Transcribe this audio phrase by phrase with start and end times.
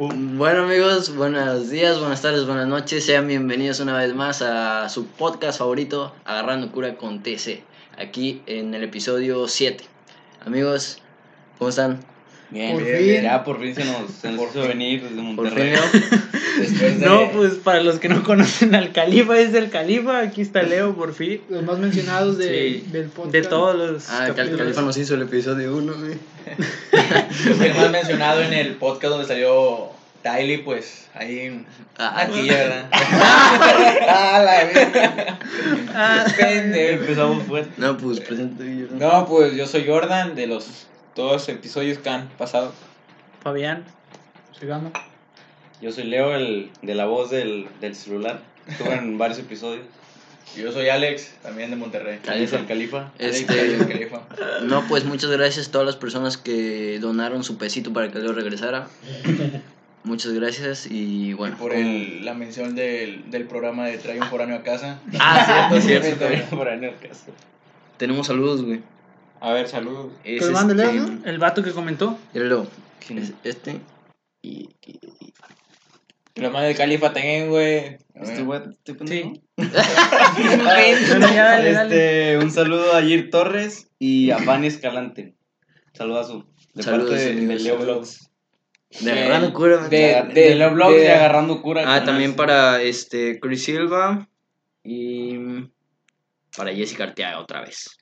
[0.00, 3.04] Bueno amigos, buenos días, buenas tardes, buenas noches.
[3.04, 7.64] Sean bienvenidos una vez más a su podcast favorito, Agarrando Cura con TC,
[7.98, 9.82] aquí en el episodio 7.
[10.46, 10.98] Amigos,
[11.58, 11.98] ¿cómo están?
[12.50, 13.22] Bien, Por bien, fin.
[13.22, 15.74] Ya por fin se nos, se nos hizo venir desde Por Monterrey.
[15.76, 16.18] fin, ¿no?
[16.58, 20.20] Después de No, pues para los que no conocen al Califa, es el Califa.
[20.20, 21.40] Aquí está Leo, por fin.
[21.50, 23.32] los más mencionados de, Sí, del podcast.
[23.32, 24.10] De todos los.
[24.10, 24.58] Ah, capítulos.
[24.58, 26.18] Califa nos hizo el episodio 1, güey.
[27.68, 29.90] el más mencionado en el podcast donde salió
[30.22, 31.64] Tylee, pues ahí
[31.98, 32.88] Ah, aquí, ¿verdad?
[32.92, 35.38] ah, la verga.
[35.94, 36.26] Ah.
[36.38, 37.70] Empezamos fuerte.
[37.76, 38.86] No, pues presente yo.
[38.96, 40.86] No, pues yo soy Jordan de los
[41.18, 42.72] dos episodios que han pasado.
[43.42, 43.84] Fabián.
[44.58, 44.92] Sigamos.
[45.82, 48.40] Yo soy Leo, el de la voz del, del celular.
[48.66, 49.84] Estuve en varios episodios.
[50.56, 52.20] Yo soy Alex, también de Monterrey.
[52.34, 53.12] Es el califa.
[53.18, 54.22] Este, Alex Califa.
[54.62, 58.32] no, pues muchas gracias a todas las personas que donaron su pesito para que Leo
[58.32, 58.86] regresara.
[60.04, 61.58] Muchas gracias y bueno.
[61.58, 65.00] Por el, la mención del, del programa de Trae un foráneo a casa.
[65.18, 66.56] Ah, cierto, cierto.
[66.56, 67.26] Por ahí en el caso.
[67.98, 68.80] Tenemos saludos, güey.
[69.40, 70.12] A ver, saludos.
[70.24, 71.24] Es Pues este- ¿no?
[71.24, 72.18] El vato que comentó.
[73.06, 73.34] ¿Quién es es?
[73.44, 73.80] este
[74.42, 75.32] y, y- y-
[76.40, 77.98] Lo del Califa también, güey.
[78.14, 79.32] Este güey, ¿este pendejo?
[79.34, 79.42] Sí.
[79.58, 82.32] Bueno, ya dale, dale.
[82.32, 85.34] Este, un saludo a Gir Torres y a Fanny Escalante.
[85.94, 86.46] Saludazo.
[86.74, 88.30] De Saludos, parte de, de Leo Vlogs.
[89.00, 89.88] de agarrando cura.
[89.88, 89.98] de-
[90.32, 91.82] De, de, Leo Vlogs de- y agarrando cura.
[91.86, 94.28] Ah, también para este Chris Silva
[94.84, 95.36] y
[96.56, 97.98] para Jessica Arteaga otra vez.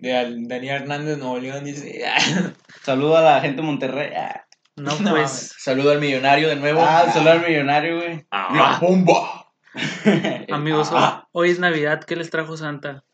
[0.00, 2.02] De Al- Daniel Hernández Nuevo León dice.
[2.82, 4.12] Saludo a la gente de Monterrey.
[4.16, 4.44] Ah,
[4.76, 5.54] No, No, pues.
[5.58, 6.80] Saludo al millonario de nuevo.
[6.82, 8.26] ah el celular millonario, güey.
[8.30, 9.46] ¡La bomba!
[10.50, 11.28] Amigos, Ah.
[11.32, 12.02] hoy es Navidad.
[12.04, 13.04] ¿Qué les trajo Santa?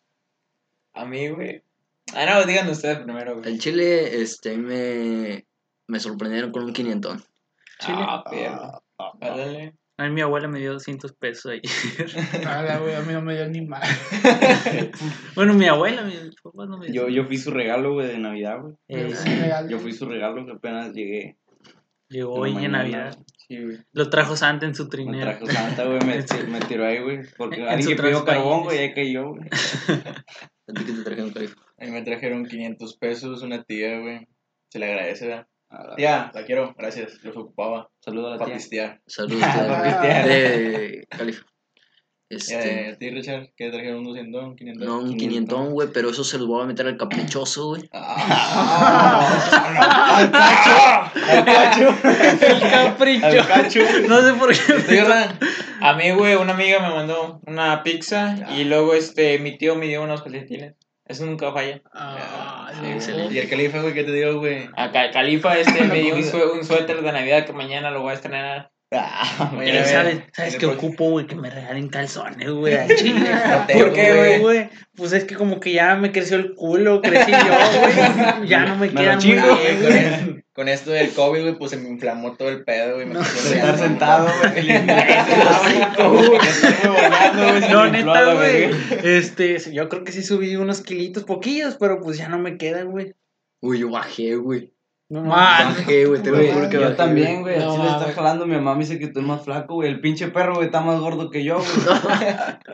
[0.94, 1.62] A mí, güey.
[2.14, 3.52] Ah, no, digan ustedes primero, güey.
[3.52, 5.44] El Chile, este, me,
[5.88, 7.22] me sorprendieron con un quinientón.
[7.80, 7.98] Chile.
[8.00, 8.82] Ah, perro.
[9.20, 9.74] Dale.
[9.98, 11.62] A mí mi abuela me dio 200 pesos ahí.
[12.46, 13.82] Ah, la güey, a mí no me dio ni mal.
[15.34, 16.02] bueno, mi abuela,
[16.42, 18.74] papás no me Yo, yo fui su regalo, güey, de Navidad, güey.
[18.88, 19.30] Eh, Sí.
[19.70, 21.38] Yo fui su regalo que apenas llegué.
[22.08, 22.72] llegó hoy en.
[22.72, 23.16] Navidad.
[23.48, 23.78] Sí, güey.
[23.92, 25.20] Lo trajo Santa en su Me trineo.
[25.22, 26.16] trajo Santa, güey, me,
[26.50, 27.20] me tiró ahí, güey.
[27.38, 29.48] Porque En alguien pidió carbón, güey, ahí cayó, güey.
[29.48, 31.32] ¿A ti qué te trajeron?
[31.78, 34.26] A mí me trajeron 500 pesos una tía, güey.
[34.68, 35.46] Se le agradece, ¿verdad?
[35.78, 37.22] A la- Tía, la quiero, gracias.
[37.22, 39.00] Los ocupaba Saludo a la para tía.
[39.06, 39.46] Saludos de,
[39.82, 40.26] pistear.
[40.28, 41.42] de Califa.
[41.42, 41.46] Eh,
[42.28, 43.50] Este, ¿A ti, Richard?
[43.56, 44.84] ¿Qué te trajeron un 200, un 500?
[44.88, 47.88] no, un quinientón, güey, pero eso se los voy a meter al caprichoso, güey.
[47.92, 49.28] Ah,
[50.16, 51.20] ¡Al cacho!
[51.30, 51.88] ¡Al cacho!
[52.48, 53.26] El capricho.
[53.26, 53.80] ¡Al cacho!
[54.08, 55.04] No sé por qué.
[55.80, 59.86] A mí, güey, una amiga me mandó una pizza y luego este mi tío me
[59.86, 60.74] dio unos calcetines.
[61.08, 61.80] Eso nunca falla.
[61.92, 63.34] Ah, Sí, excelente.
[63.34, 64.68] Y el califa, güey, ¿qué te digo, güey?
[64.76, 68.10] Acá, Califa este me dio un, sue- un suéter de Navidad que mañana lo voy
[68.10, 68.70] a estrenar.
[68.92, 71.26] Ah, ver, ¿Sabes, ¿sabes qué ocupo, güey?
[71.26, 72.76] Que me regalen calzones, güey,
[73.72, 74.38] ¿Por qué, güey.
[74.38, 74.68] güey?
[74.94, 77.38] Pues es que como que ya me creció el culo, crecí yo,
[77.80, 78.46] güey.
[78.48, 80.44] Ya no me, Me quedan muy bien, güey.
[80.56, 83.06] Con esto del COVID, güey, pues se me inflamó todo el pedo, güey.
[83.06, 83.20] Me No.
[83.20, 84.66] estar sentado, güey.
[87.70, 88.70] No, neta, güey.
[89.04, 92.90] Este, yo creo que sí subí unos kilitos poquillos, pero pues ya no me quedan,
[92.90, 93.14] güey.
[93.60, 94.72] Uy, yo bajé, güey.
[95.08, 96.94] No Bajé, güey, te lo juro que yo bajé.
[96.94, 97.60] también, güey.
[97.60, 98.44] No, Así le está jalando.
[98.44, 99.88] Mi mamá me dice que estoy más flaco, güey.
[99.88, 101.68] El pinche perro, güey, está más gordo que yo, güey.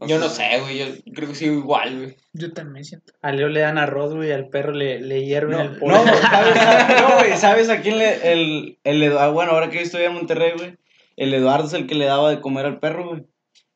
[0.00, 0.06] No.
[0.06, 2.16] Yo no sé, güey, yo creo que sigo igual, güey.
[2.32, 3.12] Yo también siento.
[3.22, 5.92] A Leo le dan arroz, güey, al perro le, le hierven No, el pollo.
[5.92, 6.54] no, ¿sabes?
[7.00, 8.32] No, güey, ¿sabes a quién le.
[8.32, 10.76] El, el Eduardo, bueno, ahora que yo estoy en Monterrey, güey.
[11.16, 13.26] El Eduardo es el que le daba de comer al perro, güey.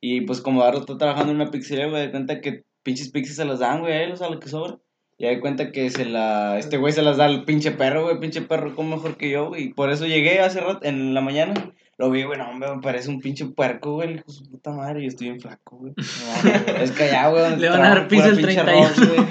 [0.01, 3.37] Y pues como Eduardo está trabajando en una pizzería, güey, de cuenta que pinches pizzas
[3.37, 4.79] se las dan, güey, a él, o sea, lo que sobra.
[5.19, 6.59] Y de cuenta que se la.
[6.59, 8.21] Este güey se las da al pinche perro, güey.
[8.21, 9.65] Pinche perro come mejor que yo, güey.
[9.65, 11.73] Y por eso llegué hace rato, en la mañana.
[11.99, 14.17] Lo vi, güey, no, hombre, me parece un pinche puerco, güey.
[14.17, 15.95] Hijo de su puta madre, y estoy bien flaco, güey.
[16.67, 18.71] No, es que allá, güey, Le van a dar pura el pinche 31.
[18.71, 19.27] arroz, güey.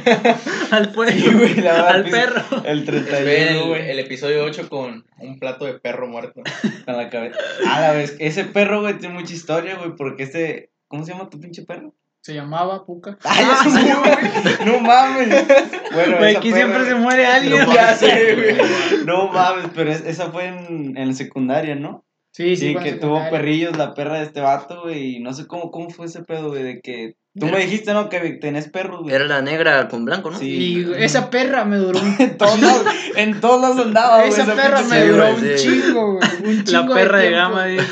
[0.72, 2.42] al Sí, güey, le van a dar al perro.
[2.66, 3.90] El Esperen 31, el, güey.
[3.92, 6.42] el episodio 8 con un plato de perro muerto.
[6.86, 7.38] Con la cabeza.
[7.70, 10.72] A la vez, ese perro, güey, tiene mucha historia, güey, porque ese.
[10.88, 11.94] ¿Cómo se llama tu pinche perro?
[12.26, 13.20] Se llamaba Puca.
[13.24, 13.46] ¡Ay,
[13.86, 14.66] ya güey!
[14.66, 15.46] ¡No mames!
[15.94, 17.60] Bueno, Güey, aquí siempre se muere alguien.
[17.60, 19.06] No mames, güey.
[19.06, 22.04] No mames, pero es- esa fue en, en secundaria, ¿no?
[22.32, 25.34] Sí, Sí, fue en que tuvo perrillos la perra de este vato, güey, y no
[25.34, 27.14] sé cómo, cómo fue ese pedo, güey, de que...
[27.38, 28.08] Tú me dijiste, ¿no?
[28.08, 29.14] Que tenés perros, güey.
[29.14, 30.40] Era la negra con blanco, ¿no?
[30.40, 30.86] Sí.
[30.88, 32.86] Y esa perra me duró un En todos lados,
[33.16, 34.30] en todos lados andaba, güey.
[34.30, 35.64] Esa perra pinche me sí, duró güey, un sí.
[35.64, 36.30] chingo, güey.
[36.46, 37.50] Un La chingo perra de tiempo.
[37.50, 37.86] gama dice.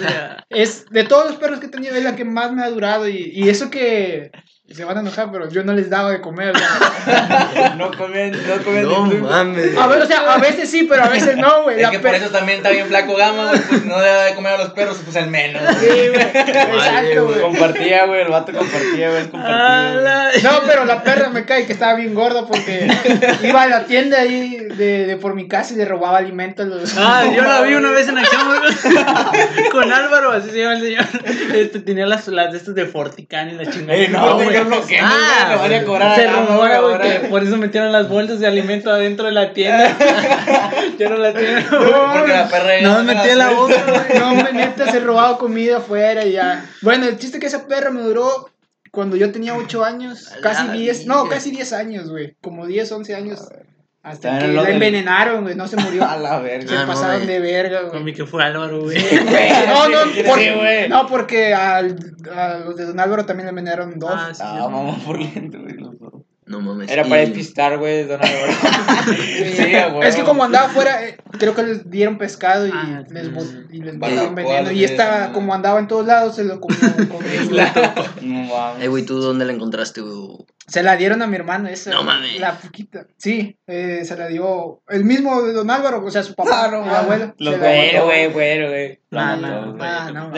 [0.50, 3.08] Es de todos los perros que he tenido, es la que más me ha durado.
[3.10, 4.32] Y, y eso que
[4.74, 6.54] se van a enojar, pero yo no les daba de comer.
[6.54, 7.78] güey.
[7.78, 9.78] No comían, no comían No mames.
[9.78, 11.78] A ver, o sea, a veces sí, pero a veces no, güey.
[11.78, 13.62] Es La que per- por eso también está bien flaco Gama, güey.
[13.62, 15.62] Pues no le da de comer a los perros, pues el menos.
[15.80, 16.22] Sí, güey.
[16.22, 17.42] Exacto, güey.
[17.42, 19.24] Compartía, güey, el vato compartía, güey.
[20.44, 22.88] No, pero la perra me cae que estaba bien gorda porque
[23.44, 26.96] iba a la tienda ahí de, de por mi casa y le robaba alimentos los.
[26.98, 30.82] Ah, yo la vi una vez en acción güey, con Álvaro, así se llama el
[30.82, 31.06] señor.
[31.56, 33.94] Este, tenía las, las de estos de Fortican y la chingada.
[33.96, 37.00] Ey, no, güey, yo no, que no, Ah, le van a cobrar Se rumora, güey,
[37.00, 39.96] que por eso metieron las bolsas de alimento adentro de la tienda.
[41.00, 41.66] ya no la tienen.
[41.70, 44.20] Porque la perra No, ya me metí en la boca, güey.
[44.20, 46.66] No, me neta se robaba comida afuera y ya.
[46.82, 48.50] Bueno, el chiste es que esa perra me duró
[48.92, 52.36] cuando yo tenía 8 años, casi la 10, no, casi 10 años, güey.
[52.42, 53.40] Como 10, 11 años.
[54.04, 56.04] Hasta que el la envenenaron, güey, no se murió.
[56.10, 56.76] A la Se verga.
[56.78, 57.28] Ah, no, pasaron güey.
[57.28, 58.04] de verga, güey.
[58.04, 58.98] mí que fue Álvaro, güey.
[59.68, 60.90] No, no, Sí, porque, güey.
[60.90, 61.98] no, porque al,
[62.36, 64.12] a los de Don Álvaro también le envenenaron dos.
[64.14, 64.42] Ah, sí.
[64.46, 65.78] Ah, mamá por lento, güey.
[66.54, 66.90] No mames.
[66.90, 68.54] Era Y- para despistar, güey, don Álvaro.
[69.04, 70.08] Sí, güey.
[70.08, 73.58] es que como andaba afuera, eh, creo que les dieron pescado y Ah, les, sí.
[73.72, 74.72] y les botaron veneno.
[74.72, 76.80] Y esta, como andaba en todos lados, se lo comió.
[78.22, 78.84] No mames.
[78.84, 80.38] Eh, güey, ¿tú dónde la encontraste, güey?
[80.68, 81.92] Se la dieron a mi hermano, esa.
[81.92, 82.40] No mames.
[82.40, 83.06] La poquita.
[83.18, 86.68] Sí, eh, se la dio el mismo de Don Álvaro, o sea, su papá, Ah,
[86.72, 86.96] no mames.
[86.98, 87.36] abuelo.
[87.38, 89.00] Los güey, bueno, güey.
[89.12, 90.32] Nah, No, no, Ah, no.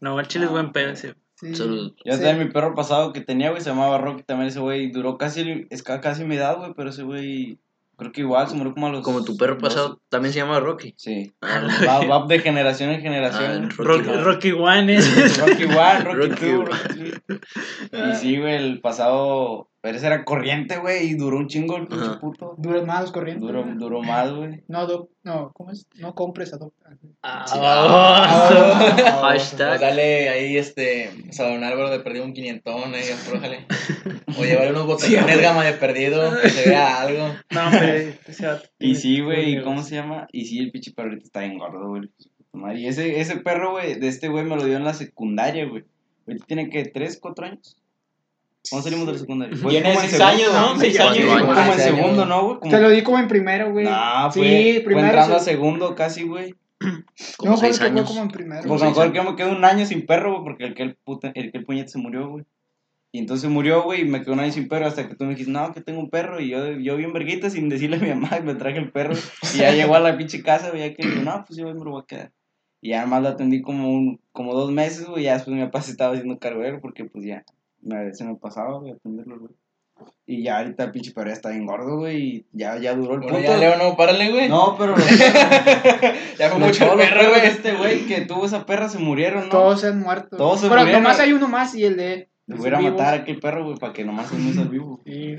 [0.00, 1.14] No, el chile es buen pedo ese.
[1.40, 1.54] Sí.
[1.54, 1.92] Salud.
[2.04, 2.20] Yo Sí.
[2.22, 5.66] también mi perro pasado que tenía, güey, se llamaba Rocky, también ese güey duró casi,
[5.70, 7.58] es ca- casi mi edad, güey, pero ese güey,
[7.96, 9.02] creo que igual se murió como a los...
[9.04, 10.94] Como tu perro dos- pasado también se llama Rocky.
[10.96, 13.70] Sí, Ah, va, va de generación en Ah, generación.
[13.76, 14.22] Rocky Rocky, One.
[14.24, 15.38] Rocky One es.
[15.40, 16.64] Rocky One, Rocky Rocky Two, One.
[16.64, 16.88] Rocky
[17.26, 17.40] Three.
[18.10, 21.86] Y sí, güey, el pasado, pero ese era corriente, güey, y duró un chingo el
[21.86, 22.54] pinche puto.
[22.58, 23.46] Duros más los corrientes.
[23.46, 24.62] Duró, duró más, güey.
[24.68, 25.86] No, doc- no, ¿cómo es?
[25.98, 26.90] No compres, adopta.
[27.22, 27.44] Ah,
[29.22, 29.68] Hashtag.
[29.68, 33.66] Pues dale ahí, este, o sea, don Álvaro de perdido un quinientón ahí, aflójale.
[34.38, 37.28] O llevarle unos botellones gama de perdido, que se vea algo.
[37.50, 38.18] No, hombre,
[38.78, 40.26] Y sí, güey, ¿y cómo se llama?
[40.32, 42.10] Y sí, el pinche perro ahorita está bien gordo, güey.
[42.80, 45.84] Y ese, ese perro, güey, de este güey me lo dio en la secundaria, güey.
[46.26, 47.76] Ahorita tiene que, ¿tres, cuatro años?
[48.70, 49.56] ¿Cuándo salimos de la secundaria?
[49.56, 50.80] Fue Tiene como en seis segundo, años, ¿no?
[50.80, 51.16] Seis años.
[51.32, 51.82] Fue como en años.
[51.82, 52.58] segundo, ¿no, güey?
[52.58, 53.84] Como- Te lo di como en primero, güey.
[53.84, 55.06] Nah, fue, sí, fue primero.
[55.06, 56.54] entrando a segundo casi, güey.
[57.38, 58.06] Como no, seis que fue años.
[58.08, 58.62] como en primero.
[58.62, 60.74] Como Porque me seis acuerdo que me quedé un año sin perro, güey, porque el
[60.74, 62.44] que el, puta, el que el puñete se murió, güey.
[63.10, 65.30] Y entonces murió, güey, y me quedé un año sin perro hasta que tú me
[65.30, 66.40] dijiste, no, que tengo un perro.
[66.40, 69.14] Y yo, yo bien verguita sin decirle a mi mamá, y me traje el perro.
[69.54, 71.72] Y ya llegó a la pinche casa, güey, ya que digo, no, pues yo me
[71.84, 72.32] lo voy a quedar.
[72.80, 75.82] Y ya más lo atendí como, un, como dos meses, güey, ya después mi papá
[75.82, 77.44] se estaba haciendo cargo de él, porque pues ya
[78.12, 79.52] se me pasaba, güey, atenderlo, güey.
[80.26, 83.14] Y ya ahorita el pinche perro ya está bien gordo, güey, y ya, ya duró
[83.14, 83.50] el Bueno, punto.
[83.50, 84.48] ya, Leo, no, párale, güey.
[84.48, 85.06] No, pero los,
[86.38, 87.46] ya fue mucho perro, güey.
[87.46, 89.48] este güey que tuvo esa perra se murieron, ¿no?
[89.50, 90.36] Todos se han muerto.
[90.36, 91.02] Todos se Pero murieron.
[91.02, 92.30] nomás hay uno más y el de.
[92.48, 95.00] Voy a matar a aquel perro, güey, para que nomás se muera vivo.
[95.06, 95.36] Sí.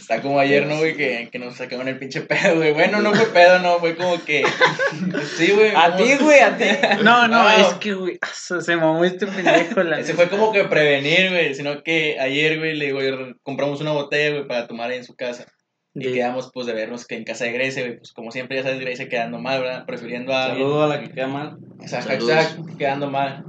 [0.00, 0.96] Está como ayer, ¿no, güey?
[0.96, 2.72] Que, que nos sacaban el pinche pedo, güey.
[2.72, 4.44] Bueno, no fue pedo, no, fue como que.
[5.36, 5.70] Sí, güey.
[5.74, 6.64] A como- ti, güey, a ti.
[7.04, 7.56] No, no, Ah.
[7.60, 9.82] es que, güey, se se mamó este pendejo.
[9.82, 11.54] La Ese fue como que prevenir, güey.
[11.54, 13.00] Sino que ayer, güey, le digo,
[13.42, 15.46] compramos una botella, güey, para tomar ahí en su casa.
[15.94, 17.96] Y quedamos, pues, de vernos que en casa de Grecia, güey.
[17.98, 19.86] Pues, como siempre, ya sabes, Grecia quedando mal, ¿verdad?
[19.86, 20.48] Prefiriendo a.
[20.48, 21.56] Saludo a la que queda mal.
[21.82, 22.32] O sea, Saludos.
[22.34, 23.44] hashtag quedando mal.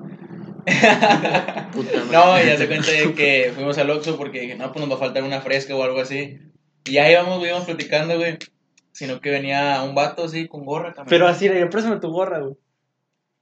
[1.74, 2.12] Puta madre.
[2.12, 4.92] No, y ya se cuenta de que fuimos al Oxxo porque dije, no, pues nos
[4.92, 6.40] va a faltar una fresca o algo así.
[6.86, 8.38] Y ya íbamos, íbamos platicando, güey.
[8.92, 11.10] Sino que venía un vato así con gorra también.
[11.10, 12.56] Pero así, era, yo préstame tu gorra, güey.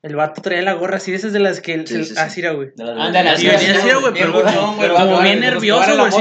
[0.06, 1.80] El vato traía la gorra así, de esas de las que...
[1.88, 2.14] Sí, sí, sí.
[2.16, 2.70] Así era, güey.
[2.78, 5.40] Ándale, así, así, así, güey, pero güey, como vato, bien güey.
[5.40, 6.18] nervioso, güey, así.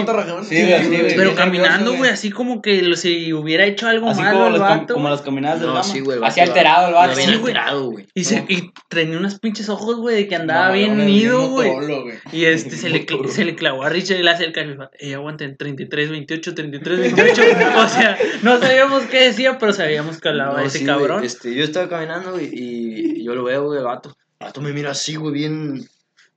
[0.48, 3.86] Sí, güey, así, güey, Pero bien caminando, güey, así como que lo- si hubiera hecho
[3.86, 4.94] algo Así malo como, el vato.
[4.94, 5.12] como güey.
[5.16, 5.84] las caminadas del No, Gama.
[5.84, 6.16] sí, güey.
[6.16, 7.14] el Así vato alterado el vato.
[7.14, 7.36] Sí, güey.
[7.36, 8.06] alterado, güey.
[8.14, 11.70] Y, tenía unos pinches ojos, güey, de que andaba bien nido, güey.
[11.74, 12.04] güey.
[12.32, 14.88] Y este se le, cl- se le clavó a Richard y le hace el califa.
[14.98, 17.42] Y aguanten 33, 28, 33, 28.
[17.76, 21.18] o sea, no sabíamos qué decía, pero sabíamos que hablaba ese cabrón.
[21.18, 24.10] güey, este, yo estaba caminando güey, y yo lo veo, güey, el vato.
[24.38, 25.88] El vato me mira así, güey, bien.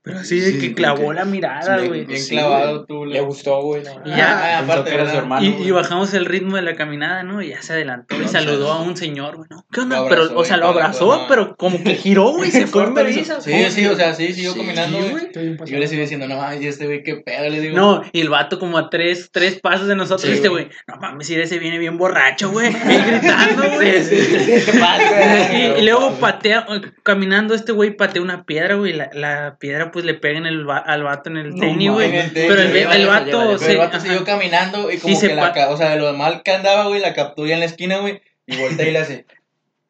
[0.08, 2.06] Pero así de Sí, que clavó que- la mirada, güey.
[2.06, 3.06] Bien Sí, clavado tú.
[3.06, 3.84] Le gustó, güey.
[3.84, 4.02] no.
[4.06, 5.46] Y ya, Ah, aparte, que era su hermano.
[5.46, 7.42] Y, y bajamos el ritmo de la caminada, ¿no?
[7.42, 9.66] Y ya se adelantó y No, saludó a un señor, güey, ¿no?
[9.72, 10.08] ¿Qué onda?
[10.08, 13.42] pero, o sea, y lo abrazó, pero como que giró, güey, se fue en vergüenza.
[13.42, 15.28] Sí, sí, o sea, sí, siguió Sí, caminando, güey.
[15.66, 17.76] Y yo le sigo diciendo, no mames, ¿y este güey qué pedo, le digo.
[17.76, 20.70] No, y el vato como a tres, tres pasos de nosotros, este güey.
[20.88, 23.92] no mames, si ese viene bien borracho, güey, bien gritando, güey.
[24.08, 25.54] ¿Qué pasa?
[25.54, 26.66] Y, y luego patea,
[27.04, 30.70] caminando este güey patea una piedra, güey, la, la piedra pues le pega en el,
[30.70, 32.12] va- al vato en el No tenis, güey.
[32.34, 33.56] Pero el, el vato.
[33.60, 36.14] Pero el vato siguió caminando y como Y se que la, o sea, de lo
[36.14, 39.26] mal que andaba, güey, la captura en la esquina, güey, y voltea y le hace,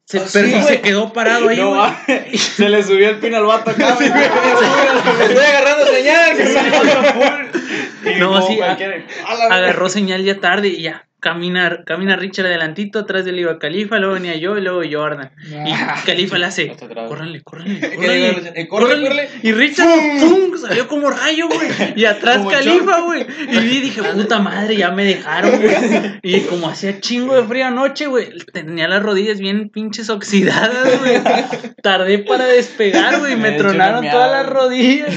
[0.06, 1.94] Se, Ah, pero sí, se quedó parado ahí, No,
[2.38, 4.08] se le subió el pin al vato acá, güey.
[5.28, 6.38] Estoy agarrando señal.
[8.20, 8.58] No, sí,
[9.50, 11.07] Agarró señal ya tarde y ya.
[11.20, 15.32] Camina, camina Richard adelantito, atrás de él iba Califa, luego venía yo y luego Jordan.
[15.50, 15.74] Y
[16.06, 19.10] Califa le hace, córranle, córranle, córranle, diga, eh, corre, córranle".
[19.10, 19.30] corre.
[19.42, 19.88] Y Richard,
[20.20, 20.58] ¡pum!
[20.58, 21.70] salió como rayo, güey.
[21.96, 23.26] Y atrás Como Califa, güey.
[23.50, 26.20] Y vi, dije, puta madre, ya me dejaron, güey.
[26.22, 31.20] Y como hacía chingo de frío anoche, güey, tenía las rodillas bien pinches oxidadas, güey.
[31.82, 33.36] Tardé para despegar, güey.
[33.36, 35.16] Me tronaron todas las rodillas.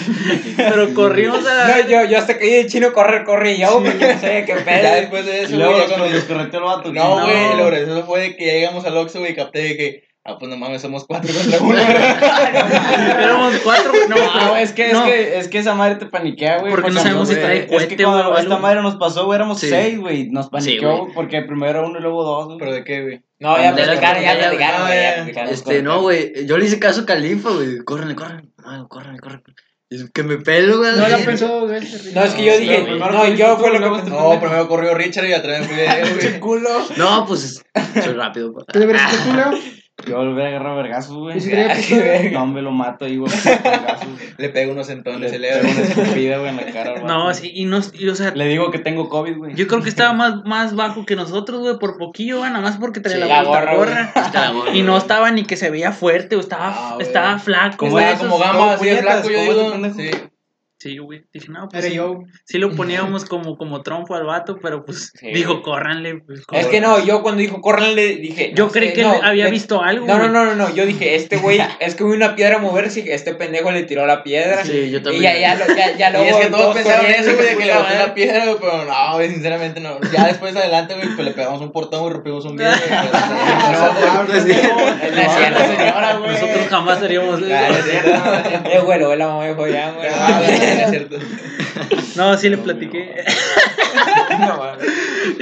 [0.57, 1.77] Pero corrimos a la...
[1.77, 4.45] No, yo, yo hasta que vi el chino correr, corre y yo, güey, no sabía
[4.47, 4.95] qué Ya pedo.
[4.95, 6.93] después de eso, luego cuando- correteó el vato.
[6.93, 7.25] No, No.
[7.27, 10.05] güey, lo gracioso fue de que ya llegamos al Oxxo, güey, y capté de que,
[10.25, 11.79] ah, pues no mames, somos cuatro contra uno.
[11.79, 15.05] Éramos cuatro, no, No, pero- es que, no.
[15.07, 16.71] es que, es que esa madre te paniquea, güey.
[16.73, 19.37] Porque no sabemos si trae Es cohete que o cuando esta madre nos pasó, güey,
[19.37, 19.69] éramos Sí.
[19.69, 20.29] seis, güey.
[20.31, 22.59] Nos paniqueó, porque primero era uno y luego dos, güey.
[22.59, 23.23] ¿Pero de qué, güey?
[23.39, 25.53] No, ya la platicaron, ya que- ya- platicaron, güey.
[25.53, 26.47] Este, no, güey.
[26.47, 27.79] Yo le hice caso a Califa, güey.
[27.85, 28.49] Córrenle, córrenle.
[28.59, 29.45] No, córrenle, córrenle.
[30.13, 30.93] Que me pelo, güey.
[30.97, 32.15] No la pensó veces.
[32.15, 32.99] No, es que yo dije, güey.
[32.99, 36.41] no, yo fue lo que No, primero corrió Richard y atrás me fui de güey.
[36.41, 36.71] culo.
[36.97, 37.61] No, pues
[38.03, 38.53] soy rápido.
[38.55, 38.65] pa.
[38.73, 39.51] ¿Qué le hubieras hecho tú, Leo?
[40.07, 41.39] Yo volví a agarrar vergazos, güey.
[42.33, 43.33] No, me lo mato ahí, güey.
[44.39, 46.93] Le pego unos entones, Le se le pego una escupida, güey, en la cara.
[46.95, 47.07] vato.
[47.07, 49.55] No, sí, y no, y, o sea, Le digo que tengo COVID, güey.
[49.55, 52.77] yo creo que estaba más, más bajo que nosotros, güey, por poquillo, güey, nada más
[52.79, 53.43] porque traía Sí, la,
[53.75, 54.13] gorra,
[54.73, 54.99] Y no güey.
[55.03, 57.07] estaba ni que se veía fuerte, o estaba, Ah, güey.
[57.07, 58.05] estaba flaco, Como güey.
[58.07, 59.73] Estaba esos- como gama, así flaco, yo digo.
[59.97, 60.11] Sí.
[60.83, 61.25] Sí, güey.
[61.31, 62.23] Dije, no, pues sí, yo.
[62.47, 65.31] sí lo poníamos como, como trompo al vato, pero pues Sí.
[65.31, 66.23] dijo, córranle.
[66.27, 66.71] Pues, Es córranle".
[66.71, 68.53] que no, yo cuando dijo córranle dije.
[68.55, 70.75] Yo no creí sé, que no, él había visto algo, No, no, no, no, no,
[70.75, 74.07] yo dije, este güey, es que vi una piedra moverse y este pendejo le tiró
[74.07, 74.65] la piedra.
[74.65, 75.23] Sí, yo Y también.
[75.35, 77.57] ya, ya, lo- ya, ya Y luego es que todos pensaron corriendo, eso, güey, de
[77.59, 80.01] que le la piedra, güey, pero no, güey, sinceramente no.
[80.13, 82.73] Ya después adelante, güey, pues le pegamos un portón y rompimos un vidrio.
[82.73, 85.11] güey, pero- No, pues, no.
[85.15, 85.31] La
[85.67, 86.31] señora, güey.
[86.33, 87.03] Nosotros jamás
[87.85, 88.69] cierto.
[88.71, 90.70] Eh, güey, lo ve la mamá de Joyan, güey.
[92.17, 93.25] No, sí le platiqué.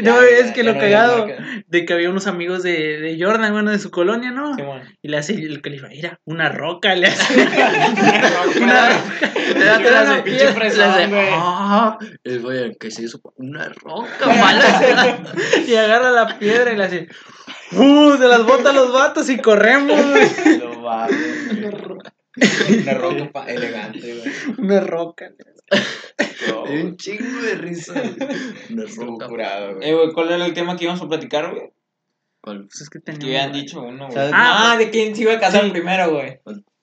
[0.03, 1.27] No, es que lo cagado
[1.67, 4.57] de que había unos amigos de, de Jordan, bueno, de su colonia, ¿no?
[5.03, 7.35] Y le hace el califa, mira, una roca le hace.
[8.61, 8.91] Una
[9.57, 11.29] Era Era una una pinche piedra, fresón, le güey.
[11.33, 11.99] Ah,
[12.79, 13.21] ¿qué es eso?
[13.37, 15.23] Una roca mala.
[15.67, 17.09] y agarra la piedra y le hace.
[17.73, 18.17] ¡Uh!
[18.17, 20.59] Se las bota a los vatos y corremos, güey.
[20.59, 22.13] No mames.
[22.83, 24.33] Una roca pa- elegante, güey.
[24.59, 25.33] Una roca.
[26.71, 27.95] Y un chingo de risa.
[28.71, 29.27] Una roca.
[29.29, 29.89] curado, güey.
[29.91, 31.73] Eh, güey, ¿cuál era el tema que íbamos a platicar, güey?
[32.41, 32.67] ¿Cuál?
[32.69, 34.13] Pues es que habían dicho uno, güey.
[34.15, 34.33] ¿Sabes?
[34.35, 36.39] Ah, de quién se iba a casar primero, güey.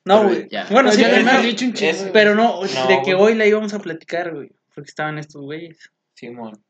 [0.05, 0.47] No, güey.
[0.49, 0.67] ya.
[0.69, 1.41] Bueno, Pero sí, primero.
[1.41, 1.91] dicho un chingo.
[1.91, 3.31] es- Pero no, No, de que güey.
[3.31, 4.51] hoy la íbamos a platicar, güey.
[4.73, 5.89] Porque estaban estos güeyes.
[6.13, 6.61] Simón.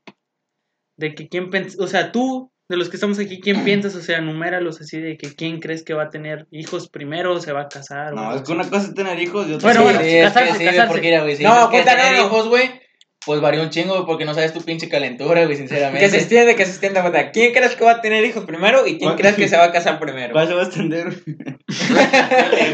[0.97, 1.79] De que quién piensas.
[1.79, 3.95] O sea, tú, de los que estamos aquí, ¿quién piensas?
[3.95, 7.39] O sea, numéralos así de que quién crees que va a tener hijos primero o
[7.39, 8.13] se va a casar.
[8.13, 10.23] No, es que una cosa es tener hijos y otra Bueno, Sí, bueno, sí, es
[10.25, 10.93] casarse, que sí, güey, casarse.
[10.93, 12.81] porque güey, si No, cuenta, tener no, hijos, güey,
[13.23, 15.99] pues varía un chingo, güey, porque no sabes tu pinche calentura, güey, sinceramente.
[16.05, 17.01] Que se extiende, que se extienda.
[17.01, 17.31] cuenta.
[17.31, 19.71] ¿Quién crees que va a tener hijos primero y quién crees que se va a
[19.71, 20.33] casar primero?
[20.33, 21.07] ¿Cuál se va a extender?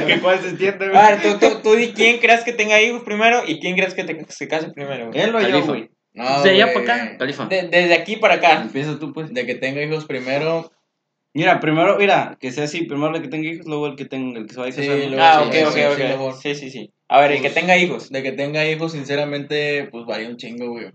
[0.07, 0.97] ¿Que ¿Cuál se extiende, güey?
[0.97, 3.93] A ver, tú, tú, tú di quién crees que tenga hijos primero y quién crees
[3.93, 5.19] que te, se case primero, güey.
[5.21, 5.89] Él o yo, güey.
[6.13, 7.45] No, De allá güey, para acá, Califa.
[7.45, 8.61] De- desde aquí para acá.
[8.61, 9.33] Empieza tú, pues.
[9.33, 10.71] De que tenga hijos primero.
[11.33, 14.37] Mira, primero, mira, que sea así, primero el que tenga hijos, luego el que tenga,
[14.39, 14.97] el que se vaya a Sí, casar.
[14.97, 15.07] ¿no?
[15.07, 16.35] luego- Ah, sí, ok, sí, ok, sí, ok.
[16.41, 16.91] Sí, sí, sí.
[17.07, 18.09] A ver, el que tenga hijos.
[18.09, 20.91] De que tenga hijos, sinceramente, pues varía un chingo, güey.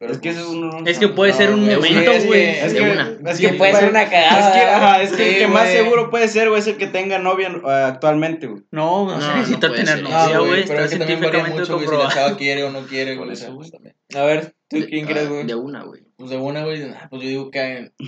[0.00, 2.20] Pero, Es que eso pues, uno no Es que puede ser un güey, momento, es
[2.22, 2.42] que- güey.
[2.46, 3.18] Es que, una.
[3.32, 4.52] es Que puede ser una Es cagada.
[4.52, 5.76] que, ajá, es que Sí, el que más güey.
[5.76, 8.62] seguro puede ser, güey, es el que tenga novia eh, actualmente, güey.
[8.70, 10.64] No, no, No, no necesita tener novia, güey.
[10.66, 12.10] pero Está es que también varía científicamente mucho, güey, si la comprobado.
[12.28, 13.32] chava quiere o no quiere, güey.
[13.32, 13.96] Eso, pues, también.
[14.14, 15.46] A ver, ¿tú quién ah, crees, güey?
[15.46, 16.02] De una, güey.
[16.16, 17.92] Pues de una, güey, ah, pues yo digo que...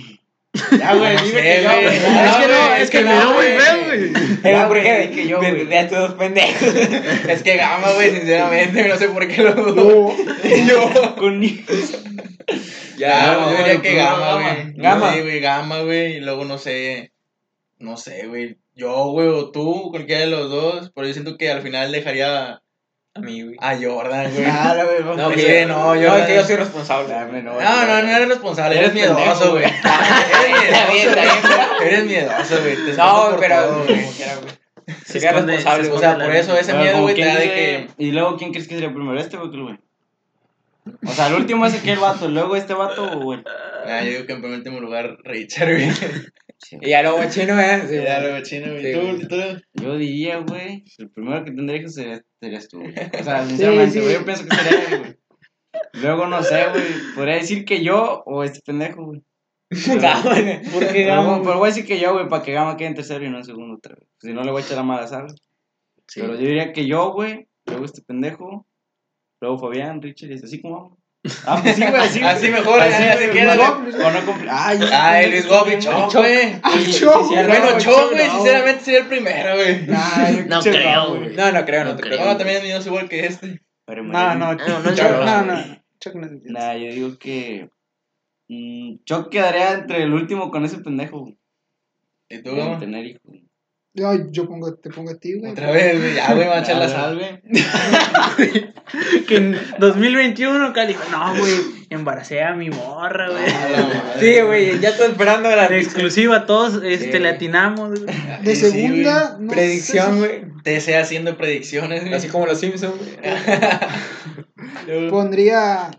[0.77, 2.81] Ya, güey, No dime que yo, güey.
[2.81, 5.11] Es que no, güey, es que es que no, no, güey.
[5.11, 5.65] que yo, güey.
[5.65, 6.75] de estos dos pendejos.
[7.29, 10.13] Es que gama, güey, sinceramente, no sé por qué lo dudo.
[10.67, 11.15] yo...
[11.15, 12.03] Con hijos.
[12.97, 14.33] Ya, yo diría que Gama.
[14.33, 14.73] güey.
[14.75, 15.13] Gama.
[15.13, 16.17] Sí, güey, gama, güey.
[16.17, 17.13] Y luego no sé.
[17.79, 18.57] No sé, güey.
[18.75, 20.91] Yo, güey, o tú, cualquiera de los dos.
[20.93, 22.61] Pero yo siento que al final dejaría
[23.13, 23.57] A mí, güey.
[23.59, 24.45] a Jordan, güey.
[24.45, 25.29] Ah, la güey, No.
[25.29, 27.13] Sí, que, no, no, yo- no, que yo soy responsable.
[27.13, 28.77] Dame, no, No, no, no eres responsable.
[28.79, 29.65] Eres, Eres miedoso, güey.
[31.83, 32.75] Eres miedoso, güey.
[32.85, 33.85] Te No, pero
[35.05, 37.45] Sería esconde- responsable, se O sea, por eso ese miedo, ¿con güey, te da de
[37.53, 37.87] que.
[37.97, 39.19] Y luego, ¿quién crees que sería primero?
[39.19, 39.77] ¿Este güey?
[41.05, 43.43] O sea, el último es aquel vato, luego este vato, güey.
[43.85, 45.91] Ah, yo digo que en primer último lugar, Richard, güey.
[46.81, 47.81] Y ya luego chino, ¿eh?
[47.87, 48.21] Sí, güey.
[48.21, 48.83] luego chino, güey.
[48.83, 49.27] Sí, ¿Tú, güey.
[49.27, 49.61] tú?
[49.73, 52.79] Yo diría, güey, el primero que tendría hijos sería, serías tú.
[52.79, 52.93] güey.
[53.19, 53.99] O sea, sinceramente, sí.
[54.01, 55.17] güey, yo pienso que sería él, güey.
[55.93, 56.83] Luego, no sé, güey,
[57.15, 59.21] podría decir que yo o este pendejo, güey.
[59.71, 60.71] Gama, ¿no?
[60.71, 61.27] ¿Por qué Pero, Gama?
[61.29, 63.29] bueno, pero voy a decir que yo, güey, para que Gama quede en tercero y
[63.29, 64.07] no en segundo otra vez.
[64.19, 65.27] Si no, le voy a echar la mala sal.
[66.07, 66.19] Sí.
[66.21, 68.67] Pero yo diría que yo, güey, luego este pendejo,
[69.39, 70.99] luego Fabián, Richard, y así como vamos.
[71.45, 72.19] Ah, pues sí, güey, así.
[72.23, 73.93] Así mejor, Así, se queda, güey.
[73.93, 75.85] o no Ay, Ay, Luis Gobi, güey.
[75.85, 79.85] No, bueno, no, Choc, güey, sinceramente sería el primero, güey.
[80.47, 81.35] No creo, güey.
[81.35, 82.25] No, no creo, no creo.
[82.25, 83.61] No, también el mío es igual que este.
[83.85, 85.83] Pero No, no, No, no es Chuck, no, no.
[85.99, 87.69] Chuck no es Nah, yo digo que.
[88.47, 91.31] mm, Choc quedaría entre el último con ese pendejo.
[92.29, 93.21] ¿Y tú, tener hijos.
[93.97, 95.51] Ay, yo pongo, te pongo a ti, güey.
[95.51, 96.15] Otra vez, güey.
[96.15, 97.41] Ya, güey, va a echar la sal, güey.
[99.27, 100.95] Que en 2021, Cali.
[101.11, 101.53] No, güey.
[101.89, 103.43] Embaracé a mi morra, güey.
[104.19, 107.19] Sí, güey, ya estoy esperando la De exclusiva, todos este, Sí.
[107.19, 108.15] le atinamos, güey.
[108.43, 110.45] De Sí, segunda, no predicción, güey.
[110.63, 112.13] TC haciendo predicciones, güey.
[112.13, 113.17] Así como los Simpsons, güey.
[115.09, 115.91] pondría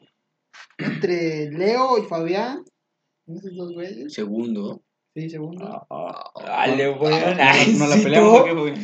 [0.79, 2.65] entre Leo y Fabián.
[3.27, 4.13] Esos dos güeyes.
[4.13, 4.83] Segundo.
[5.14, 5.87] Sí, segundo.
[6.45, 7.11] Dale, güey.
[7.21, 8.40] No, Ay, no la peleamos.
[8.40, 8.75] ¿o qué, güey?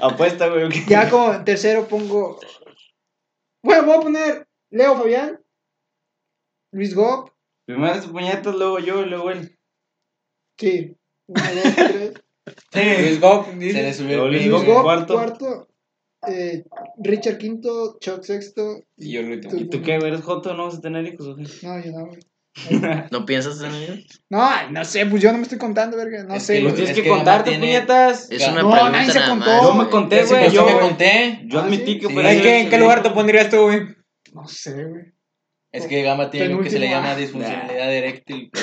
[0.00, 0.64] Apuesta, güey.
[0.64, 0.82] ¿o qué?
[0.88, 2.38] Ya como tercero pongo.
[3.62, 5.40] Bueno, voy a poner Leo Fabián.
[6.72, 7.30] Luis Gop.
[7.66, 9.56] Primero su puñetas, luego yo y luego él.
[10.58, 10.96] Sí.
[11.28, 12.14] Uno, dos, tres.
[13.00, 13.82] Luis Gop, Se dice.
[13.82, 14.50] le subió el Luis.
[14.50, 14.82] Gop.
[14.82, 15.14] Cuarto.
[15.14, 15.68] cuarto.
[16.28, 16.64] eh,
[16.98, 17.96] Richard quinto.
[18.00, 18.80] Chuck sexto.
[18.96, 19.52] Y yo el último.
[19.52, 19.60] tú.
[19.60, 19.94] ¿Y tú qué?
[19.94, 20.52] ¿Eres joto?
[20.54, 21.42] ¿No vas a tener hijos o qué?
[21.62, 22.20] No, yo no, güey.
[23.10, 23.94] ¿No piensas en ello?
[24.30, 26.22] No, no sé, pues yo no me estoy contando, verga.
[26.24, 28.30] No Es sé, que Pues tienes que, que contarte, tiene- puñetas.
[28.30, 29.46] Es una No, pregunta nadie se nada contó.
[29.50, 29.62] más.
[29.62, 30.50] Yo me conté, güey.
[30.52, 31.40] Yo, me conté.
[31.46, 31.98] yo Ah, admití ¿sí?
[32.00, 32.12] que Sí.
[32.12, 33.80] fuera ¿En qué, en qué lugar te pondrías tú, güey?
[34.32, 35.02] No sé, güey.
[35.72, 38.50] Es que Gama tiene algo que se le llama disfuncionalidad eréctil.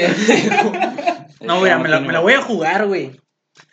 [1.40, 3.12] No, güey, me la, me la voy a jugar, güey.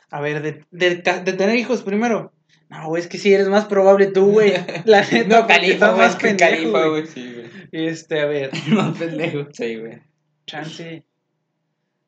[0.09, 2.31] A ver, de, de, de tener hijos primero.
[2.69, 4.53] No, güey, es que sí eres más probable tú, güey.
[4.85, 5.97] La neta, No, Califa, güey.
[5.99, 7.07] más que pendejo, Califa, güey.
[7.07, 7.47] Sí, güey.
[7.71, 9.47] Este, a ver, No, pendejo.
[9.53, 10.01] Sí, güey.
[10.45, 11.03] chance.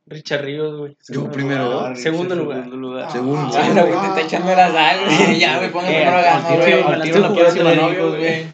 [0.05, 0.91] Richard Ríos, güey.
[0.93, 1.71] Yo Segundo primero.
[1.71, 1.95] lugar.
[1.97, 2.63] Segundo lugar.
[2.63, 3.11] Segundo lugar.
[3.11, 3.51] Segundo.
[3.55, 5.39] Ah, güey, te está echando la sal, güey.
[5.39, 6.65] Ya, güey, pongan Eh, primero a Gama, al güey.
[6.65, 8.45] tiro- la tiro estoy no quiero jugando, tener amigos, hijos, güey.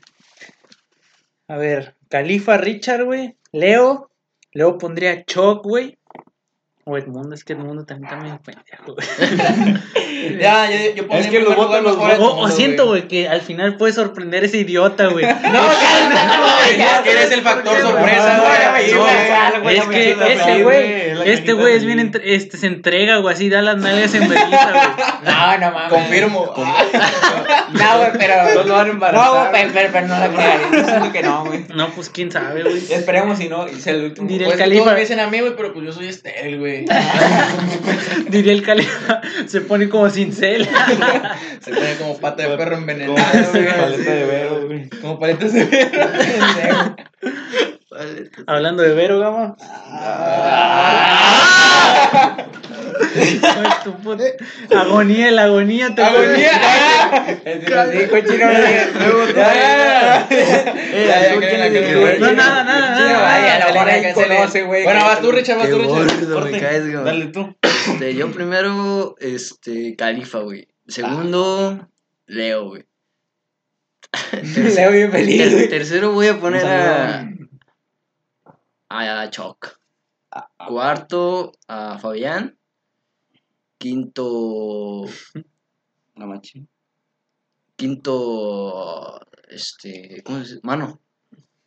[1.48, 3.38] A ver, Califa, Richard, güey.
[3.52, 4.10] Leo.
[4.52, 5.98] Luego pondría Choc, güey.
[6.88, 9.08] O Edmundo, es que Edmundo también está medio pendejo, güey.
[10.40, 13.08] Ya, yo, yo pondría Es que los votos los mejor a O, o siento, güey,
[13.08, 15.26] que al final puede sorprender ese idiota, güey.
[15.52, 18.92] No, güey, es que eres el factor sorpresa, güey.
[18.94, 21.86] No, Es no que ese güey, es este güey es feliz.
[21.86, 25.34] bien, entre- este, se entrega, güey, así da las nalgas en vergüenza, güey.
[25.36, 25.90] No, no mames.
[25.90, 26.54] Confirmo.
[27.74, 28.36] No, güey, pero.
[28.56, 30.68] No lo van a embarazar, No, güey, pero, pero, pero no la pegaría.
[30.72, 31.66] Yo siento que no, güey.
[31.76, 32.78] No, pues quién sabe, güey.
[32.90, 34.28] Esperemos si no, y sea el último.
[34.30, 34.94] Diré- Pues el todos Califa.
[34.94, 36.75] me dicen a mí, güey, pero pues yo soy estéril, güey.
[38.30, 40.68] Diría el Califa, se pone como cincel.
[41.62, 43.16] Se pone como pata de perro Como envenenado,
[43.52, 43.66] güey.
[43.66, 44.90] paleta de vero, güey.
[45.02, 46.96] Como paletas de perro.
[48.48, 49.56] Hablando de Vero, gama.
[54.76, 56.52] Agonía, la agonía te Agonía.
[62.20, 63.22] No, nada, nada, nada.
[64.84, 66.52] Bueno, vas tú, Richard, vas tú, Richard.
[66.52, 67.04] me caes, güey.
[67.04, 67.56] Dale tú.
[67.62, 70.68] Este, yo primero, este, Califa, güey.
[70.88, 71.88] Segundo,
[72.28, 72.86] Leo, güey.
[74.76, 77.28] Leo bien feliz, tercero voy a poner a,
[78.90, 79.80] a Choc.
[80.68, 82.58] Cuarto, a Fabián.
[83.90, 85.06] Quinto,
[86.16, 86.68] La machín.
[87.76, 90.60] quinto, este, ¿cómo se dice?
[90.64, 91.00] Mano.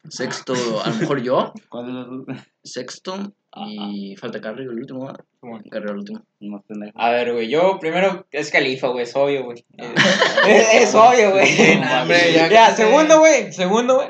[0.08, 0.52] Sexto,
[0.82, 1.52] a lo mejor yo.
[1.68, 1.92] ¿Cuál
[2.26, 2.36] dos?
[2.64, 3.32] Sexto.
[3.68, 5.24] Y falta Carrillo, el último, ¿verdad?
[5.70, 6.24] Carrillo, el último.
[6.66, 7.00] Pendejo.
[7.00, 9.64] A ver, güey, yo primero es Califa, güey, es obvio, güey.
[9.76, 9.94] Es,
[10.88, 11.76] es obvio, güey.
[11.76, 14.08] No, ya Ya, que- segundo, güey, segundo, güey.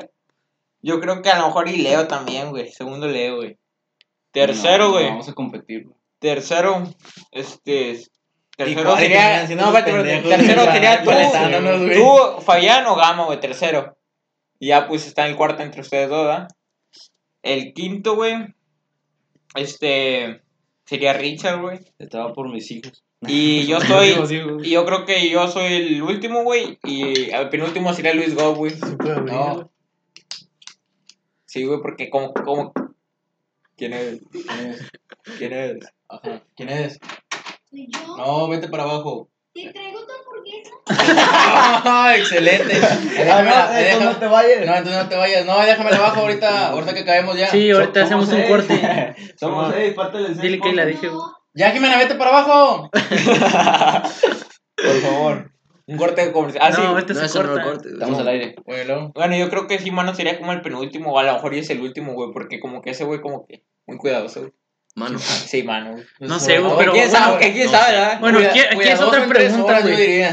[0.81, 2.71] Yo creo que a lo mejor y Leo también, güey.
[2.71, 3.59] Segundo Leo, güey.
[4.31, 5.03] Tercero, No, güey.
[5.05, 5.98] no, Vamos a competir, güey.
[6.19, 6.83] Tercero,
[7.31, 8.01] este.
[8.55, 9.47] Tercero sería.
[9.55, 11.11] No, espérate, tercero sería tú,
[11.93, 13.97] tú, Fabián o Gama, güey, tercero.
[14.59, 16.47] Y ya pues está en el cuarto entre ustedes dos, ¿verdad?
[17.41, 18.35] El quinto, güey.
[19.55, 20.41] Este.
[20.85, 21.79] Sería Richard, güey.
[21.99, 23.03] Estaba por mis hijos.
[23.21, 24.15] Y yo soy.
[24.63, 26.79] Y yo creo que yo soy el último, güey.
[26.83, 28.73] Y el penúltimo sería Luis Go, güey.
[29.25, 29.71] No.
[31.45, 32.73] Sí, güey, porque como, como.
[33.77, 34.19] ¿Quién es?
[34.31, 34.91] ¿Quién es?
[35.37, 35.98] ¿Quién es?
[36.09, 36.41] Ajá.
[36.55, 36.99] ¿Quién es?
[37.69, 38.17] Soy yo.
[38.17, 39.29] No, vete para abajo.
[39.53, 40.71] Te traigo tu hamburguesa.
[41.91, 42.73] Ah, excelente.
[42.73, 44.65] Déjamela, Ah, déjame- no te vayas.
[44.65, 45.45] No, entonces no te vayas.
[45.45, 47.47] No, déjamela abajo ahorita, ahorita que caemos ya.
[47.47, 49.15] Sí, ahorita hacemos un corte.
[49.39, 50.41] Somos seis, pártele el seis.
[50.41, 51.19] Dile que la dije, güey.
[51.19, 52.89] No, Ya, Jimena, vete para abajo.
[54.75, 55.51] Por favor.
[55.87, 56.63] Un corte comercial.
[56.65, 56.81] Ah, sí.
[56.81, 57.63] no, este No, se no corta.
[57.63, 57.91] lo cortes.
[57.93, 58.55] Estamos al aire.
[58.65, 61.53] Bueno, Bueno, yo creo que sí, mano, sería como el penúltimo, o a lo mejor
[61.55, 64.53] ya es el último, güey, porque como que ese güey como que muy cuidadoso, güey.
[64.95, 65.17] Mano.
[65.19, 66.03] Sí, mano, güey.
[66.19, 67.51] No sé, güey, pero ¿Quién bueno, sabe?
[67.53, 68.19] ¿Quién no sabe, verdad?
[68.19, 70.23] Bueno, aquí, aquí es otra pregunta, güey.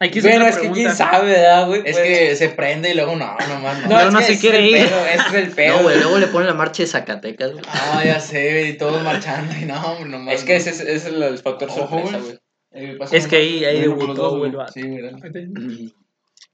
[0.00, 1.82] Aquí es Bueno, es que quién sabe, ¿verdad, güey?
[1.84, 3.88] Es Pues- que se prende y luego no, no más no.
[3.88, 4.88] No, es no que se quiere es el ir.
[4.88, 5.76] pedo, ese es el pedo.
[5.76, 7.64] No, güey, luego le ponen la marcha de Zacatecas, güey.
[7.68, 10.34] Ah, ya sé, y todos marchando y no, no más.
[10.34, 12.22] Es que ese es, ese es el factor sorpresa, güey.
[12.22, 12.38] güey.
[12.74, 14.50] Eh, Es que ahí, ahí Bueno, debutó, güey.
[14.50, 14.66] güey.
[14.72, 15.92] Sí, güey.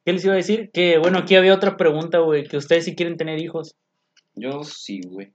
[0.05, 0.71] ¿Qué les iba a decir?
[0.73, 3.77] Que, bueno, aquí había otra pregunta, güey, que ustedes sí quieren tener hijos.
[4.35, 5.33] Yo sí, güey.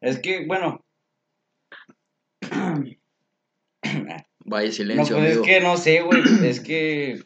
[0.00, 0.84] Es que, bueno.
[4.44, 6.22] Vaya No, silencio, pues es que no sé, güey.
[6.44, 7.24] Es que.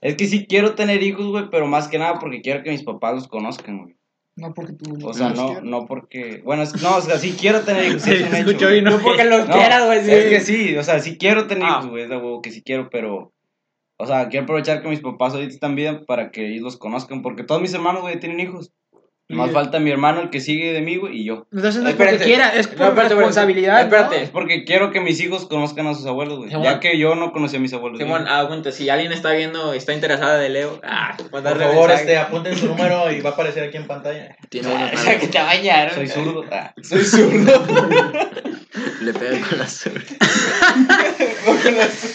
[0.00, 2.82] Es que sí quiero tener hijos, güey, pero más que nada porque quiero que mis
[2.84, 3.96] papás los conozcan, güey.
[4.36, 4.96] No porque tú.
[5.06, 6.40] O sea, no, no porque.
[6.44, 8.02] Bueno, es, no, o sea, sí quiero tener hijos.
[8.04, 8.90] sí, es un hecho, ¿no?
[8.92, 9.98] No porque los No, quieras, güey.
[9.98, 10.68] Es que sí.
[10.68, 11.78] sí, o sea, sí quiero tener Ah.
[11.78, 13.34] hijos, güey, es de huevo que sí quiero, pero.
[14.00, 17.20] O sea, quiero aprovechar que mis papás ahorita están bien para que ellos los conozcan,
[17.20, 18.72] porque todos mis hermanos, güey, tienen hijos.
[19.30, 21.46] Más falta mi hermano, el que sigue de mí, güey, y yo.
[21.52, 22.16] Entonces no es Espérate.
[22.16, 23.14] porque quiera, es por No, espérate, espérate.
[23.14, 23.80] responsabilidad.
[23.82, 24.22] Espérate.
[24.22, 26.50] Es porque quiero que mis hijos conozcan a sus abuelos, güey.
[26.50, 27.98] Ya que yo no conocí a mis abuelos.
[27.98, 31.90] Simón, ah, cuenta, si alguien está viendo, está interesada de Leo, ah, Por mandarle favor,
[31.90, 34.34] este, apunten su número y va a aparecer aquí en pantalla.
[34.48, 35.94] Tiene unos O sea, que te bañaron.
[35.94, 36.44] Soy zurdo.
[36.50, 36.72] Ah.
[36.82, 37.66] Soy zurdo.
[39.02, 40.16] Le pega con la suerte.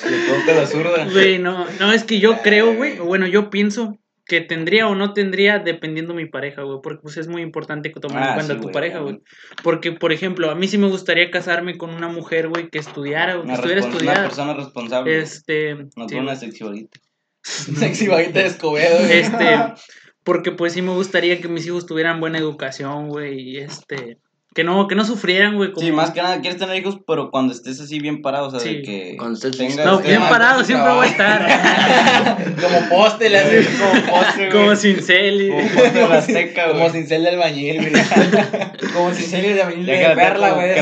[0.09, 1.05] Le toca la zurda.
[1.11, 4.95] Güey, no, no, es que yo creo, güey, o bueno, yo pienso que tendría o
[4.95, 8.33] no tendría dependiendo mi pareja, güey, porque pues es muy importante que tomar en Ah,
[8.35, 9.19] cuenta sí, tu pareja, güey.
[9.63, 13.37] Porque, por ejemplo, a mí sí me gustaría casarme con una mujer, güey, que estudiara,
[13.39, 14.23] o que estuviera respon- una estudiada.
[14.27, 15.19] persona responsable.
[15.19, 16.99] Este, no sí, con una sexy vaguita.
[17.43, 18.99] Sexy vaguita de Escobedo.
[18.99, 19.11] güey.
[19.19, 19.45] este,
[20.23, 24.19] porque pues sí me gustaría que mis hijos tuvieran buena educación, güey, y este,
[24.53, 25.85] que no, que no sufrieran, güey, como...
[25.85, 28.59] Sí, más que nada quieres tener hijos, pero cuando estés así bien parado, o sea,
[28.59, 28.75] Sí.
[28.75, 32.45] de que Cuando estés tengas- No, bien parado, siempre voy a estar.
[32.61, 34.77] Como poste, le hace Como poste, como güey.
[34.77, 35.49] cincel y...
[35.49, 35.69] Como
[36.09, 36.91] poste de la Como güey.
[36.91, 37.91] cincel de albañil, güey.
[38.93, 40.69] Como serie de albañil de la perla, güey.
[40.69, 40.81] de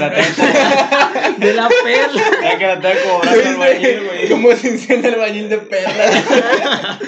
[1.53, 2.21] la perla.
[2.43, 4.29] Ya que la tengo como brazo albañil, güey.
[4.29, 6.99] Como cincel de albañil de perla.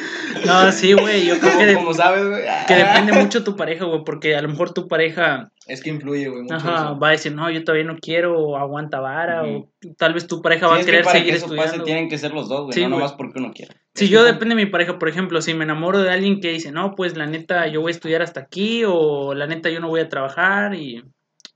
[0.45, 2.43] No, sí, güey, yo creo que, Como, de- como sabes, güey.
[2.67, 6.27] Que depende mucho tu pareja, güey, porque a lo mejor tu pareja Es que influye,
[6.29, 6.99] güey, ajá, eso.
[6.99, 10.41] va a decir, no, yo todavía no quiero, o aguanta vara, o tal vez tu
[10.41, 11.71] pareja Sí, va a que querer para seguir que eso estudiando.
[11.73, 12.73] pase tienen que ser los dos, güey.
[12.73, 12.99] Sí, no güey.
[12.99, 13.73] nomás porque uno quiera.
[13.95, 16.71] Si yo depende de mi pareja, por ejemplo, si me enamoro de alguien que dice,
[16.71, 19.88] no, pues la neta yo voy a estudiar hasta aquí, o la neta yo no
[19.88, 21.03] voy a trabajar y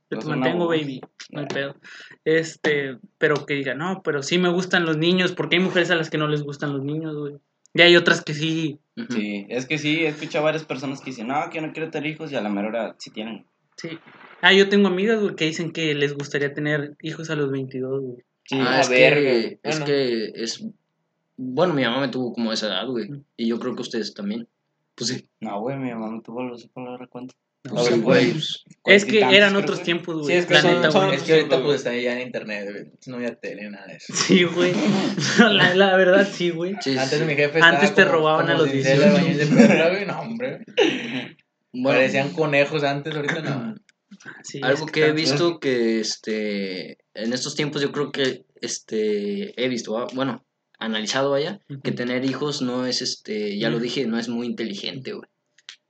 [0.10, 1.76] yo te mantengo, baby, no hay pedo.
[2.24, 5.96] Este, pero que diga, no, pero sí me gustan los niños, porque hay mujeres a
[5.96, 7.36] las que no les gustan los niños, güey.
[7.78, 8.80] Y hay otras que sí.
[9.10, 11.92] Sí, es que sí, he escuchado a varias personas que dicen, no, que no quiero
[11.92, 13.46] tener hijos, y a la mera hora sí tienen.
[13.76, 14.00] sí.
[14.42, 18.02] Ah, yo tengo amigas, güey, que dicen que les gustaría tener hijos a los 22,
[18.02, 18.24] güey.
[18.46, 19.20] Sí, ah, a es verga.
[19.22, 19.86] que, es Bueno.
[19.86, 20.66] que es...
[21.38, 23.10] Bueno, mi mamá me tuvo como esa edad, güey.
[23.36, 24.48] Y yo creo que ustedes también.
[24.96, 25.28] Pues sí.
[25.40, 27.34] No, güey, mi mamá me tuvo los palabras cuánto.
[27.76, 28.02] Ver, sí, güey.
[28.02, 28.32] güey.
[28.34, 30.28] pues, Es que eran otros tiempos, güey.
[30.28, 31.14] Sí, es que la son-.
[31.14, 32.92] Es que ahorita pues está ya en internet, güey.
[33.08, 34.14] No había tele, nada de eso.
[34.16, 34.74] Sí, güey.
[35.40, 36.76] la, la verdad, sí, güey.
[36.82, 39.16] sí, Antes mi jefe Antes estaba te como- robaban a los cincel 18.
[39.18, 40.06] albañil de güey.
[40.06, 40.60] No, hombre.
[41.74, 43.76] Bueno, Parecían conejos antes, ahorita no.
[44.44, 49.54] Sí, algo es que he visto que este en estos tiempos yo creo que este
[49.64, 50.44] he visto ah, bueno
[50.80, 53.84] analizado vaya que tener hijos no es este ya lo Ujú.
[53.84, 55.28] dije no es muy inteligente güey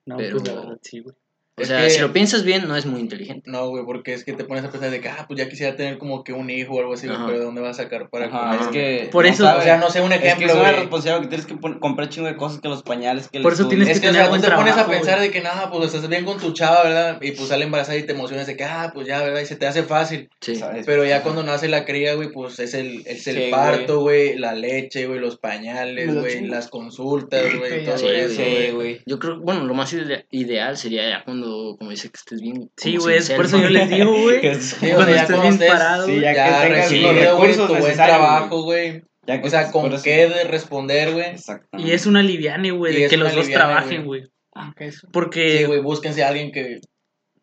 [0.05, 1.15] No, pero- pues la verdad, sí, güey.
[1.57, 4.13] O Es sea que- si lo piensas bien no es muy inteligente No, güey, porque
[4.13, 6.31] es que te pones a pensar de que, ah, pues ya quisiera tener como que
[6.33, 7.25] un hijo o algo así, Ajá.
[7.25, 9.09] pero ¿de dónde vas a sacar para Ajá, es que.
[9.11, 9.61] Por no eso, sabes.
[9.61, 12.09] O sea, no sé, un Es que ejemplo, es una responsabilidad que tienes que comprar
[12.09, 14.23] chingo de cosas que los pañales, que Por eso tienes Es que, o tener sea,
[14.25, 15.27] tú buen te pones a pensar güey.
[15.29, 17.17] de que, nada, pues estás bien con tu chava, ¿verdad?
[17.21, 19.41] Y pues sale embarazada y te emocionas de que, ah, pues ya, ¿verdad?
[19.41, 20.29] Y se te hace fácil.
[20.41, 20.85] sí ¿sabes?
[20.85, 24.37] Pero ya cuando nace la cría, güey, pues es el, es el Sí, parto, güey,
[24.37, 29.01] la leche, güey, los pañales, güey, las consultas, güey, todo eso, Sí, güey.
[29.05, 31.46] yo creo bueno lo más ide- ideal sería ya cuando
[31.77, 34.41] como dice que estés bien Sí, güey, es por eso yo les digo, güey.
[34.41, 36.23] Que es- Sí, Cuando estés bien estés, parado, sí, güey.
[36.23, 39.01] ya ya que tengas recién los corrido, güey, recursos tu buen trabajo, güey.
[39.43, 41.25] O sea, con qué de responder, güey.
[41.31, 41.91] Exactamente.
[41.91, 44.21] Y es una liviane, güey, de que los dos trabajen, güey.
[44.21, 44.87] güey.
[44.89, 45.07] Eso.
[45.11, 45.59] Porque...
[45.59, 46.79] Sí, güey, búsquense a alguien que...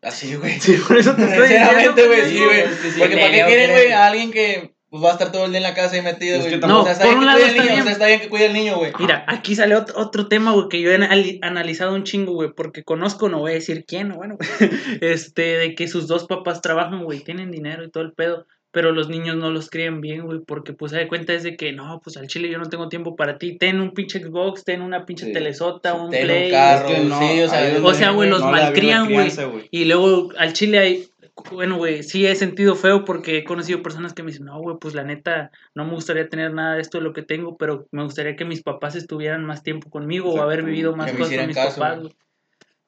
[0.02, 0.58] Así, güey.
[0.60, 2.46] Sí, por eso te estoy Sinceramente, diciendo, güey, sí, pendejo.
[2.46, 2.62] güey.
[2.82, 5.32] Sí, sí, Porque ¿para qué quieren, quiere- güey, a alguien que pues, va a estar
[5.32, 6.50] todo el día en la casa y metido, Es güey?
[6.52, 7.72] que No, tampoco- o sea, está por bien un que lado cuide al está niño,
[7.74, 7.80] bien.
[7.80, 8.92] o sea, está bien que cuide al niño, güey.
[9.00, 12.50] Mira, aquí sale ot- otro tema, güey, que yo he anali- analizado un chingo, güey,
[12.54, 14.36] porque conozco, no voy a decir quién, bueno,
[15.00, 18.90] este, de que sus dos papás trabajan, güey, tienen dinero y todo el pedo, pero
[18.90, 21.72] los niños no los crían bien, güey, porque pues se da cuenta es de que,
[21.72, 24.82] no, pues al chile yo no tengo tiempo para ti, ten un pinche Xbox, ten
[24.82, 25.32] una pinche Sí.
[25.32, 26.88] telesota, un Ten un Play, carro.
[26.88, 27.48] Es que no, sí, o
[27.94, 29.30] sea, o güey, los no malcrían, güey.
[29.70, 31.08] y luego al chile hay,
[31.50, 34.76] bueno, güey, sí he sentido feo porque he conocido personas que me dicen, no, güey,
[34.80, 37.86] pues la neta, no me gustaría tener nada de esto de lo que tengo, pero
[37.90, 41.46] me gustaría que mis papás estuvieran más tiempo conmigo o haber vivido más cosas con
[41.46, 42.16] mis caso, papás.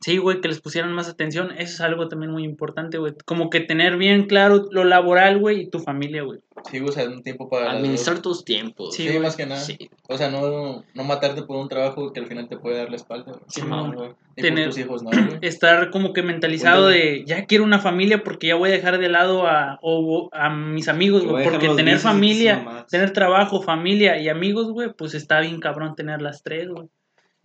[0.00, 3.14] Sí, güey, que les pusieran más atención, eso es algo también muy importante, güey.
[3.24, 6.40] Como que tener bien claro lo laboral, güey, y tu familia, güey.
[6.70, 8.94] Sí, o sea, un tiempo para Administrar tus tiempos.
[8.94, 9.61] Sí, Sí, más que nada.
[9.61, 9.78] Sí.
[10.09, 12.96] O sea, no, no matarte por un trabajo que al final te puede dar la
[12.96, 13.32] espalda.
[13.32, 13.44] güey.
[13.48, 13.94] Sí, Simón.
[13.94, 14.11] güey.
[14.37, 15.38] Y Tener- por tus hijos, ¿no, güey?
[15.42, 19.09] Estar como que mentalizado de, ya quiero una familia porque ya voy a dejar de
[19.09, 21.42] lado a, o- a mis amigos, güey.
[21.44, 26.42] Porque tener familia, tener trabajo, familia y amigos, güey, pues está bien cabrón tener las
[26.42, 26.88] tres, güey.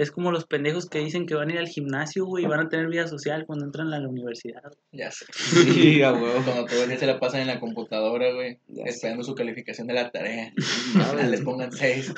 [0.01, 2.59] Es como los pendejos que dicen que van a ir al gimnasio, güey, y van
[2.61, 4.63] a tener vida social cuando entran a la universidad.
[4.91, 5.25] Ya sé.
[5.31, 6.41] Sí, a huevo.
[6.45, 9.93] Cuando todo el día se la pasan en la computadora, güey, esperando su calificación de
[9.93, 10.53] la tarea.
[10.57, 12.13] Final les pongan 6.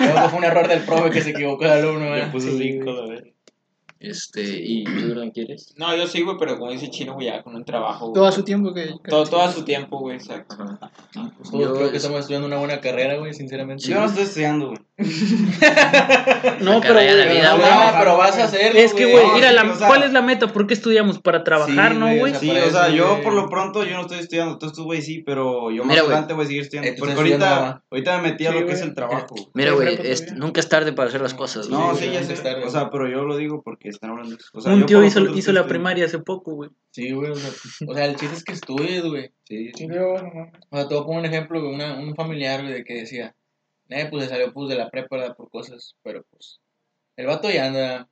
[0.00, 2.32] Luego fue un error del profe que se equivocó el alumno, Le güey.
[2.32, 3.30] puso cinco, la verga.
[4.00, 5.74] Este, ¿y tú, Durán, quieres?
[5.76, 8.06] No, yo sí, güey, pero como dice Chino, güey, ya con un trabajo.
[8.06, 8.14] güey.
[8.14, 8.94] Todo a su tiempo que...
[9.06, 10.56] Todo, todo a su tiempo, güey, exacto.
[10.56, 13.84] Pues todos Yo creo que es- estamos estudiando una buena carrera, güey, sinceramente.
[13.86, 14.78] Yo no estoy estudiando, güey.
[16.60, 17.70] No, pero, la vida, No, güey.
[17.70, 20.22] no, pero vas a hacerlo, es que, güey, mira, la- o sea- ¿cuál es la
[20.22, 20.48] meta?
[20.52, 21.18] ¿Por qué estudiamos?
[21.20, 24.18] Para trabajar, Sí, ¿no, güey, Sí, o sea, yo por lo pronto yo no estoy
[24.18, 26.90] estudiando, tú estos güey sí, pero yo más Mira, adelante voy a seguir estudiando.
[26.90, 29.34] Eh, tú Porque ahorita, ahorita me metí a Sí, lo que es el trabajo.
[29.54, 31.68] Mira, Sí, güey, es- nunca es tarde para hacer las cosas.
[31.68, 34.36] No, sí, ya es tarde, o sea, pero yo lo digo porque están hablando.
[34.52, 36.70] O sea, Un yo tío hizo, hizo la primaria hace poco, güey.
[36.90, 37.32] Sí, güey,
[37.88, 39.30] o sea, el chiste es que estudies, güey.
[39.44, 39.86] Sí, Sí.
[39.90, 43.34] O sea, te voy a poner un ejemplo, un familiar, güey, de que decía,
[43.90, 45.36] eh, pues se salió pues de la prepa ¿verdad?
[45.36, 46.60] por cosas, pero pues,
[47.16, 48.08] el vato ya anda,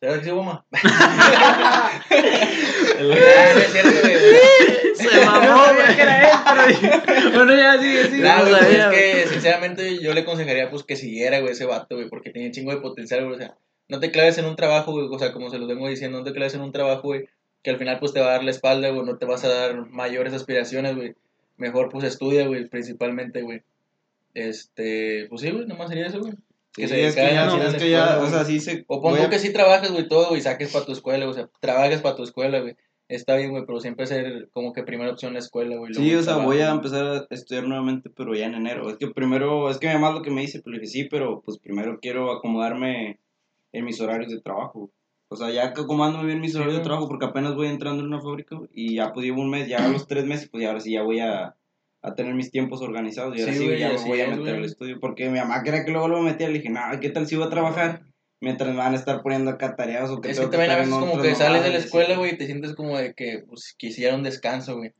[0.00, 0.66] ¿sabes qué sí, mamá?
[2.98, 4.94] No es cierto, güey.
[4.94, 7.32] Se mamó, güey.
[7.34, 8.22] Bueno, ya sigue, sigue.
[8.22, 11.94] No güey, pues, es que sinceramente yo le aconsejaría pues que siguiera, güey, ese vato,
[11.94, 13.56] güey, porque tiene chingo de potencial, güey, o sea,
[13.88, 16.24] no te claves en un trabajo, güey, o sea, como se los vengo diciendo, no
[16.24, 17.28] te claves en un trabajo, güey,
[17.62, 19.48] que al final pues te va a dar la espalda, güey, no te vas a
[19.48, 21.14] dar mayores aspiraciones, güey,
[21.56, 23.62] mejor pues estudia, güey, principalmente, güey,
[24.46, 26.32] este, pues sí, güey, nomás sería eso, güey.
[26.32, 28.84] Sí, Que se es que ya, es que ya, o sea, sí se...
[28.86, 31.32] O pon tú a- que sí trabajes, güey, todo, güey, saques para tu escuela, o
[31.32, 32.76] sea, trabajes para tu escuela, güey.
[33.08, 35.94] Está bien, güey, pero siempre ser como que primera opción la escuela, güey.
[35.94, 38.90] Sí, o sea, trabajo, voy a empezar a estudiar nuevamente, pero ya en enero.
[38.90, 41.04] Es que primero, es que mi mamá lo que me dice, pues le dije, sí,
[41.04, 43.18] pero pues primero quiero acomodarme
[43.72, 44.90] en mis horarios de trabajo.
[45.30, 48.20] O sea, ya acomodándome bien mis horarios de trabajo, porque apenas voy entrando en una
[48.20, 50.80] fábrica y ya pues llevo un mes, ya a los tres meses, pues ya ahora
[50.80, 51.54] sí ya voy a,
[52.02, 54.98] a tener mis tiempos organizados y ahora Sí, ya me voy a meter al estudio.
[55.00, 57.46] Porque mi mamá quería que luego lo metía, le dije, no, ¿qué tal si voy
[57.46, 58.02] a trabajar?
[58.40, 60.94] Mientras me van a estar poniendo acá tareas o que Es que también a veces
[60.94, 64.14] como que sales de la escuela, güey, y te sientes como de que, pues, quisiera
[64.14, 64.92] un descanso, güey.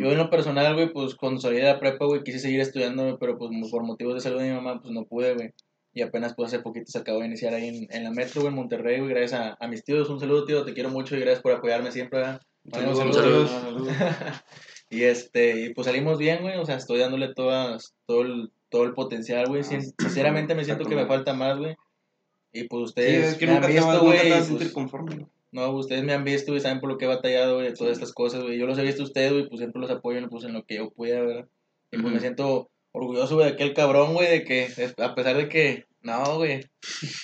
[0.00, 3.18] Yo en lo personal, güey, pues, cuando salí de la prepa, güey, quise seguir estudiando,
[3.20, 5.52] pero pues por motivos de salud de mi mamá, pues, no pude, güey.
[5.94, 8.48] Y apenas, pues, hace poquito se acabó de iniciar ahí en, en la metro, güey,
[8.48, 10.10] en Monterrey, güey, gracias a, a mis tíos.
[10.10, 12.20] Un saludo, tío, te quiero mucho y gracias por apoyarme siempre.
[12.64, 13.50] Mandamos Saludos, saludos.
[13.50, 13.92] saludos.
[14.88, 18.84] Y este, y pues salimos bien, güey, o sea, estoy dándole todas, todo el, todo
[18.84, 19.64] el potencial, güey.
[19.64, 21.74] Sin- Sinceramente me siento que me falta más, güey.
[22.52, 24.18] Y pues Sí, ustedes es que me nunca han visto, güey.
[24.56, 25.26] pues, conforme.
[25.52, 28.12] no, ustedes me han visto y saben por lo que he batallado, güey, todas estas
[28.12, 28.58] cosas, güey.
[28.58, 30.76] Yo los he visto a ustedes, güey, pues siempre los apoyo pues, en lo que
[30.76, 31.46] yo pueda, ¿verdad?
[31.90, 34.68] Y pues me siento orgulloso, güey, de aquel cabrón, güey, de que,
[34.98, 36.60] a pesar de que, no, güey,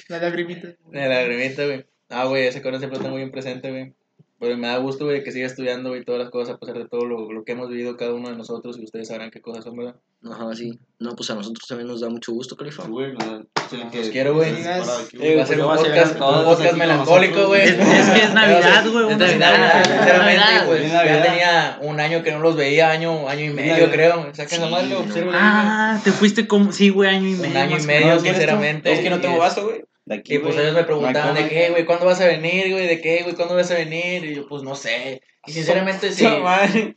[0.09, 0.75] La lagrimita.
[0.91, 1.85] la lagrimita, güey.
[2.11, 3.95] Ah, güey, ese cabrón siempre está muy bien presente, güey.
[4.43, 6.89] Pero me da gusto, güey, que siga estudiando, güey, todas las cosas, a pesar de
[6.89, 9.63] todo lo, lo que hemos vivido cada uno de nosotros y ustedes sabrán qué cosas
[9.63, 9.95] son, ¿verdad?
[10.29, 10.81] Ajá, sí.
[10.99, 12.83] No, pues a nosotros también nos da mucho gusto, Califa.
[12.89, 14.51] Güey, Los quiero, güey.
[14.51, 17.63] Eh, Va a ser un podcast, un melancólico, güey.
[17.63, 19.13] Es, es que es Navidad, güey.
[19.13, 20.67] Es Navidad, sinceramente, Navidad.
[20.67, 24.27] pues, Es ya tenía un año que no los veía, año, año y medio, creo.
[24.59, 24.97] La madre,
[25.35, 27.49] Ah, te fuiste como, sí, güey, año y güey.
[27.49, 27.51] medio.
[27.53, 28.93] Un año y medio, sinceramente.
[28.93, 29.85] Es que no tengo vaso, güey.
[30.05, 30.67] De aquí, Y pues güey.
[30.67, 32.87] ellos me preguntaban de qué, güey, ¿cuándo vas a venir, güey?
[32.89, 33.35] ¿De qué, güey?
[33.37, 34.25] ¿Cuándo vas a venir?
[34.25, 35.23] Y yo, pues no sé.
[35.47, 36.27] Y sinceramente, sí.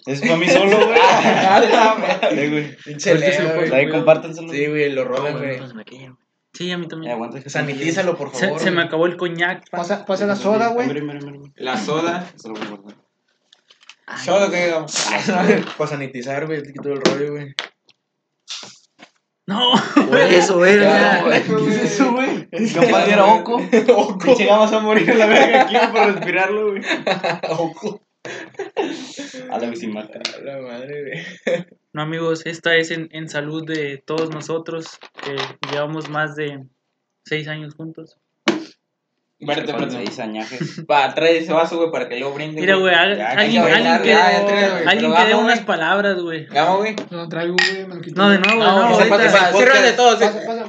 [0.08, 1.00] Es para mí solo, güey.
[2.32, 2.76] Sí, güey.
[2.78, 4.52] Pinche se compártenselo.
[4.52, 6.18] Sí, güey, lo No, rolan, güey, aquello.
[6.54, 7.12] Sí, a mí Eh, también.
[7.12, 7.48] aguanta.
[7.50, 8.60] Sanitízalo, por Se, favor.
[8.60, 8.88] se me güey.
[8.88, 9.70] acabó el coñac.
[9.70, 9.80] pa.
[9.80, 10.88] Pasa, pasa la soda, güey.
[11.58, 12.32] La soda.
[12.36, 12.96] Se lo voy a guardar.
[14.24, 15.08] Soda que digamos.
[15.78, 17.54] Para sanitizar, güey, te quito el rollo, güey.
[19.47, 21.23] No, eso, ya.
[21.23, 21.43] güey.
[21.43, 22.47] ¿Qué es eso, güey?
[22.73, 23.58] Capaz era Oco.
[23.95, 24.36] Oco.
[24.36, 26.81] Llegamos a morir en la verga aquí por respirarlo, güey.
[27.49, 28.01] Oco.
[29.51, 30.19] A la bicimata.
[30.36, 31.03] A la madre,
[31.45, 31.65] güey.
[31.93, 35.36] no, amigos, esta es en, en salud de todos nosotros, que
[35.71, 36.65] llevamos más de
[37.23, 38.17] seis años juntos.
[39.38, 40.06] Espérate, espérate.
[40.06, 40.86] seis añajes.
[40.89, 42.62] Va, trae ese vaso, güey, para que luego brinde.
[42.62, 44.88] Mira, güey, alguien, alguien bailar, que, ya, ya, trae, güey.
[44.88, 46.48] alguien que dé unas palabras, güey.
[46.48, 46.95] Vamos, güey.
[47.12, 47.86] No traigo, güey.
[47.86, 48.02] me lo.
[48.15, 50.19] No, de nuevo, No, no, Va, cierran de todos.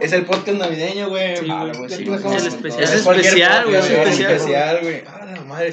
[0.00, 1.36] Es el podcast navideño, güey.
[1.36, 1.86] Sí, Vale, güey.
[1.86, 2.34] güey, sí.
[2.34, 2.82] Es el especial.
[2.82, 5.02] Es especial, güey, es especial, güey.
[5.06, 5.72] Ah, la madre.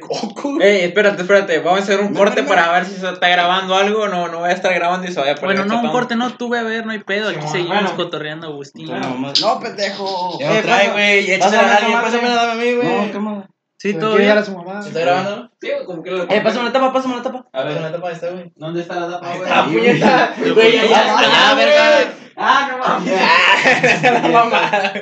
[0.00, 0.66] Coco, güey.
[0.66, 1.58] Ey, espérate, espérate.
[1.60, 2.54] Vamos a hacer un No, corte no, no.
[2.54, 4.08] para ver si se está grabando algo.
[4.08, 5.56] No, no voy a estar grabando y se vaya a perder.
[5.58, 7.28] Bueno, no, un corte no, tú ve a ver, no hay pedo.
[7.28, 7.96] Aquí Sí, seguimos bueno.
[7.96, 8.86] cotorreando, Agustín.
[8.88, 10.36] No, pendejo.
[10.40, 11.38] Ya no Eh, trae, güey.
[11.38, 13.06] Pásame a alguien, pásamela, dame a mí, güey.
[13.06, 13.48] No, cámara.
[13.80, 14.30] Sí, Pero todo quiere bien.
[14.36, 14.82] llegar a su mamá.
[14.82, 15.50] ¿Se está grabando?
[15.60, 17.38] Sí, como que lo Eh, pásame la tapa, pásame la tapa.
[17.38, 17.92] A Pásame la ver.
[17.92, 18.52] tapa, está, güey.
[18.56, 19.48] ¿Dónde está la tapa, güey?
[19.52, 20.34] Ah, puñeta.
[20.44, 22.12] Lo Güey, ya, Ah, ya, verga.
[22.36, 24.02] Ah, no mames.
[24.22, 24.92] La mamada.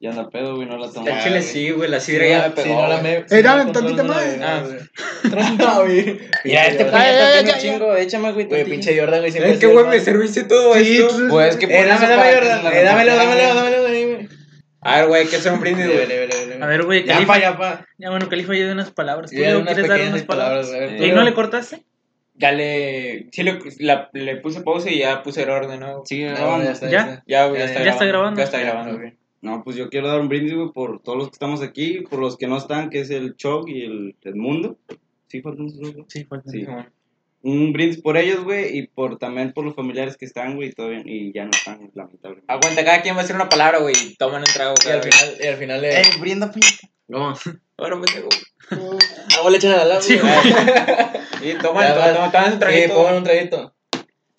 [0.00, 1.08] Ya anda pedo, güey, no la tomo.
[1.08, 1.90] El chile sí, güey.
[1.90, 2.82] La sidra ya Sí, pegó.
[2.82, 3.14] no la me.
[3.16, 4.38] Eh, sí, dame no tantita controlo, más.
[5.58, 5.80] no, Ah.
[5.82, 6.18] güey.
[6.44, 7.96] Ya, este Pinche puñeta ya, ya, tiene ya, un chingo.
[7.96, 8.46] Échame, güey.
[8.46, 8.70] Güey, tantito.
[8.70, 9.36] pinche Jordan, güey.
[9.52, 11.16] Es que, güey, me serviste todo Sí, esto.
[11.16, 12.72] tú- Pues es que por Eh, eso dame, Jordan.
[12.72, 14.28] Eh, dámelo, dámelo, dámelo.
[14.80, 16.62] A ver, güey, que hacer un brindis, güey.
[16.62, 17.32] A ver, güey, Ya, Califa.
[17.32, 17.84] pa, ya, pa.
[17.98, 19.30] Ya, bueno, Califa, yo de unas palabras.
[19.32, 20.70] ¿Tú ya quieres dar unas palabras?
[20.72, 21.82] Eh, ¿Y no le cortaste?
[22.36, 23.26] Ya le.
[23.32, 26.02] Sí, le, la- le puse pausa y ya puse el orden, ¿no?
[26.04, 26.64] Sigue No, grabando.
[26.66, 27.00] ya está, ¿Ya?
[27.00, 27.22] está.
[27.26, 28.38] Ya, güey, ya, Ya, está, ya está grabando.
[28.38, 29.17] Ya está Ya, grabando, güey.
[29.40, 32.18] No, pues yo quiero dar un brindis, güey, por todos los que estamos aquí, por
[32.18, 34.78] los que no están, que es el Choc y el Edmundo.
[35.28, 36.06] ¿Sí faltan esos dos?
[36.08, 36.50] Sí, falta.
[36.50, 36.66] Sí.
[37.42, 40.72] Un brindis por ellos, güey, y por también por los familiares que están, güey, y
[40.72, 42.52] todavía, y ya no están, lamentablemente.
[42.52, 43.94] Aguanta, cada quien va a decir una palabra, güey.
[43.96, 46.00] y Toman un trago Y al final, y al final le.
[46.00, 46.88] ¡Eh, brinda, puñeta!
[47.10, 47.32] ¿Cómo?
[47.78, 48.28] Ahora pendejo.
[49.38, 50.02] Agua le echan a la lava.
[50.02, 50.32] Sí, güey.
[51.40, 52.94] Y toman, toman, toman, toman un Sí, traguito.
[52.94, 53.74] pongan un traguito.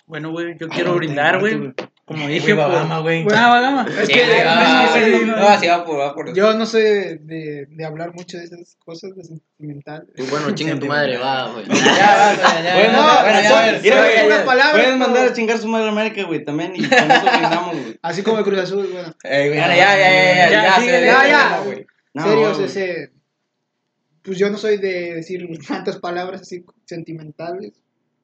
[0.05, 1.73] Bueno, güey, yo quiero brindar, güey.
[2.09, 2.67] Como dije, Güey.
[2.67, 3.23] Bagama, güey.
[3.31, 3.85] Ah, Bagama.
[3.87, 4.89] Es Sí, que güey, ah,
[5.27, 6.33] No, así va por, va por.
[6.33, 10.09] yo no soy de, de, hablar mucho de esas cosas de sentimentales.
[10.15, 11.65] Tú, bueno, chinga tu madre, va, güey.
[11.67, 12.73] Ya, ya, ya.
[12.73, 13.81] Bueno, no, bueno, ya, ver.
[13.83, 17.11] mira, güey, palabra, Puedes mandar a chingar su madre a América, güey, también, y con
[17.11, 17.99] eso brindamos, güey.
[18.01, 19.15] Así como el Cruz Azul, bueno.
[19.23, 21.61] Eh, güey, Ya, ya, ya, ya, ya, Ya, ya, síguele, se- ya, ya.
[21.63, 21.85] güey.
[22.15, 22.65] No, Serios, güey.
[22.69, 23.11] ese.
[24.23, 27.73] Pues yo no soy de decir tantas palabras así sentimentales.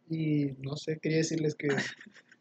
[0.09, 1.67] Y no sé, quería decirles que.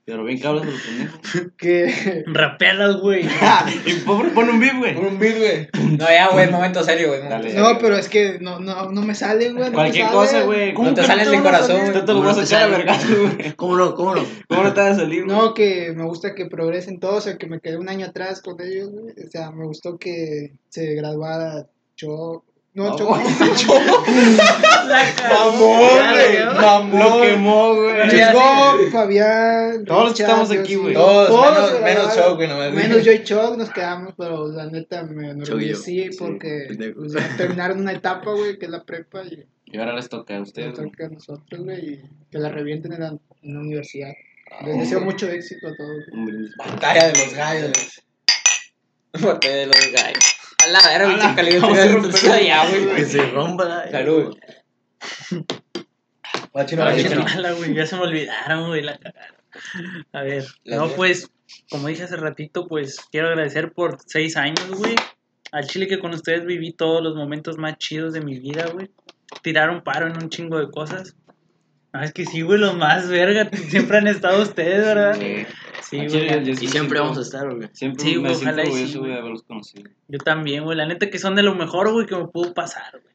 [0.07, 1.53] Pero bien que hablas de los pendejos.
[1.57, 3.27] que Rapealas, güey.
[3.87, 4.95] y pon, pon un beat, güey.
[4.95, 5.69] Pon un beat, güey.
[5.97, 7.21] No, ya, güey, momento serio, güey.
[7.21, 7.51] momento Dale.
[7.51, 7.73] serio.
[7.73, 9.71] no, pero es que no, no, no me salen, güey.
[9.71, 10.75] no Cualquier cosa, güey.
[10.75, 11.93] ¿Cómo No te van a corazón, salir?
[11.93, 12.77] Te lo ¿Cómo vas a echar a sale?
[12.77, 13.53] vergazo, güey.
[13.57, 13.95] ¿Cómo no?
[13.95, 14.25] ¿Cómo no?
[14.47, 15.37] ¿Cómo no te vas a salir, güey?
[15.37, 18.61] No, que me gusta que progresen todos, o que me quedé un año atrás con
[18.61, 19.15] ellos, güey.
[19.27, 22.45] O sea, me gustó que se graduara Cho.
[22.75, 23.09] No, Ah, Cho.
[25.31, 26.39] Mamón, güey.
[26.45, 27.23] Lo Mamón.
[27.23, 28.09] quemó, güey.
[28.11, 29.85] Chico, Fabián.
[29.85, 30.95] Todos los que estamos aquí, güey.
[30.95, 32.17] Todos, menos- se menos graduaron.
[32.25, 32.73] Choc, güey, nomás.
[32.73, 37.37] Menos yo y Choc nos quedamos, pero la neta me enorgullecí Sí, porque pues, ya
[37.37, 40.75] terminaron una etapa, güey, que es la prepa y Y ahora les toca a ustedes,
[40.77, 40.91] güey.
[40.91, 44.13] toca a nosotros, güey, y que la revienten en la, en la universidad.
[44.65, 46.05] Les deseo mucho éxito a todos.
[46.59, 48.03] Batalla de los gallos.
[49.21, 50.37] Bote de los gallos.
[50.65, 52.47] A la verga, la- caliente.
[52.47, 52.97] Ya, güey.
[52.97, 53.91] Que se rompa.
[53.91, 54.37] Salud.
[56.57, 57.23] Va, chino, Ah, va, Ay, chino.
[57.23, 59.37] mala, güey, ya se me olvidaron, güey, la cagaron.
[60.13, 61.31] A ver, no, pues,
[61.71, 64.95] como dije hace ratito, pues, quiero agradecer por seis años, güey.
[65.53, 68.91] Al chile que con ustedes viví todos los momentos más chidos de mi vida, güey.
[69.43, 71.15] Tiraron paro en un chingo de cosas.
[71.93, 73.49] No, es que sí, güey, los más verga.
[73.69, 75.17] Siempre han estado ustedes, ¿verdad?
[75.19, 75.47] Sí.
[75.89, 76.51] Sí, Al güey.
[76.51, 77.69] Y sí siempre vamos a estar, güey.
[77.73, 79.91] Siempre Sí, güey, ojalá y sí, güey, haberlos conocido.
[80.09, 80.77] Yo también, güey.
[80.77, 83.15] La neta que son de lo mejor, güey, que me pudo pasar, güey.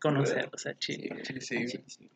[0.00, 1.22] Conocerlos, a chile.
[1.24, 2.10] Sí, sí, güey.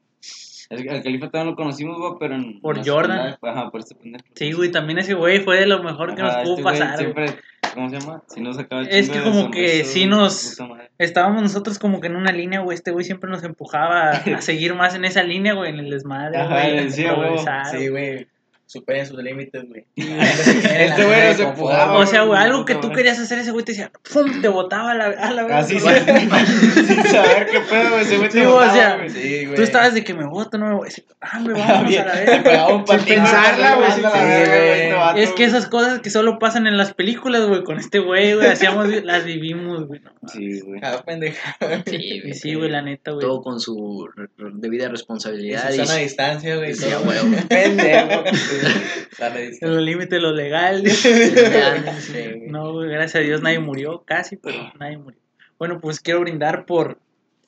[0.70, 2.60] El, el Califa también lo conocimos, güey, pero en...
[2.60, 3.36] Por Jordan.
[3.42, 4.24] Ajá, por este pendejo.
[4.34, 6.98] Sí, güey, también ese güey fue de lo mejor que nos pudo este pasar.
[6.98, 7.26] Siempre,
[7.74, 8.22] ¿cómo se llama?
[8.28, 8.56] Si nos
[8.88, 10.58] Es que como que sí nos-.
[10.98, 12.74] Estábamos nosotros como que en una línea, güey.
[12.74, 16.46] Este güey siempre nos empujaba a, seguir más en esa línea, güey, en el desmadre,
[16.46, 16.90] güey.
[16.90, 18.26] Sí, güey.
[18.74, 19.84] Superen sus límites, güey.
[19.96, 23.64] Este güey nos empujaba, O sea, güey, güey, algo que tú querías hacer, ese güey
[23.64, 24.40] te decía, ¡pum!
[24.42, 25.94] Te botaba a la, a la verga, Así güey.
[26.00, 29.10] sin, saber qué pedo, güey, ese güey te Sí, o botaba, sea, güey.
[29.10, 29.54] Sí, güey.
[29.54, 32.02] Tú estabas de que me voto, no me voy a decir, ah, me vámonos Bien,
[32.02, 32.42] a la te verga.
[32.42, 35.48] pegaba un Sin pensarla, güey, te sin la verga, güey, este vato, Es que güey.
[35.48, 39.24] esas cosas que solo pasan en las películas, güey, con este güey, güey, hacíamos, las
[39.24, 40.00] vivimos, güey.
[40.00, 40.80] No, Sí, güey.
[40.82, 41.56] Ah, pendeja.
[41.86, 42.34] Sí, güey.
[42.34, 43.24] sí, güey, la neta, güey.
[43.24, 44.08] Todo con su
[44.54, 45.70] debida Y responsabilidad.
[45.70, 46.74] su Y, sana distancia, güey.
[46.74, 47.36] Sí, huevo.
[47.48, 48.24] Pendejo.
[49.60, 50.82] En los límites de lo legal.
[52.48, 55.18] No, güey, gracias a Dios nadie murió, casi, pero nadie murió.
[55.58, 56.98] Bueno, pues quiero brindar por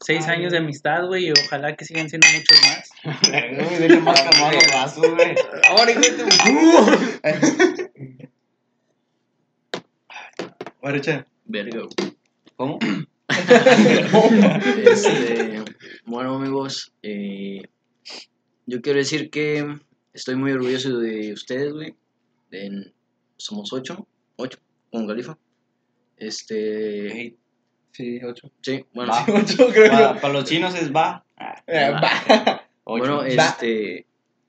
[0.00, 2.90] seis años de amistad, güey, y ojalá que sigan siendo muchos más.
[3.30, 4.24] Verga, güey, más.
[10.82, 11.24] Ahora, che.
[11.44, 11.82] Verga.
[12.56, 12.78] ¿Cómo?
[14.86, 15.62] Este,
[16.04, 17.62] bueno, amigos, eh,
[18.66, 19.78] yo quiero decir que
[20.16, 21.94] estoy muy orgulloso de ustedes, güey.
[22.50, 22.92] En-
[23.36, 24.58] somos ocho, ocho,
[24.90, 25.38] con Califa.
[26.16, 27.36] Este,
[27.92, 28.50] Sí, ocho.
[28.60, 29.24] sí, bueno, Va.
[29.42, 30.20] Ocho, creo yo.
[30.20, 31.24] Para los chinos es va.
[31.66, 32.62] Eh, va.
[32.84, 32.98] ocho.
[32.98, 34.06] bueno, este,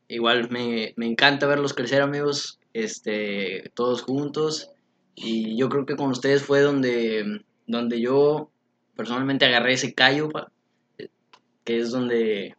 [0.10, 4.72] igual me, me encanta verlos crecer, amigos, este, todos juntos.
[5.16, 8.52] Y yo creo que con ustedes fue donde, donde yo
[8.98, 10.52] personalmente agarré ese callo, pa,
[10.98, 11.08] eh,
[11.64, 12.56] que es donde,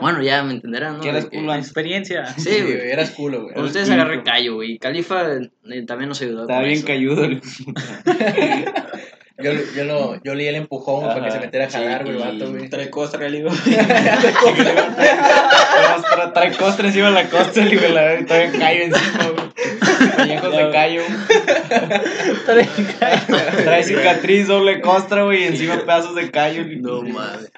[0.00, 1.00] bueno, ya me entenderán, ¿no?
[1.02, 2.26] Que que- culo Experiencia.
[2.34, 2.76] Sí, Sí, güey.
[2.76, 3.58] güey, eras culo, güey.
[3.60, 4.72] Ustedes agarré callo, güey.
[4.72, 5.50] Y Califa eh,
[5.86, 6.86] también nos ayudó Estaba bien eso.
[6.86, 7.24] cayudo.
[7.24, 7.40] el-
[9.42, 12.06] Yo, yo, lo, yo leí el empujón güey, para que Ajá, se metiera a jalar,
[12.06, 12.68] sí, güey, y- vato, güey.
[12.68, 13.50] Trae costra el higo.
[15.96, 19.52] Costra, trae costra encima de la costra y la verga, todavía callo encima, güey.
[20.16, 21.02] Pellejos de callo.
[23.64, 26.64] Trae cicatriz, doble costra, güey, y encima pedazos de callo.
[26.80, 27.52] No mames.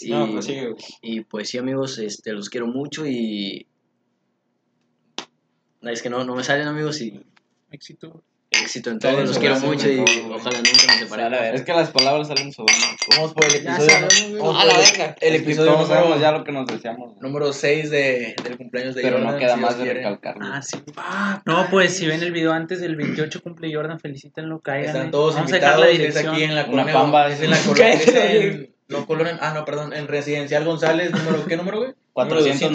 [0.00, 0.74] Y, No, pues sí, güey.
[1.02, 3.66] y pues sí, amigos, este, los quiero mucho y.
[5.82, 7.20] Es que no, no me salen, amigos, y
[7.70, 8.22] Éxito.
[8.62, 9.20] Éxito en todo.
[9.20, 11.40] Los quiero mucho y ojalá nunca nos separemos.
[11.54, 12.86] Es que las palabras salen sobrando.
[13.10, 13.90] Vamos por el episodio.
[13.90, 15.16] sabemos, A la el- verga.
[15.20, 17.16] El episodio Todos sabemos número, ya lo que nos deseamos.
[17.20, 19.32] número 6 de, del cumpleaños de Pero Jordan.
[19.32, 19.98] no queda si más de quiere.
[20.00, 20.34] recalcar.
[20.36, 20.48] güey.
[20.52, 20.78] Ah, sí.
[21.46, 24.86] No, pues si ven el video antes del 28 cumple Jordan, felicítenlo, caigan.
[24.96, 26.34] Están todos Vamos a dejar la invitados, es dirección.
[26.34, 27.26] aquí en la colonia.
[27.34, 31.94] Es en la no, colonia, ah, no, perdón, en Residencial González, número, ¿qué número, güey?
[32.16, 32.70] Número 203,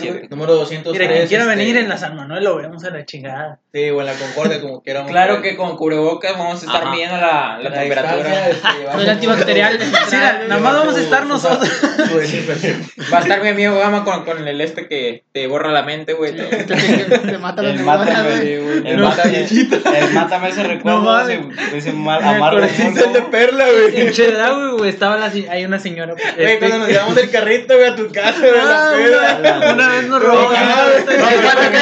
[0.00, 0.12] 497.
[0.12, 0.28] güey.
[0.28, 0.92] Número 203.
[1.00, 3.58] Mira, quien quiera este, venir en la San Manuel lo vemos a la chingada.
[3.72, 5.10] Sí, o en la Concordia, como quieramos.
[5.10, 6.90] Claro que con cubrebocas vamos a estar Ajá.
[6.92, 8.48] midiendo la, la La temperatura.
[8.50, 8.68] este,
[9.02, 9.80] El antibacterial.
[9.80, 11.68] Sí, nada más vamos a estar nosotros.
[13.12, 16.12] Va a estar mi amigo Gama con, con el este que te borra la mente,
[16.14, 16.34] güey.
[16.36, 18.88] Te, te- te mata la El neurona, mátame, güey.
[18.88, 21.40] el mátame, el mátame ese recuerdo, No mames.
[21.74, 24.00] ese, amargo el de perla, güey.
[24.00, 26.14] En Chedraui, güey, estaba la, hay una señora.
[26.14, 28.52] Güey, este, cuando nos llevamos el carrito, güey, a tu casa, güey,
[28.84, 30.42] Ah, una, una vez nos robó.
[30.42, 31.80] No, ya, termina,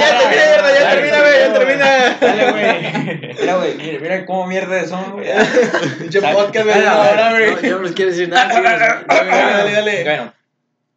[0.00, 2.18] ya termina, güey, ya termina.
[2.20, 3.34] Dale, güey.
[3.40, 5.28] Mira, güey, mira, mira cómo mierda son, güey.
[5.98, 8.60] Pinche podcast, güey, yo no les quiero decir nada.
[9.06, 10.04] Dale, dale.
[10.04, 10.34] Bueno,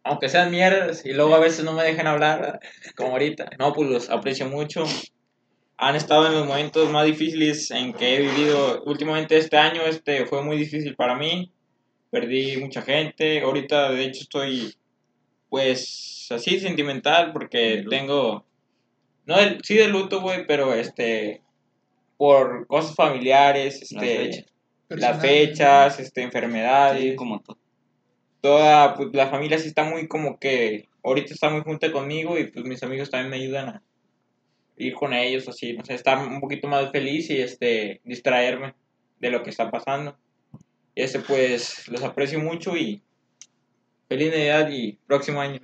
[0.04, 2.60] aunque sean mierdas y luego a veces no me dejan hablar,
[2.96, 4.84] como ahorita, no, pues los aprecio mucho.
[5.78, 8.82] Han estado en los momentos más difíciles en que he vivido.
[8.86, 11.52] Últimamente este año este fue muy difícil para mí.
[12.10, 13.42] Perdí mucha gente.
[13.42, 14.74] Ahorita, de hecho, estoy
[15.56, 18.44] pues así sentimental porque tengo
[19.24, 21.40] no del- sí de luto, güey, pero este
[22.18, 24.44] por cosas familiares, Las este fechas.
[24.90, 27.56] las fechas, este enfermedades, Sí, como todo.
[28.42, 32.48] toda pues, la familia sí está muy como que ahorita está muy junta conmigo y
[32.50, 33.82] pues mis amigos también me ayudan a
[34.76, 38.74] ir con ellos así, no sé, estar un poquito más feliz y este distraerme
[39.20, 40.18] de lo que está pasando.
[40.94, 43.02] Y este pues los aprecio mucho y
[44.08, 45.60] feliz Navidad y próximo año.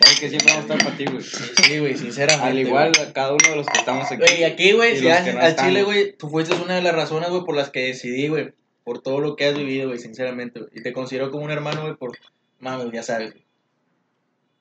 [0.00, 1.22] Sabes que siempre vamos a estar para ti, güey.
[1.22, 2.46] Sí, güey, sinceramente.
[2.46, 4.16] Al igual, a cada uno de los que estamos aquí.
[4.16, 6.16] Güey, aquí, güey, si no al Chile, güey.
[6.16, 8.52] tú fuiste una de las razones, güey, por las que decidí, güey.
[8.84, 10.60] Por todo lo que has vivido, güey, sinceramente.
[10.72, 12.16] Y te considero como un hermano, güey, por.
[12.60, 13.44] Mames, ya sabes, güey.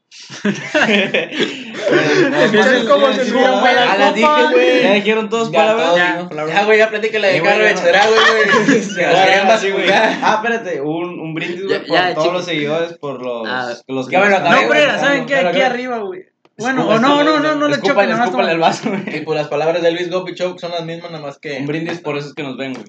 [1.88, 4.84] ¿Sabes cómo se sube para la las dije, güey.
[4.84, 5.96] Ya dijeron todos Ya, palabras.
[5.96, 6.64] Ya.
[6.66, 7.76] güey, ya platícala de güey, carro de.
[7.76, 8.82] Chedra, güey, güey.
[8.82, 9.90] Se güey.
[9.92, 14.18] Ah, espérate, un, un brindis, güey, por todos los seguidores, por los, Ah, los que
[14.18, 15.00] No, güey, pero.
[15.00, 15.36] ¿saben qué?
[15.38, 16.26] Aquí arriba, güey.
[16.60, 19.24] Bueno, o no, no, no, no le choquen, nada más el vaso, Y güey.
[19.26, 21.58] pues las palabras de Luis Gopi Choke son las mismas, nada más que.
[21.60, 22.86] Un brindis por esos que nos ven, güey.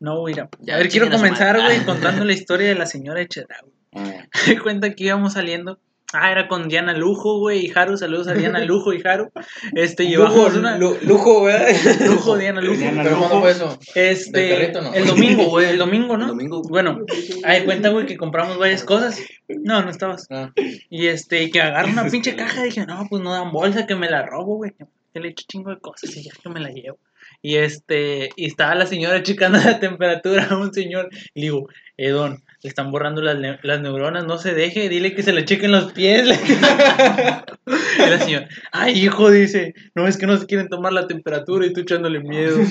[0.00, 0.48] No, mira.
[0.58, 3.72] Ya, a ver, quiero a comenzar, güey, contando la historia de la señora Echedra, güey.
[3.94, 4.24] Ah,
[4.64, 5.78] cuenta que íbamos saliendo.
[6.14, 7.96] Ah, era con Diana Lujo, güey, y Haru.
[7.96, 9.30] Saludos a Diana Lujo y Haru.
[9.74, 10.78] Este, Lujo, llevamos una.
[10.78, 11.54] lu- lujo, güey.
[12.06, 12.76] Lujo, Diana Lujo.
[12.78, 13.28] Diana ¿Pero Lujo.
[13.28, 13.78] cuándo fue eso?
[13.94, 14.94] Este, ¿Del carrito, no?
[14.94, 16.24] el domingo, güey, el domingo, ¿no?
[16.24, 16.62] El domingo.
[16.62, 17.00] Bueno,
[17.44, 19.20] ahí cuenta, güey, que compramos varias cosas.
[19.48, 20.26] No, no estabas.
[20.30, 20.50] Ah.
[20.90, 22.62] Y este, que agarro una pinche caja.
[22.62, 24.72] Dije, no, pues no dan bolsa, que me la robo, güey.
[25.12, 26.98] Que le echo chingo de cosas y ya que me la llevo.
[27.42, 31.08] Y este, y estaba la señora checando la temperatura a un señor.
[31.34, 35.14] Y le digo, Edon, le están borrando las, ne- las neuronas, no se deje, dile
[35.14, 36.28] que se le chequen los pies.
[36.48, 41.66] y la señora, ay, hijo, dice, no es que no se quieren tomar la temperatura
[41.66, 42.58] y tú echándole miedo.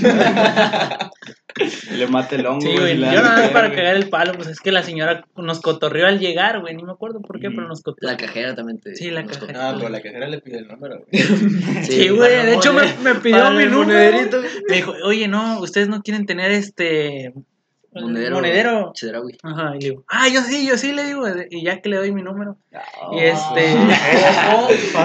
[1.92, 4.48] Le mate el hongo, Sí, güey, Yo da nada más para cagar el palo, pues
[4.48, 6.74] es que la señora nos cotorreó al llegar, güey.
[6.76, 7.56] Ni me acuerdo por qué, Mm.
[7.56, 8.10] pero nos cotorreó.
[8.12, 8.96] La cajera también te.
[8.96, 9.74] Sí, la cajera.
[9.74, 11.22] No, pero la cajera le pide el número, güey.
[11.84, 12.46] Sí, güey.
[12.46, 14.18] De hecho, me, me pidió mi número.
[14.70, 17.34] Me dijo, oye, no, ustedes no quieren tener este.
[17.94, 18.36] Monedero.
[18.38, 18.92] monedero.
[18.94, 19.38] Chedraui.
[19.44, 21.98] Ajá, y le digo, ah, yo sí, yo sí le digo, y ya que le
[21.98, 22.58] doy mi número.
[22.74, 22.82] Ah.
[23.12, 23.72] Y este.
[23.72, 23.76] Eh,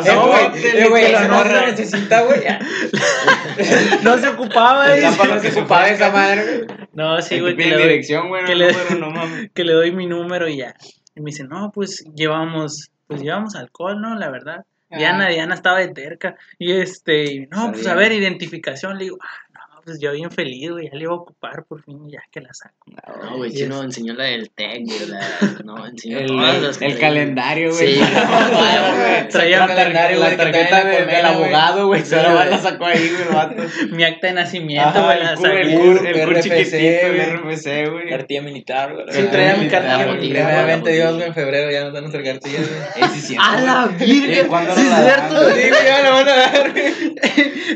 [0.07, 1.67] No, güey, güey, eh, güey, esa morra nombra.
[1.71, 2.41] necesita, güey.
[4.03, 6.79] no se ocupaba, tapa No se ocupaba esa madre, güey.
[6.93, 7.83] No, sí, güey, que le doy.
[7.83, 9.51] dirección, güey, no que le- no mames.
[9.53, 10.75] que le doy mi número y ya.
[11.15, 14.15] Y me dice, no, pues llevamos, pues llevamos alcohol, ¿no?
[14.17, 14.65] La verdad.
[14.91, 14.99] Ah.
[14.99, 16.37] Diana, Diana estaba de terca.
[16.59, 18.97] Y este, y, no, pues a ver, identificación.
[18.99, 19.46] Le digo, ah, no,
[19.87, 22.53] pues yo bien feliz, güey, ya le iba a ocupar por fin, ya que la
[22.53, 22.75] saco.
[23.23, 25.21] No, güey, Chino es- enseñó la del TEC, güey, la...
[25.65, 27.95] No, enseñó El, todas las el calendario, güey.
[27.95, 28.01] Sí.
[28.01, 29.29] güey.
[29.29, 32.01] Traía la, un calendario, la tarjeta la del abogado, güey.
[32.03, 33.63] Sí, Se la, la sacó ahí, güey, el vato.
[33.93, 35.77] Mi acta de nacimiento, güey, la el cur, el saqué.
[35.79, 36.77] cur, el cur RFC, chiquitito,
[37.07, 37.55] el güey.
[37.55, 38.09] RFC, güey.
[38.11, 39.07] Cartilla militar, güey.
[39.11, 40.19] Sí, traía mi cartilla militar.
[40.47, 40.91] Primeramente.
[40.93, 43.11] Dios, güey, en febrero ya nos dan nuestra cartilla, güey.
[43.27, 44.47] Sí, ¡A la virgen!
[44.49, 45.43] ¿cuándo Sí, la es cierto.
[45.45, 45.63] güey?
[45.63, 46.93] Sí, güey, ya lo van a dar, güey.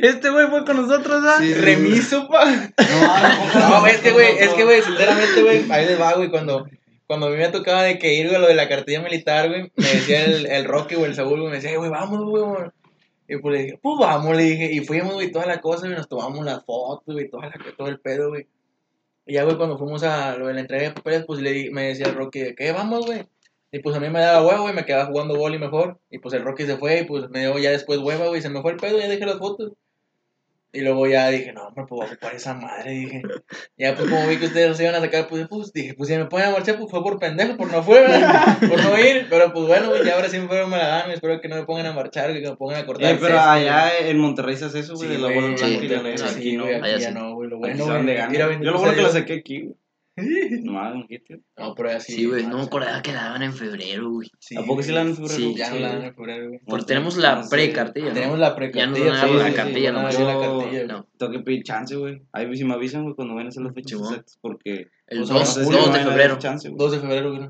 [0.03, 1.37] Este güey fue con nosotros, ¿ah?
[1.41, 1.53] Sí,
[2.29, 2.45] pa.
[3.55, 6.67] No, es que, güey, es que, güey, sinceramente, güey, ahí les va, güey, cuando,
[7.07, 9.71] cuando a mí me tocaba de que ir, güey, lo de la cartilla militar, güey,
[9.77, 12.45] me decía el, el Rocky, güey, el Saúl, güey, me decía, "Eh, güey, vamos, güey.
[13.29, 15.97] Y pues le dije, pues vamos, le dije, y fuimos, güey, toda la cosa, güey,
[15.97, 18.47] nos tomamos las fotos, güey, toda la, todo el pedo, güey.
[19.27, 21.71] Y ya, güey, cuando fuimos a lo de la entrega de papeles, pues le di-
[21.71, 23.25] me decía el Rocky, de ¿qué vamos, güey?
[23.71, 26.01] Y pues a mí me daba huevo, güey, me quedaba jugando boli mejor.
[26.11, 28.49] Y pues el Rocky se fue, y pues me dio ya después hueva, güey, se
[28.49, 29.73] me fue el pedo, ya dejé las fotos.
[30.73, 33.23] Y luego ya dije, no, hombre, pues voy a ocupar esa madre, dije.
[33.77, 36.17] Ya pues como vi que ustedes se iban a sacar, pues, pues dije, pues si
[36.17, 38.59] me ponen a marchar, pues fue por pendejo, por no fue, ¿verdad?
[38.61, 39.27] por no ir.
[39.29, 41.57] Pero pues bueno, güey, ya ahora sí me fueron me la dan, espero que no
[41.57, 43.07] me pongan a marchar, que me pongan a cortar.
[43.09, 45.65] Eh, el pero allá en Monterrey se hace eso, Sí, güey, de la bola sí,
[45.65, 46.29] blanca y la sí, negra.
[46.29, 47.15] sí, Aquí no, allá ya sí.
[47.15, 48.59] no, güey, lo Aquí bueno, se van de güey.
[48.65, 49.75] Yo lo bueno que la saqué aquí, güey.
[50.17, 51.41] Nomás, un hit, güey.
[51.57, 52.13] No, pero así.
[52.13, 54.29] Sí, güey, no me acordaba que la daban en febrero, güey.
[54.39, 55.37] Sí, ¿A poco sí la dan en febrero?
[55.37, 56.61] Sí, Ya no la dan en febrero, güey.
[56.67, 57.51] Porque No, tenemos no la sé.
[57.51, 58.15] pre-cartilla, ¿no?
[58.15, 58.87] Tenemos la Ya precartilla.
[58.87, 60.93] nos van a dar sí, la cartilla, sí, la.
[60.93, 62.23] No, Tengo que pedir chance, güey.
[62.33, 64.89] Ahí si me avisan, güey, cuando vayan a hacer las fechas exactas, porque...
[65.07, 66.39] el Pues 2, no sé si 2 me de febrero.
[66.39, 66.79] chance, güey.
[66.79, 67.49] 2 de febrero, güey.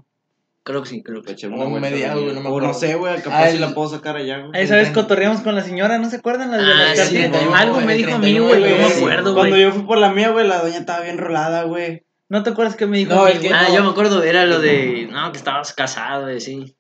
[0.63, 2.69] Creo que sí, creo que O una vuelta, mediados, güey, no me O acuerdo.
[2.69, 4.61] no sé, güey, capaz Ah, si la puedo sacar allá, güey.
[4.61, 7.45] Ahí sabes, cotorreamos con la señora, ¿no se acuerdan las de Ah, las sí, cartillas?
[7.47, 8.97] no, Algo me dijo a mí, 31, güey, yo me güey.
[8.99, 9.63] acuerdo, Cuando güey.
[9.63, 12.05] yo fui por la mía, güey, la doña estaba bien rolada, güey.
[12.31, 13.51] ¿No te acuerdas que me dijo No, que-?
[13.53, 13.75] Ah, no.
[13.75, 15.09] yo me acuerdo, era lo de.
[15.11, 16.77] No, que estabas casado, y sí.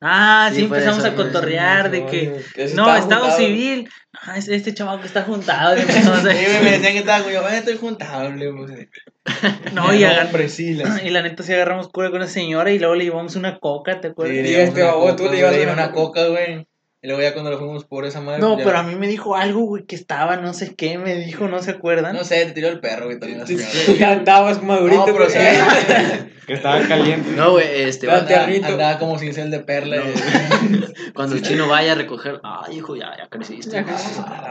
[0.00, 2.40] Ah, sí, Sí, empezamos eso, a cotorrear de que...
[2.74, 3.88] No, estado civil.
[4.36, 5.76] Es este chaval que está juntado.
[5.76, 8.88] y empezamos Sí, a- güey, me decían que estaba con yo, "Ay, estoy juntable, pues.
[9.72, 12.96] No, y, agar- sí, y la neta sí agarramos cura con una señora y luego
[12.96, 14.36] le llevamos una coca, ¿te Sí, acuerdas?
[14.36, 16.66] le Y este coca, tú le llevas una una coca, güey.
[17.04, 18.40] Y luego ya cuando lo fuimos por esa madre.
[18.40, 21.16] No, ya- pero a mí me dijo algo, güey, que estaba, no sé qué, me
[21.16, 22.14] dijo, ¿no se acuerdan?
[22.14, 23.66] No sé, te tiró el perro, güey, también la señora.
[23.98, 25.30] Ya andabas madurito, No, pero güey.
[25.30, 25.38] sí.
[26.46, 27.30] Que estaba caliente.
[27.36, 28.06] No, güey, este.
[28.06, 28.66] Claro, Andaba, tiernito.
[28.72, 29.96] andaba como cincel de perla.
[29.98, 30.02] No.
[30.06, 32.40] y- Cuando el chino vaya a recoger.
[32.42, 33.70] Ay, hijo, ya, ya creciste.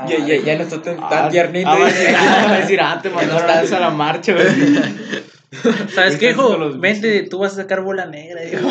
[0.07, 1.69] Ya, ya, ya no está tan, tan Ah, tiernito.
[1.69, 1.75] Ah,
[2.49, 4.45] a decir, ah, ah, te no mandaron está- antes a la marcha, güey.
[5.93, 6.55] ¿Sabes qué, Estás hijo?
[6.57, 8.69] los Vente, tú vas a sacar bola negra, dijo.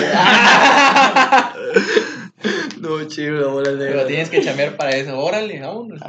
[2.81, 3.87] No, chido, la bola de.
[3.91, 5.19] Pero tienes que chamear para eso.
[5.19, 6.01] Órale, vámonos.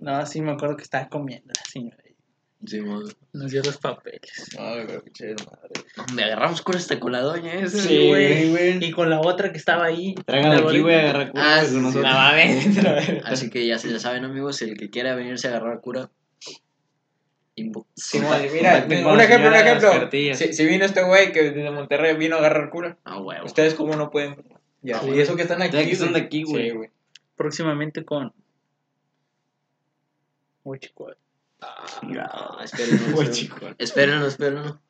[0.00, 1.96] No, sí, me acuerdo que estaba comiendo la señora.
[2.64, 3.08] Sí, modo.
[3.32, 4.48] Nos dio los papeles.
[4.58, 6.14] No, güey, pero pinche madre.
[6.14, 7.78] Me agarramos con esta con la doña esa.
[7.78, 8.50] Sí, güey.
[8.50, 8.84] güey.
[8.84, 10.14] Y con la otra que estaba ahí.
[10.24, 11.10] Tráiganla la aquí, güey, bolita.
[11.10, 11.76] agarra culo, Ah, sí, sí.
[11.76, 12.02] nosotros.
[12.04, 12.66] No mames.
[13.24, 14.60] Así que ya se la saben, amigos.
[14.62, 16.10] El que quiera venirse a agarrar cura.
[17.94, 20.10] Simón, mira, un la ejemplo, un ejemplo.
[20.10, 23.46] Si, si vino este güey que desde Monterrey vino a agarrar cura, Ah, huevo.
[23.46, 24.36] ¿ustedes cómo no pueden?
[24.86, 25.76] Ya, y eso que están aquí.
[25.76, 26.26] Ya que son de güey.
[26.26, 26.90] aquí, Sí, güey.
[27.36, 28.32] Próximamente con.
[30.64, 31.16] Huichicual.
[31.60, 33.24] Ah, espérenlo.
[33.30, 33.56] chico.
[33.78, 34.80] Espérenlo, espérenlo.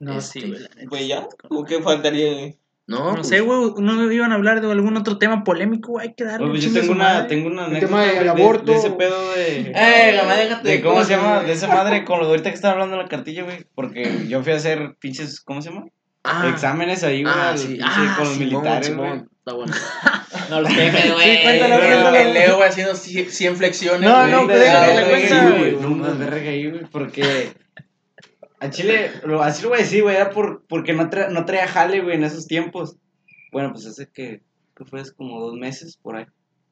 [0.00, 0.54] No, Este, sí,
[0.86, 1.08] güey.
[1.08, 1.26] ya.
[1.48, 2.32] ¿O qué faltaría?
[2.32, 2.58] güey?
[2.86, 6.08] No, No pues, sé, güey, no iban a hablar de algún otro tema polémico, güey,
[6.08, 7.28] hay que darle pues yo tengo una, madre.
[7.28, 8.72] tengo una El tema del de- aborto.
[8.72, 9.72] De ese pedo de...
[9.74, 11.42] Eh, la madre, déjate de ¿Cómo se llama?
[11.42, 13.66] De esa madre con lo de ahorita que estaba hablando de la cartilla, güey.
[13.74, 15.86] Porque yo fui a hacer pinches, ¿cómo se llama?
[16.28, 17.78] Ah, Exámenes ahí, güey, ah, sí.
[17.82, 19.12] Ah, con los Simón, militares, güey.
[19.38, 19.72] Está bueno.
[20.50, 21.42] No los quemes, Sí, güey.
[21.42, 22.16] cuéntalo, El, cuéntalo.
[22.16, 24.00] el Leo, güey, haciendo 100 flexiones.
[24.08, 24.58] No, no, güey.
[24.58, 25.76] güey.
[25.80, 27.52] No, no, verga ahí, güey, porque...
[28.60, 31.44] A Chile, lo- así lo voy a decir, güey, era por, porque no, tra- no
[31.44, 32.96] traía jale, güey, en esos tiempos.
[33.52, 34.42] Bueno, pues hace que,
[34.76, 36.26] que fue hace como dos meses, por ahí.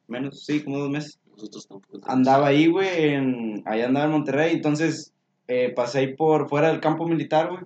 [0.09, 1.21] Menos, sí, como dos meses.
[1.31, 2.01] Nosotros tampoco.
[2.11, 5.13] andaba ahí, güey, en, allá andaba en Monterrey, entonces
[5.49, 7.61] eh, pasé ahí por fuera del campo militar, güey.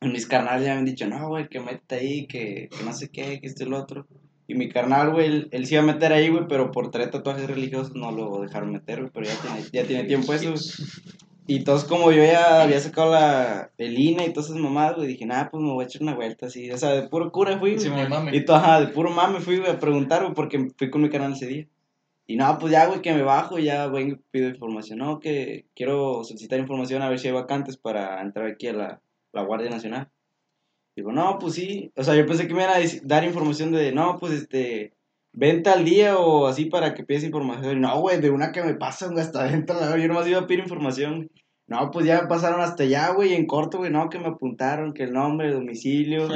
[0.00, 3.10] Mis carnales ya me han dicho, no, güey, que mete ahí, que, que no sé
[3.10, 4.06] qué, que esto y lo otro.
[4.46, 7.10] Y mi carnal, güey, él, él se iba a meter ahí, güey, pero por traer
[7.10, 10.62] tatuajes religiosos no lo dejaron meter, güey, pero ya tiene, ya tiene tiempo eso, güey.
[11.46, 15.08] Y entonces como yo ya había sacado la, el INE y todas esas mamadas, güey,
[15.08, 17.58] dije, nada, pues me voy a echar una vuelta así, o sea, de puro cura
[17.58, 17.80] fui, güey.
[17.80, 17.90] Sí.
[18.32, 21.10] Y todo, ajá, de puro mame fui, güey, a preguntar, güey, porque fui con mi
[21.10, 21.66] canal ese día.
[22.26, 25.00] Y no, pues ya, güey, que me bajo y ya vengo y pido información.
[25.00, 29.00] No, que quiero solicitar información a ver si hay vacantes para entrar aquí a la,
[29.32, 30.08] la Guardia Nacional.
[30.96, 31.92] Digo, no, pues sí.
[31.96, 34.92] O sea, yo pensé que me iban a dar información de, no, pues este,
[35.32, 37.80] venta al día o así para que pides información.
[37.80, 39.74] No, güey, de una que me pasan, hasta venta.
[39.74, 41.30] la verdad, Yo nomás iba a pedir información.
[41.66, 44.92] No, pues ya me pasaron hasta allá, güey, en corto, güey, no, que me apuntaron,
[44.92, 46.26] que el nombre, el domicilio.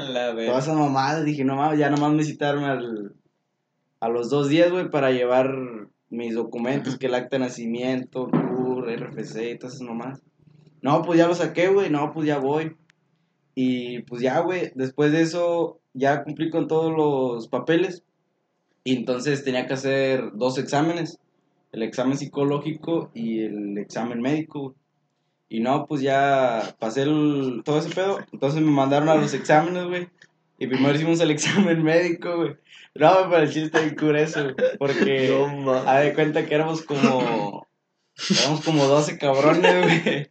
[0.47, 3.17] Todas esas mamadas, dije, no mames, ya nomás me citaron al,
[3.99, 5.53] a los dos días, güey, para llevar
[6.09, 10.23] mis documentos, que el acta de nacimiento, CUR, RFC y todas esas mamás.
[10.83, 12.77] No, pues ya lo saqué, güey, no, pues ya voy.
[13.55, 18.03] Y pues ya, güey, después de eso ya cumplí con todos los papeles.
[18.83, 21.19] Y entonces tenía que hacer dos exámenes,
[21.73, 24.61] el examen psicológico y el examen médico.
[24.61, 24.75] güey.
[25.49, 28.19] Y no, pues ya pasé el- todo ese pedo.
[28.33, 30.09] Entonces me mandaron a los exámenes, güey.
[30.59, 31.31] Y primero hicimos el
[31.77, 32.57] examen médico, güey.
[32.95, 34.49] No, pero el chiste de cura eso,
[34.79, 35.37] Porque,
[35.87, 37.67] a de cuenta que éramos como.
[38.41, 40.31] Éramos como 12 cabrones, güey.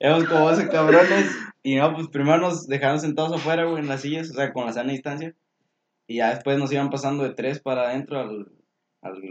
[0.00, 1.30] Éramos como 12 cabrones.
[1.62, 4.66] Y no, pues primero nos dejaron sentados afuera, güey, en las sillas, o sea, con
[4.66, 5.34] la sana distancia.
[6.06, 8.52] Y ya después nos iban pasando de tres para adentro al,
[9.02, 9.22] al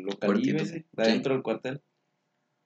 [0.45, 1.81] ese, de adentro del cuartel.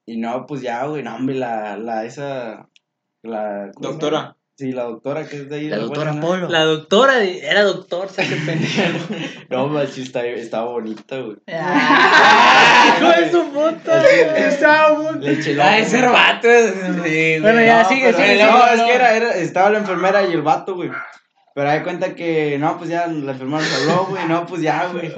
[0.06, 2.70] Y no, pues ya, güey, no, hombre, la, la, esa,
[3.22, 3.72] la...
[3.74, 4.38] ¿cómo se Doctora.
[4.56, 5.68] Sí, la doctora que es de ahí.
[5.68, 6.42] La de doctora Guadalajara.
[6.42, 6.50] Polo.
[6.52, 9.00] La doctora era doctor, ¿sabes qué pendejo?
[9.50, 11.38] No, machi, está, estaba bonita, güey.
[11.48, 14.04] Hijo de su puta.
[14.38, 16.48] Estaba eché Ah, ese vato.
[17.04, 18.74] sí, Bueno, ya No, sigue, pero- sigue, No, sigue.
[18.76, 20.92] es que era, era- estaba la enfermera y el vato, güey.
[21.56, 24.88] Pero hay cuenta que, no, pues ya la enfermera nos habló, güey, no, pues ya,
[24.92, 25.14] güey.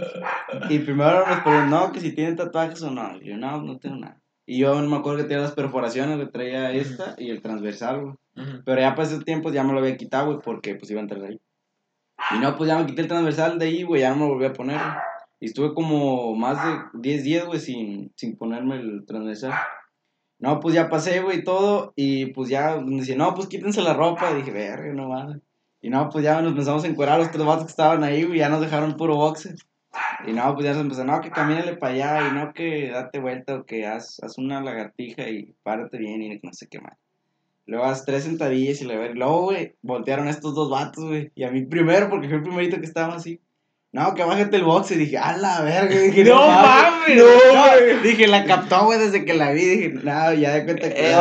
[0.70, 3.16] Y primero nos preguntó, no, que si tienen tatuajes o no.
[3.22, 4.18] Y yo, no, no tengo nada.
[4.46, 8.02] Y yo no me acuerdo que tenía las perforaciones, le traía esta y el transversal,
[8.02, 8.16] güey.
[8.66, 11.04] Pero ya para ese tiempo ya me lo había quitado, güey, porque pues iba a
[11.04, 11.40] entrar ahí.
[12.32, 14.34] Y no, pues ya me quité el transversal de ahí, güey, ya no me lo
[14.34, 14.78] volví a poner.
[14.78, 14.98] güey.
[15.40, 19.54] Y estuve como más de 10 días, güey, sin, sin ponerme el transversal.
[20.40, 21.94] No, pues ya pasé, güey, todo.
[21.96, 24.32] Y pues ya me dice, no, pues quítense la ropa.
[24.32, 25.42] Y dije, verga, no mames.
[25.82, 28.40] Y no, pues ya nos empezamos a encuerar los tres vatos que estaban ahí, güey,
[28.40, 29.56] ya nos dejaron puro boxe.
[30.28, 33.20] Y no, pues ya nos empezó, no, que camínale para allá, y no, que date
[33.20, 36.94] vuelta, o que haz, haz una lagartija y párate bien, y no sé qué más.
[37.68, 39.16] Luego haz tres sentadillas y le ver.
[39.16, 41.32] Luego, güey, voltearon estos dos vatos, güey.
[41.36, 43.40] Y a mí primero, porque fue el primerito que estaba así.
[43.92, 44.92] No, que bájate el box.
[44.92, 45.96] Y dije, a la verga.
[45.98, 47.16] Dije, no, No mames.
[47.18, 49.66] No, dije, la captó, güey, desde que la vi.
[49.66, 51.12] Dije, no, ya de cuenta que.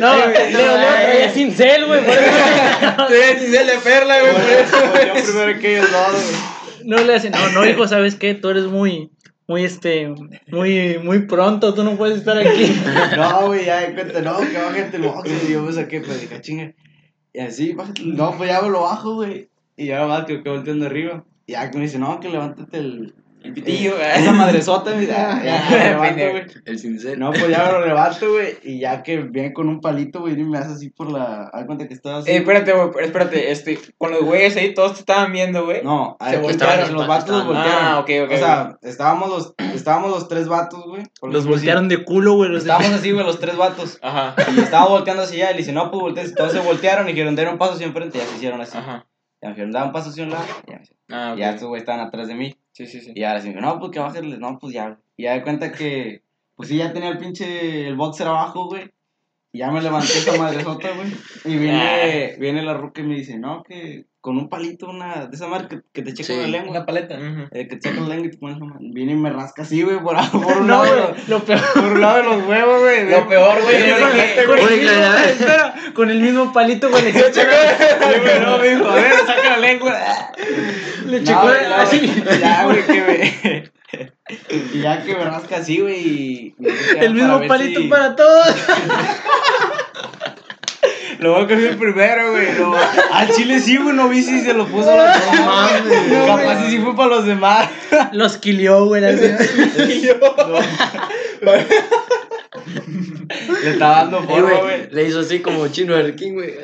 [0.00, 2.04] No, Leo, Leo traía cincel, güey.
[2.04, 4.76] por eso- Tú eres Giselle de Perla, güey, por eso.
[4.90, 6.55] Volteó primero que ellos dos, güey.
[6.86, 8.34] No le hacen, no, no, hijo, ¿sabes qué?
[8.34, 9.10] Tú eres muy,
[9.48, 10.14] muy, este,
[10.48, 12.72] muy, muy pronto, tú no puedes estar aquí.
[13.16, 15.30] No, güey, ya cuenta, no, que bájate el box.
[15.48, 16.72] Y yo me saqué, pues dije, "Ah, chinga.
[17.32, 18.02] Y así, bájate.
[18.04, 19.50] No, pues ya me lo bajo, güey.
[19.76, 21.24] Y ya más que, que volteando arriba.
[21.46, 23.14] Y ya me dice, no, que levántate el.
[23.46, 25.40] El pitillo, Esa madresota, mira.
[25.44, 26.44] Ya, me lo levanto, güey.
[26.64, 27.16] El sincero.
[27.18, 28.56] No, pues ya me lo levanto, güey.
[28.62, 31.44] Y ya que viene con un palito, güey, y me hace así por la.
[31.52, 32.30] Haz cuenta que estaba así.
[32.30, 35.82] Eh, espérate, güey, espérate, este, con los güeyes ahí todos te estaban viendo, güey.
[35.84, 37.72] No, Se voltearon, los vatos los voltearon.
[37.84, 41.02] Ah, ok, ok, O sea, estábamos los, estábamos los tres vatos, güey.
[41.22, 42.50] Los voltearon de culo, güey.
[42.50, 43.98] Los de- Estábamos así, güey, los tres vatos.
[44.02, 45.50] Ajá, Y estaba volteando hacia allá.
[45.50, 46.28] Y le dice, no, pues voltees.
[46.30, 48.18] Entonces voltearon y dijeron, den un paso hacia enfrente.
[48.18, 48.76] Y ya se hicieron así.
[48.76, 49.06] ajá.
[49.42, 50.44] Ya me dijeron, da un paso hacia un lado.
[50.66, 51.02] Y ya, me hicieron.
[51.10, 51.36] Ah, ok.
[51.36, 52.56] Y ya estos güey estaban atrás de mí.
[52.76, 53.12] Sí, sí, sí.
[53.14, 54.98] Y ahora sí, no, pues que bájale, no, pues ya.
[55.16, 56.20] Y ya de cuenta que,
[56.56, 58.90] pues sí, ya tenía el pinche, el boxer abajo, güey.
[59.50, 61.10] Y ya me levanté esa madresota, güey.
[61.46, 65.34] Y viene, viene la ruca y me dice, no, que con un palito, una, de
[65.36, 66.70] esa madre que, que te checa Sí, la lengua.
[66.72, 67.16] Una paleta.
[67.52, 68.80] Eh, que te checa la lengua y te pones la mano.
[68.92, 71.14] Viene y me rasca así, güey, por, por un No, lado.
[71.28, 71.60] lo peor.
[71.72, 73.08] Por un lado de los huevos, güey.
[73.08, 75.28] Lo peor, güey, es de Con, el mismo, claro.
[75.28, 79.56] espera, con el mismo palito, güey, le güey, no, me dijo, a ver, saca la
[79.58, 79.96] lengua.
[81.10, 82.22] le checó así.
[82.40, 83.70] Ya, güey, que me.
[84.74, 86.54] Y ya que me rasca así, güey.
[86.98, 88.46] El mismo palito si- para todos.
[91.18, 92.48] Lo voy a coger primero, güey.
[92.58, 92.74] No.
[93.12, 95.72] Al chile sí, güey, no vi si se lo puso a los demás.
[96.10, 97.68] No, Capaz si sí fue para los demás.
[98.12, 99.00] Los quilió, güey.
[99.00, 99.38] la señora.
[103.62, 104.88] Le estaba dando forma, güey, güey.
[104.90, 106.54] le hizo así como chino al King, güey.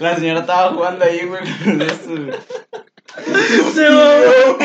[0.00, 1.42] La señora estaba jugando ahí, güey.
[3.74, 4.58] Se mamó.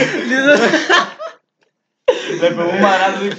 [2.39, 3.32] Le pegó un madrazo y.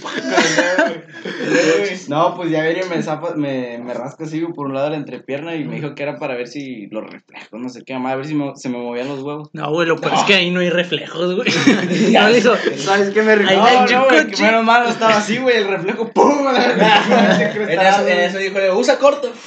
[2.09, 4.87] No, pues ya viene y me, zapa- me, me rasca así güey, por un lado
[4.87, 7.83] de la entrepierna y me dijo que era para ver si los reflejos, no sé
[7.85, 9.51] qué, más, a ver si me- se me movían los huevos.
[9.53, 11.49] No, güey, lo peor es que ahí no hay reflejos, güey.
[12.13, 12.57] No le hizo.
[12.77, 14.43] ¿Sabes qué me Ahí el No, no, güey, que chucuchi.
[14.43, 16.47] menos mal no estaba así, güey, el reflejo, ¡pum!
[16.49, 19.33] En eso, en eso dijo, usa corto.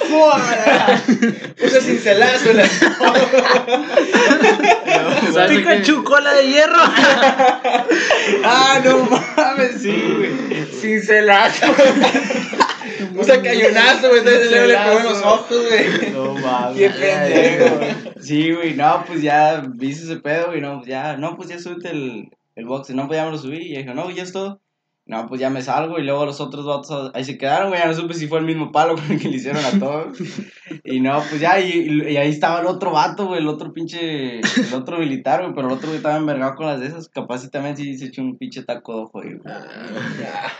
[1.62, 2.52] Usa cincelazo.
[2.52, 2.68] la-
[5.42, 5.64] ¿Sabes qué?
[5.64, 6.78] Pikachu, cola de hierro.
[8.44, 10.64] Ah, no mames, sí, güey.
[10.66, 11.66] Cincelazo.
[13.16, 14.20] Usa cañonazo, güey.
[14.20, 16.12] Entonces le pegó en los ojos, güey.
[16.12, 16.76] No mames.
[16.78, 17.90] Qué pendejo, güey.
[18.20, 21.58] Sí, güey, no, pues ya viste ese pedo, güey, no, pues ya, no, pues ya
[21.58, 24.32] súbete el, el box, no, pues ya me lo subí, y dijo, no, ya es
[24.32, 24.60] todo.
[25.10, 27.80] No, pues ya me salgo y luego los otros vatos ahí se quedaron, güey.
[27.80, 30.16] Ya no supe si fue el mismo palo con el que le hicieron a todos.
[30.84, 34.38] Y no, pues ya, y, y ahí estaba el otro vato, güey, el otro pinche,
[34.38, 35.52] el otro militar, güey.
[35.52, 37.08] Pero el otro güey estaba envergado con las de esas.
[37.08, 39.40] Capaz sí también sí se echó un pinche taco de ojo, güey.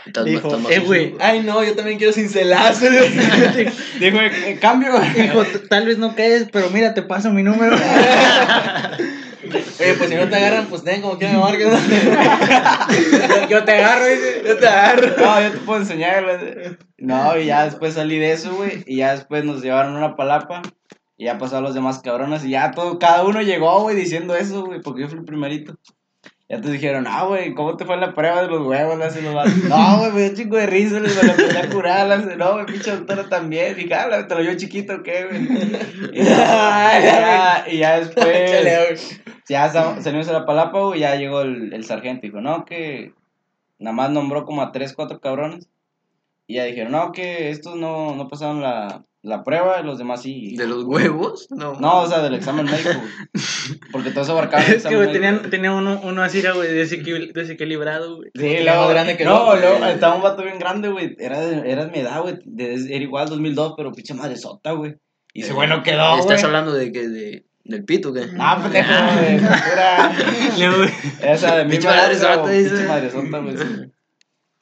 [0.05, 1.15] Estás- Dijo, eh, güey.
[1.21, 2.85] Ay, no, yo también quiero cincelazo.
[4.01, 5.13] Dijo, "Eh, cambio, güey.
[5.13, 7.77] Dijo, "T- tal vez no quedes, pero mira, te paso mi número.
[9.53, 11.67] Oye, pues si no te agarran, pues ten como que me marques.
[13.49, 14.43] Yo te agarro, dice.
[14.45, 15.07] Yo te agarro.
[15.17, 16.77] No, yo te puedo enseñar, güey.
[16.97, 18.83] No, y ya después salí de eso, güey.
[18.85, 20.61] Y ya después nos llevaron una palapa.
[21.17, 22.43] Y ya pasaron los demás cabrones.
[22.45, 24.81] Y ya todo, cada uno llegó, güey, diciendo eso, güey.
[24.81, 25.75] Porque yo fui el primerito.
[26.51, 28.97] Ya te dijeron, ah, güey, ¿cómo te fue la prueba de los huevos?
[28.97, 29.15] Los.
[29.69, 32.11] No, güey, me dio un chingo de risa, les me la empecé a curar.
[32.11, 33.73] hace, No, güey, pinche doctora también.
[33.77, 35.47] Dije, ah, te lo dio chiquito, ¿o ¿qué, güey?
[36.11, 39.21] Y ya, y ya, después.
[39.47, 42.23] Ya sa- salimos a la palapa, güey, ya llegó el, el sargento.
[42.27, 43.13] Dijo, no, que
[43.79, 45.69] nada más nombró como a tres, cuatro cabrones.
[46.47, 50.21] Y ya dijeron, no, que estos no, no pasaron la, la prueba y los demás
[50.21, 50.55] sí.
[50.57, 51.47] ¿De los huevos?
[51.51, 51.73] No.
[51.79, 52.89] No, o sea, del examen médico.
[53.91, 56.69] Porque todo eso abarcaba el es que, güey, tenían, tenía uno, uno así, era, güey,
[56.69, 58.31] desequil- desequilibrado, güey.
[58.35, 61.15] Sí, Era más grande que el no, otro, luego estaba un vato bien grande, güey.
[61.19, 62.39] Era de, era de mi edad, güey.
[62.57, 64.95] Era igual 2002, pero pinche madre sota, güey.
[65.33, 66.19] Y ese güey no quedó, güey.
[66.19, 68.27] ¿Estás hablando de que de, del pito, qué?
[68.39, 69.37] Ah, pendejo, güey.
[69.69, 71.31] Pura.
[71.33, 72.69] Esa de mi Pinche dice.
[72.69, 73.55] Pinche madresota, güey.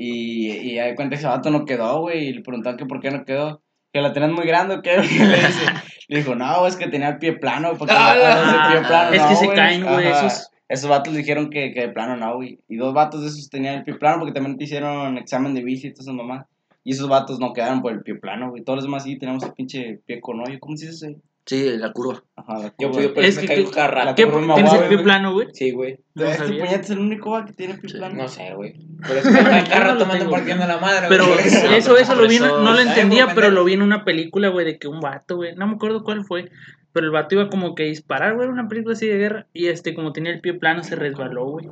[0.01, 2.29] Y, y ya de cuenta que ese vato no quedó, güey.
[2.29, 3.61] Y le preguntaron que por qué no quedó.
[3.91, 5.09] Que la tenías muy grande o qué, güey.
[5.09, 5.65] Le dice.
[6.07, 7.73] Le dijo, no, es que tenía el pie plano.
[7.77, 10.49] Porque los vatos de ah, pie plano, es no, que se caen, güey, esos.
[10.69, 12.59] Esos vatos dijeron que, que de plano no, güey.
[12.69, 15.63] Y dos vatos de esos tenían el pie plano porque también te hicieron examen de
[15.63, 16.45] bici y todas esas mamás.
[16.83, 18.63] Y esos vatos no quedaron por el pie plano, güey.
[18.63, 20.59] Todos los demás sí teníamos el pinche pie con hoyo.
[20.59, 21.19] ¿Cómo se dice eso?
[21.49, 22.23] Sí, la curva.
[22.35, 23.01] Ajá, la Yo, curva.
[23.01, 24.13] yo por Es eso me que- caigo cada rato.
[24.15, 24.25] ¿Qué?
[24.27, 25.03] ¿Tienes el pie güey.
[25.03, 25.47] plano, güey?
[25.51, 25.99] Sí, güey.
[26.13, 27.97] No este puñete es el único güey, que tiene pie Sí.
[27.97, 28.15] plano.
[28.15, 28.73] No sé, güey.
[29.07, 31.39] Por eso me cada rato lo me ando partiendo la madre, Pero güey.
[31.75, 34.63] eso, eso lo vi, no, no lo entendía, pero lo vi en una película, güey,
[34.67, 36.51] de que un vato, güey, no me acuerdo cuál fue,
[36.93, 39.47] pero el vato iba como que a disparar, güey, era una película así de guerra,
[39.51, 41.67] y este, como tenía el pie plano, se resbaló, güey,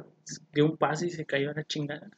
[0.53, 2.09] dio un paso y se cayó a la chingada.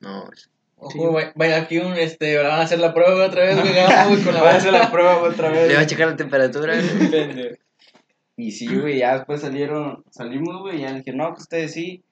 [0.00, 0.50] No, es-
[0.80, 4.24] Ojo, vaya aquí un, este, van a hacer la prueba otra vez, güey, vamos, güey,
[4.24, 5.86] con la Voy a hacer la prueba otra le va a vez.
[5.86, 6.74] checar la temperatura.
[8.40, 12.04] Y sí, güey, ya después salieron, salimos, güey, y ya dije, no, que ustedes sí.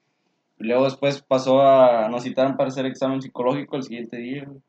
[0.58, 4.60] Y luego después pasó a, nos citaron para hacer examen psicológico el siguiente día, güey.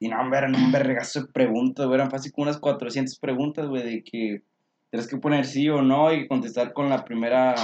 [0.00, 3.66] Y no, hombre, eran un vergazo de preguntas, güey, eran fácil como unas 400 preguntas,
[3.68, 4.42] güey, de que
[4.90, 7.54] tienes que poner sí o no y contestar con la primera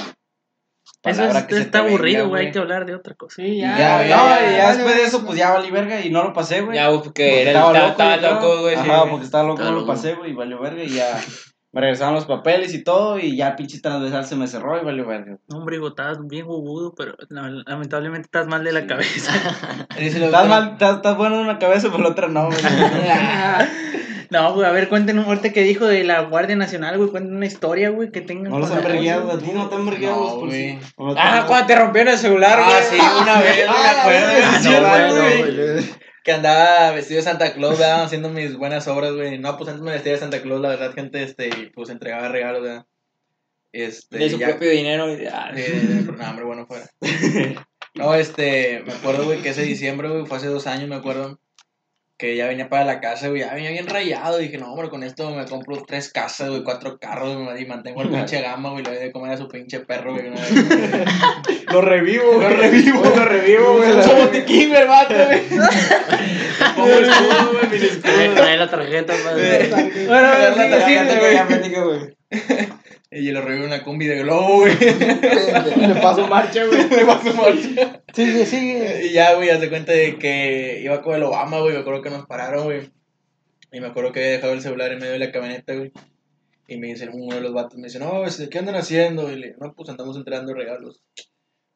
[1.03, 3.37] Eso es- que está aburrido, venga, güey, hay que hablar de otra cosa.
[3.37, 3.78] Sí, Y ya.
[3.78, 6.01] ya, ya, no, ya, y ya, ya después ya, de eso, pues ya valí verga
[6.01, 6.76] y no lo pasé, güey.
[6.76, 8.76] Ya, güey, porque era, estaba loco, estaba loco, güey.
[8.76, 11.20] sí, Ajá, porque estaba loco, no lo pasé, güey, y valió verga y ya
[11.72, 15.07] me regresaron los papeles y todo y ya pinche transversal se me cerró y valió
[15.07, 15.37] verga.
[15.49, 18.87] No, Hombre, hijo, estabas bien jugudo, pero no, lamentablemente estás mal de la Sí.
[18.87, 19.32] cabeza.
[19.99, 22.59] Estás mal, estás, estás bueno en una cabeza, pero la otra no, güey.
[24.31, 27.47] no, güey, a ver, cuéntenos ahorita que dijo de la Guardia Nacional, güey, cuenten una
[27.47, 28.53] historia, güey, que tengan.
[28.53, 30.41] No los han la vergueado, a ti no te han vergueado No, los güey.
[30.77, 30.93] policías.
[30.97, 32.77] ¿O no te Ah, cuando te rompieron el celular, güey.
[32.77, 35.66] Ah, sí, una vez, me acuerdo, güey, Ah, sí, no, güey, güey, güey.
[35.66, 35.85] no, güey.
[36.24, 38.03] que andaba vestido de Santa Claus, ¿verdad?
[38.03, 39.39] haciendo mis buenas obras, güey.
[39.39, 42.29] No, pues antes me vestía de Santa Claus, la verdad, gente, este, y pues entregaba
[42.29, 42.87] regalos, ¿verdad?
[43.72, 45.09] Este, De su ya- propio dinero.
[45.12, 46.87] y- ah, Eh, no, hombre, bueno, fuera.
[47.95, 51.39] No, este, me acuerdo, güey, que ese diciembre, güey, fue hace dos años, me acuerdo,
[52.19, 54.39] que ya venía para la casa, güey, ya venía bien rayado.
[54.39, 58.03] Dije, no, hombre, con esto me compro tres casas, güey, cuatro carros, güey, y mantengo
[58.03, 60.31] el pinche gama, güey, le doy de comer a su pinche perro, güey.
[60.31, 60.41] vez.
[61.73, 62.49] Lo revivo, güey.
[62.49, 63.91] Lo revivo, lo revivo, güey.
[63.91, 65.41] Uso botiquín, güey, vato, güey.
[66.77, 68.35] Pongo el escudo, güey, mi escudo.
[68.35, 69.69] trae la tarjeta, padre.
[70.07, 71.31] Bueno, sigue, la sigue, tarjeta güey.
[71.31, 72.77] que Ya platica, güey.
[73.11, 74.75] Y lo revivo en una combi de globo, güey.
[74.81, 76.89] Le paso marcha, güey.
[76.91, 78.03] Me paso marcha.
[78.13, 79.07] Sigue, sigue.
[79.07, 81.75] Y ya, güey, hace cuenta de que iba con el Obama, güey.
[81.75, 82.91] Me acuerdo que nos pararon, güey.
[83.73, 85.93] Y me acuerdo que había dejado el celular en medio de la camioneta, güey.
[86.69, 89.31] Y me dice uno de los vatos, me dice, no, este, ¿qué andan haciendo?
[89.31, 91.01] Y le digo, no, pues andamos entregando regalos.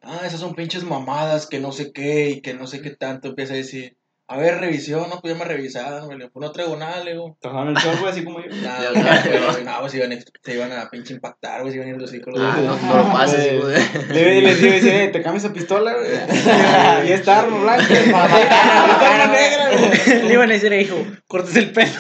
[0.01, 3.29] Ah, esas son pinches mamadas, que no sé qué, y que no sé qué tanto.
[3.29, 3.97] Empieza a decir,
[4.31, 6.17] a ver, revisión, no, pues ya me revisaron, güey.
[6.17, 7.37] Le digo, pues no traigo nada, le digo.
[7.41, 8.47] Trabajaban en el show, güey, así como yo.
[8.63, 11.73] Nada, Ya, güey, güey, no, pues se iban, a, se iban a pinche impactar, güey,
[11.73, 12.35] se iban a ir los hijos.
[12.39, 13.81] Ah, no, no lo pases, hijo de.
[14.15, 16.11] Le les digo, dice, eh, te cambias esa pistola, güey.
[17.09, 17.87] y esta arma blanca.
[19.01, 20.23] Arma negra, güey.
[20.29, 21.91] Le iban a decir, hijo, cortes el pelo.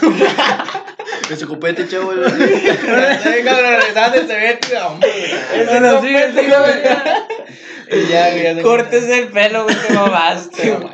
[1.27, 2.13] Que se copete, chavo.
[2.13, 5.11] Cuando regresaban del cemento, hombre.
[6.01, 6.83] Sigue, sigue, güey.
[8.07, 10.79] Y ya, güey, ya Cortes el pelo, güey, te mamaste.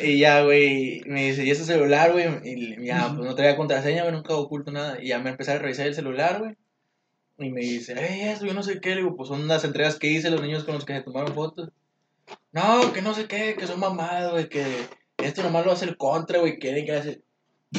[0.00, 2.26] Y ya, güey, me dice, ¿y ese celular, güey?
[2.44, 5.02] Y ya, pues no traía contraseña, güey, nunca oculto nada.
[5.02, 6.56] Y ya me empecé a revisar el celular, güey.
[7.38, 8.90] Y me dice, hey, eso, yo no sé qué.
[8.90, 11.34] Le digo, pues son las entregas que hice, los niños con los que se tomaron
[11.34, 11.70] fotos.
[12.52, 14.64] No, que no sé qué, que son mamadas, güey, que
[15.16, 17.22] esto nomás lo hace el contra, güey, quieren que hace.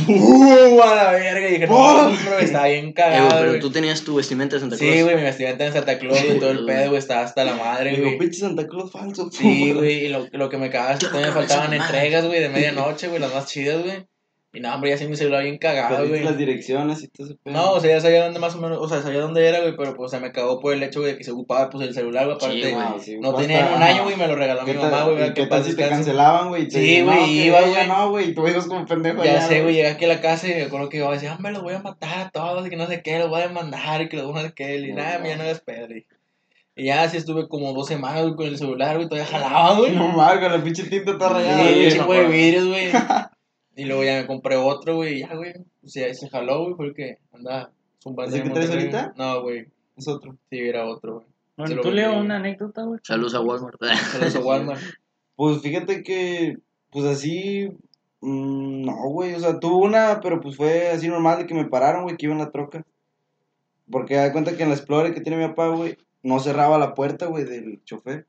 [0.07, 0.81] ¡Uh!
[0.83, 1.49] A la verga.
[1.49, 4.77] Y dije, no, bro, estaba bien Eh, cagado, pero tú tenías tu vestimenta de Santa
[4.77, 4.93] Claus.
[4.93, 7.55] Sí, güey, mi vestimenta en Santa Claus y todo el pedo, güey, estaba hasta la
[7.55, 8.17] madre, güey.
[8.17, 9.29] pinche Santa Claus falso.
[9.31, 12.39] Sí, güey, y lo, lo que me cagaba es que todavía me faltaban entregas, güey,
[12.39, 14.05] de medianoche, güey, las más chidas, güey.
[14.51, 16.23] Y no, hombre, ya sí mi celular bien cagado, güey.
[16.23, 17.53] las direcciones y todo ese pedo.
[17.53, 19.75] No, o sea, ya sabía dónde más o menos, o sea, sabía dónde era, güey,
[19.77, 21.93] pero pues se me cagó por el hecho, güey, de que se ocupaba, pues, el
[21.93, 22.99] celular, güey, aparte, Sí, güey.
[22.99, 25.03] Sí, no pues, tenía hasta- un año, güey, y me lo regaló mi ¿Qué mamá,
[25.03, 26.69] güey, qué tal si te cancelaban, güey?
[26.71, 27.87] Sí, güey, no, iba, ya güey.
[27.87, 30.47] no, güey, tú ibas como pendejo Ya allá, sé, güey, llegué aquí a la casa
[30.47, 32.65] y me acuerdo que iba a decir, ah, me los voy a matar a todos
[32.65, 34.79] y que no sé qué, los voy a demandar y que los voy a hacer
[34.83, 35.87] y nada, ya no hagas pedo.
[36.75, 39.91] Y ya así estuve como dos semanas güey, con el celular, güey, todavía jalaba, güey.
[39.95, 41.67] No mames, con la pinche tinta toda rayada.
[41.67, 42.87] Sí, güey, de vidrios, güey.
[43.79, 45.53] Y luego ya me compré otro, güey, y ya, güey.
[45.85, 47.71] O sea, se jaló, güey, porque andaba
[48.03, 48.35] zumbando.
[48.35, 49.13] ¿Ese que traes ahorita?
[49.15, 50.35] No, güey, Es otro.
[50.49, 51.27] sí, era otro, güey.
[51.55, 52.99] Bueno, tú leo una anécdota, güey.
[53.03, 53.81] Saludos a Walmart.
[54.11, 54.81] Saludos a Walmart.
[55.37, 56.57] Pues fíjate que,
[56.89, 57.69] pues así,
[58.19, 61.63] mm, no, güey, o sea, tuve una, pero pues fue así normal de que me
[61.63, 62.85] pararon, güey, que iba en la troca.
[63.89, 66.93] Porque da cuenta que en la Explorer que tiene mi papá, güey, no cerraba la
[66.95, 68.27] puerta, güey, del chofer.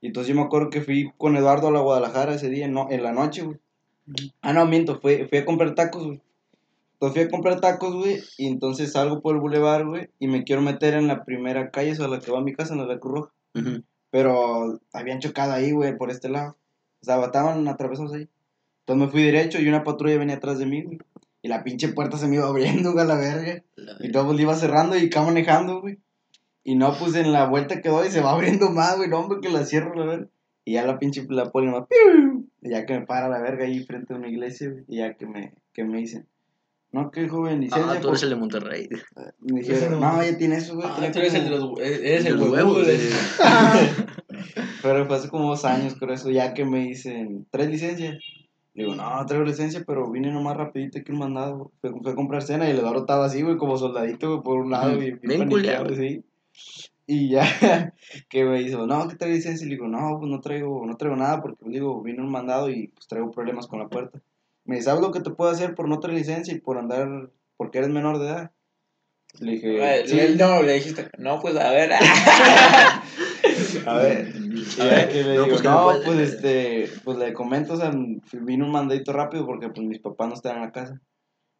[0.00, 2.88] Y entonces yo me acuerdo que fui con Eduardo a la Guadalajara ese día, no,
[2.90, 3.58] en la noche, güey.
[4.40, 6.22] Ah, no, miento, fui, fui a comprar tacos, güey.
[6.94, 10.42] Entonces fui a comprar tacos, güey, y entonces salgo por el bulevar, güey, y me
[10.42, 12.86] quiero meter en la primera calle, o la que va a mi casa, en la
[12.86, 13.82] de la Cruz Roja.
[14.10, 16.56] Pero habían chocado ahí, güey, por este lado.
[17.00, 18.28] O sea, estaban atravesados ahí.
[18.80, 20.98] Entonces me fui derecho y una patrulla venía atrás de mí, güey.
[21.42, 23.62] Y la pinche puerta se me iba abriendo, güey, a la verga.
[24.00, 25.98] Y todo pues, le iba cerrando y acá manejando, güey.
[26.64, 29.08] Y no, pues en la vuelta que doy se va abriendo más, güey.
[29.08, 30.28] No, hombre, que la cierro, la verga.
[30.68, 31.72] Y ya la pinche la poli.
[32.60, 34.70] Y ya que me para la verga ahí frente a una iglesia.
[34.86, 36.26] Y ya que me, que me dicen.
[36.92, 37.90] No, que joven, licencia.
[37.90, 38.24] Ah, tú eres por-".
[38.24, 38.88] el de Monterrey.
[39.40, 40.86] Me dijeron, no, ya tiene eso, güey.
[40.86, 42.98] Ah, tú eres el de los, eres De el los huevo, de-
[44.82, 48.18] Pero fue hace como dos años, creo eso, ya que me dicen, ¿traes licencia?
[48.74, 51.72] Digo, no, traigo licencia, pero vine nomás rapidito aquí un mandado.
[51.80, 54.58] Fue, fue a comprar cena y el Eduardo estaba así, güey, como soldadito, güey, por
[54.58, 55.02] un lado.
[55.02, 55.94] Y, Bien paniqueado, culiado.
[55.94, 56.22] sí.
[57.10, 57.42] Y ya,
[58.28, 59.64] que me dijo, no, ¿qué traes licencia?
[59.64, 62.30] Y le digo, no, pues no traigo, no traigo nada porque, pues, digo, vine un
[62.30, 64.20] mandado y pues traigo problemas con la puerta.
[64.66, 67.30] Me dice, ¿sabes lo que te puedo hacer por no traer licencia y por andar,
[67.56, 68.50] porque eres menor de edad?
[69.40, 71.92] Le dije, sí, le- No, le dijiste, no, pues a ver.
[73.86, 74.34] a ver.
[74.36, 77.90] Y ya que le No, digo, pues, no, pues este, pues le comento, o sea,
[78.32, 81.00] vino un mandadito rápido porque pues mis papás no estaban en la casa.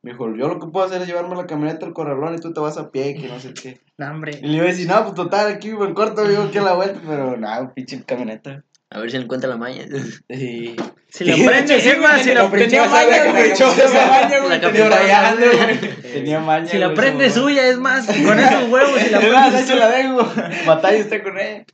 [0.02, 2.52] Me dijo, yo lo que puedo hacer es llevarme la camioneta al corralón y tú
[2.52, 3.80] te vas a pie, que no sé qué.
[3.98, 4.38] No, hombre.
[4.40, 6.62] Y le iba a decir, no, pues total, aquí vivo en corto, vivo aquí a
[6.62, 8.62] la vuelta, pero nada, pinche camioneta.
[8.90, 9.84] A ver si encuentra la maña.
[10.28, 10.76] Y...
[11.10, 14.60] Si lo prendes, Sí, güey, si lo tenía prendes, maña, suya, güey, güey.
[14.60, 15.78] tenía maña, La güey,
[16.12, 17.30] tenía maña, Si la mamá.
[17.30, 20.28] suya, es más, con esos huevos, si la Es más, prendes se la dejo.
[20.66, 21.64] Batalla usted con él.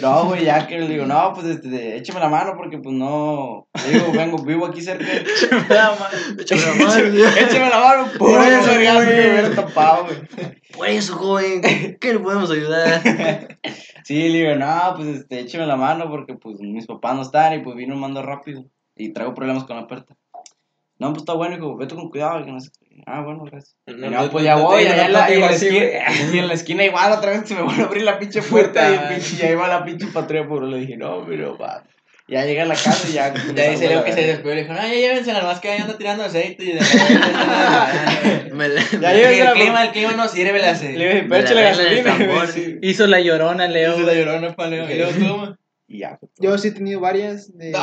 [0.00, 3.68] No, güey, ya que le digo, no, pues este, écheme la mano porque pues no.
[3.84, 5.04] Le digo, vengo, vivo aquí cerca.
[5.12, 6.16] Échame la mano.
[7.36, 9.56] écheme la mano, por Por eso, eso, vergazo güey.
[9.56, 10.18] tapado, güey.
[10.76, 11.60] Por eso, joven.
[11.60, 13.02] ¿con ¿Qué le podemos ayudar?
[14.02, 17.52] Sí, le digo, no, pues este, écheme la mano porque pues mis papás no están
[17.54, 18.64] y pues vino un mando rápido
[18.96, 20.16] y traigo problemas con la puerta.
[20.98, 22.44] No, pues está bueno, hijo, vete con cuidado.
[22.44, 22.89] Que no sé qué.
[23.06, 23.76] Ah, bueno, gracias.
[23.86, 25.46] No, Y no, no, pues ya no voy, allá en no la, y en la
[25.48, 25.86] así, esquina,
[26.34, 28.90] y en la esquina igual otra vez se me vuelve a abrir la pinche puerta
[28.94, 31.84] y, pinche, y ahí va la pinche patrulla, pero le dije, no, pero va.
[32.28, 33.34] Ya llega a la casa y ya.
[33.56, 35.72] Ya dice Leo que se despertó y le dijo, no, ya llévense nada más que
[35.72, 37.90] anda tirando aceite y de la-
[39.00, 40.88] Ya llévense el la clima, el clima no sirve, le Le hace.
[40.90, 42.16] dije, Me pero la gasolina.
[42.82, 43.96] Hizo la llorona, Leo.
[43.96, 44.88] Se la llorona para Leo.
[44.90, 45.56] Y Leo.
[45.88, 46.18] Y ya.
[46.18, 46.30] todo.
[46.38, 47.56] Yo sí he tenido varias.
[47.58, 47.72] De...
[47.72, 47.80] No,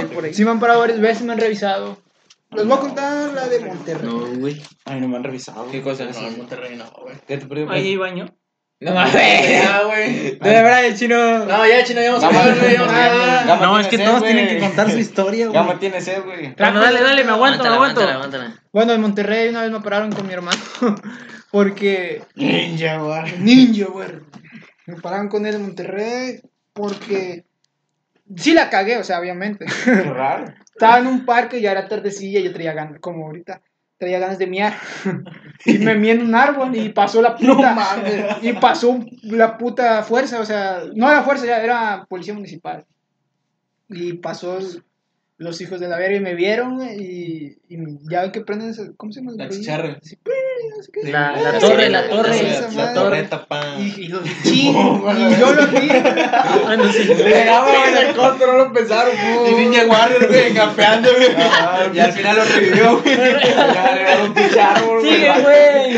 [0.00, 0.34] Sí, por ahí.
[0.34, 1.98] sí me han parado varias veces, me han revisado.
[2.50, 4.08] Les voy a contar la de Monterrey.
[4.08, 4.62] No, güey.
[4.84, 5.68] Ay, no me han revisado.
[5.70, 6.04] ¿Qué cosa?
[6.04, 7.16] No, en Monterrey no, güey.
[7.26, 7.70] ¿Qué te perdió?
[7.70, 8.26] Ahí baño.
[8.80, 9.14] No mames.
[9.14, 10.38] Ya, güey.
[10.38, 11.44] De verdad, el chino.
[11.46, 12.76] No, ya, chino, ya vamos a acabar, güey.
[13.60, 15.58] No, es que todos tienen que contar su historia, güey.
[15.58, 16.54] Gama tiene sed, güey.
[16.54, 18.00] Bueno, dale, dale, me aguanto, me aguanto.
[18.72, 20.60] Bueno, en Monterrey una vez me pararon con mi hermano.
[21.50, 22.22] Porque.
[22.34, 23.38] Ninja, güey.
[23.38, 24.08] Ninja, güey.
[24.86, 26.40] Me pararon con él en Monterrey.
[26.72, 27.44] Porque.
[28.36, 29.64] Sí la cagué, o sea, obviamente.
[29.84, 30.52] Qué raro.
[30.76, 33.62] Estaba en un parque y ya era tardecilla y yo traía ganas, como ahorita,
[33.96, 34.74] traía ganas de miar.
[35.64, 38.38] y me mié en un árbol y pasó la puta.
[38.42, 42.84] y pasó la puta fuerza, o sea, no era fuerza, ya era policía municipal.
[43.88, 44.58] Y pasó
[45.38, 47.76] los hijos de la verga y me vieron y, y
[48.10, 49.32] ya ven que prenden, ese- ¿cómo se llama?
[49.36, 49.98] La chicharra.
[50.02, 51.10] Sí, no sé.
[51.12, 52.94] La, la La torre, la torre, esa la madre.
[52.94, 52.94] torre.
[52.94, 53.76] torreta, pa.
[53.78, 55.88] Y, y, lo, sí, y yo lo vi.
[56.64, 57.04] Bueno, sí.
[57.18, 59.12] Llegaba en el costo, no lo pensaron.
[59.50, 61.28] Y Ninja Warrior, güey, campeando, güey.
[61.94, 63.16] Y al final lo revivió, güey.
[63.16, 65.14] Ya le dieron un pinche árbol, güey.
[65.16, 65.92] Sigue, güey.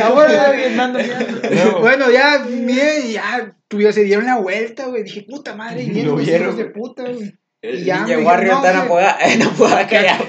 [1.50, 1.80] Miedo.
[1.80, 5.02] Bueno, ya, bien, y ya, tuve, se dieron la vuelta, güey.
[5.04, 7.34] Dije, puta madre, y los vieron, hijos de puta, güey.
[7.68, 10.24] El ya Ninja Warrior dijeron, está no, enojada, enojada callado.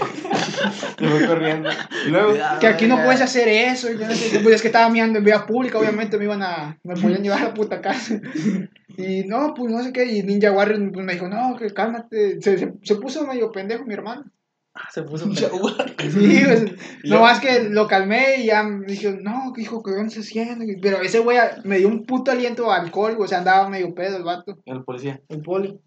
[1.00, 1.70] Se fue corriendo.
[2.06, 3.90] Y luego, Que aquí no puedes hacer eso.
[3.92, 6.78] yo no sé pues es que estaba mirando en vía pública, obviamente me iban a.
[6.84, 8.20] Me podían llevar a la puta casa.
[8.98, 10.06] Y no, pues no sé qué.
[10.06, 12.42] Y Ninja Warrior pues, me dijo, no, que cálmate.
[12.42, 14.26] Se, se, se puso medio pendejo mi hermano.
[14.74, 16.66] Ah, Se puso Sí, pues,
[17.04, 20.24] no más que lo calmé y ya me dijo, no, que hijo, que dónde se
[20.24, 20.78] siente.
[20.82, 24.18] Pero ese güey me dio un puto aliento a alcohol, o sea, andaba medio pedo
[24.18, 25.22] el vato, el policía.
[25.30, 25.80] el poli.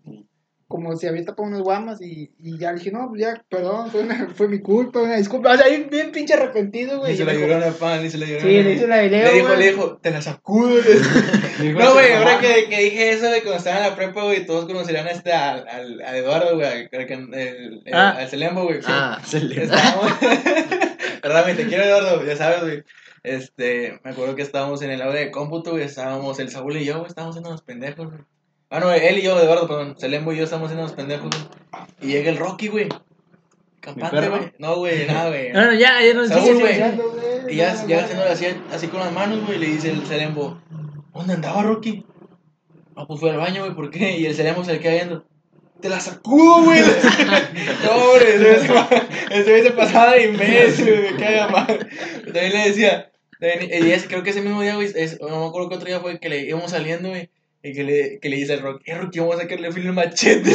[0.73, 3.91] Como se había tapado unas guamas y, y ya le dije, no, pues ya, perdón,
[3.91, 5.53] fue, una- fue mi culpa, una disculpa.
[5.53, 7.13] O sea, bien, bien pinche arrepentido, güey.
[7.13, 8.41] Y se la me dijo, lloró a pan, y se la lloró.
[8.41, 9.59] Sí, le hizo la de Leo, Le dijo, güey.
[9.59, 10.81] le dijo, te la sacudo.
[11.63, 14.65] No, güey, ahora que, que dije eso, güey, cuando estaba en la prepa, güey, todos
[14.65, 17.01] conocerían a este, al, al, a Eduardo, güey, al, al,
[17.35, 18.17] el- el- Ah.
[18.19, 18.81] al Celembo, güey.
[18.87, 20.13] Ah, Estábamos,
[21.23, 22.83] perdón, te quiero, Eduardo, ya sabes, güey.
[23.23, 26.85] Este, me acuerdo que estábamos en el aula de cómputo, güey, estábamos el Saúl y
[26.85, 28.21] yo, güey, estábamos siendo unos pendejos, güey.
[28.75, 31.29] Ah, no, él y yo, Eduardo, perdón, Celembo y yo estamos siendo unos pendejos.
[32.01, 32.89] Y llega el Rocky, güey.
[33.81, 34.53] Campante, güey.
[34.59, 35.53] No, güey, nada, güey.
[35.53, 36.79] Bueno, ya, ya no Saúl, güey.
[37.51, 40.59] Y ya llega haciéndole así, así con las manos, güey, y le dice el Celembo,
[41.13, 42.07] ¿dónde andaba Rocky?
[42.97, 44.17] Ah, pues fue al baño, güey, ¿por qué?
[44.19, 45.25] Y el Celembo se le queda viendo.
[45.83, 46.81] Te la sacudo, güey.
[47.85, 48.57] no, hombre,
[49.33, 51.89] ese güey se pasaba de imbécil, güey, me caga mal.
[52.25, 53.11] También le decía,
[53.41, 55.89] también- y ese- creo que ese mismo día, güey, es- no me acuerdo qué otro
[55.89, 57.29] día fue que le íbamos saliendo, güey.
[57.65, 59.95] Y que le, que le dice al Rocky, eh, Rocky, vamos a sacarle filo el
[59.95, 60.51] machete.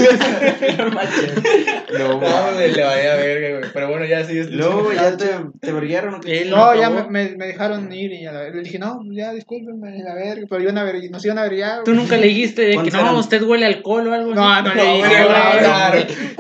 [1.98, 3.72] No, no, güey, le vaya a verga, güey.
[3.74, 4.44] Pero bueno, ya sí.
[4.50, 5.28] Luego, güey, ya te,
[5.62, 6.42] te verguieron o qué?
[6.42, 9.00] Él No, lo ya me, me, me dejaron ir y a la, le dije, no,
[9.12, 11.84] ya discúlpenme, a ver, pero iban a ver, nos iban a ver ya.
[11.86, 14.52] Tú nunca le dijiste de que ¿Cuántos no, usted huele a alcohol o algo No,
[14.52, 14.68] así.
[14.68, 15.24] no le dije,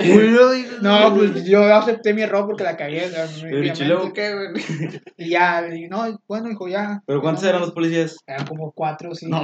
[0.03, 0.65] güey.
[0.81, 3.09] No, pues yo acepté mi error porque la cagué.
[3.09, 3.83] Pero, obviamente.
[3.83, 4.63] ¿y luego qué, güey?
[5.17, 7.01] Y ya, le dije, no, bueno, hijo, ya.
[7.07, 8.17] ¿Pero cuántos No, eran los policías?
[8.27, 9.25] Eran como cuatro, sí.
[9.27, 9.43] No,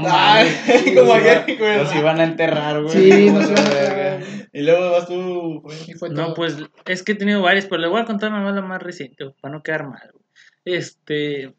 [1.21, 1.77] Iba- güey.
[1.77, 2.93] Nos iban a enterrar, güey.
[3.11, 4.19] Sí, nos iban a cagar.
[4.53, 5.77] Y luego vas tú, güey.
[6.11, 8.81] No, pues es que he tenido varias, pero le voy a contar nomás la más
[8.81, 10.09] reciente, para no quedar mal.
[10.13, 10.23] güey.
[10.65, 11.53] Este,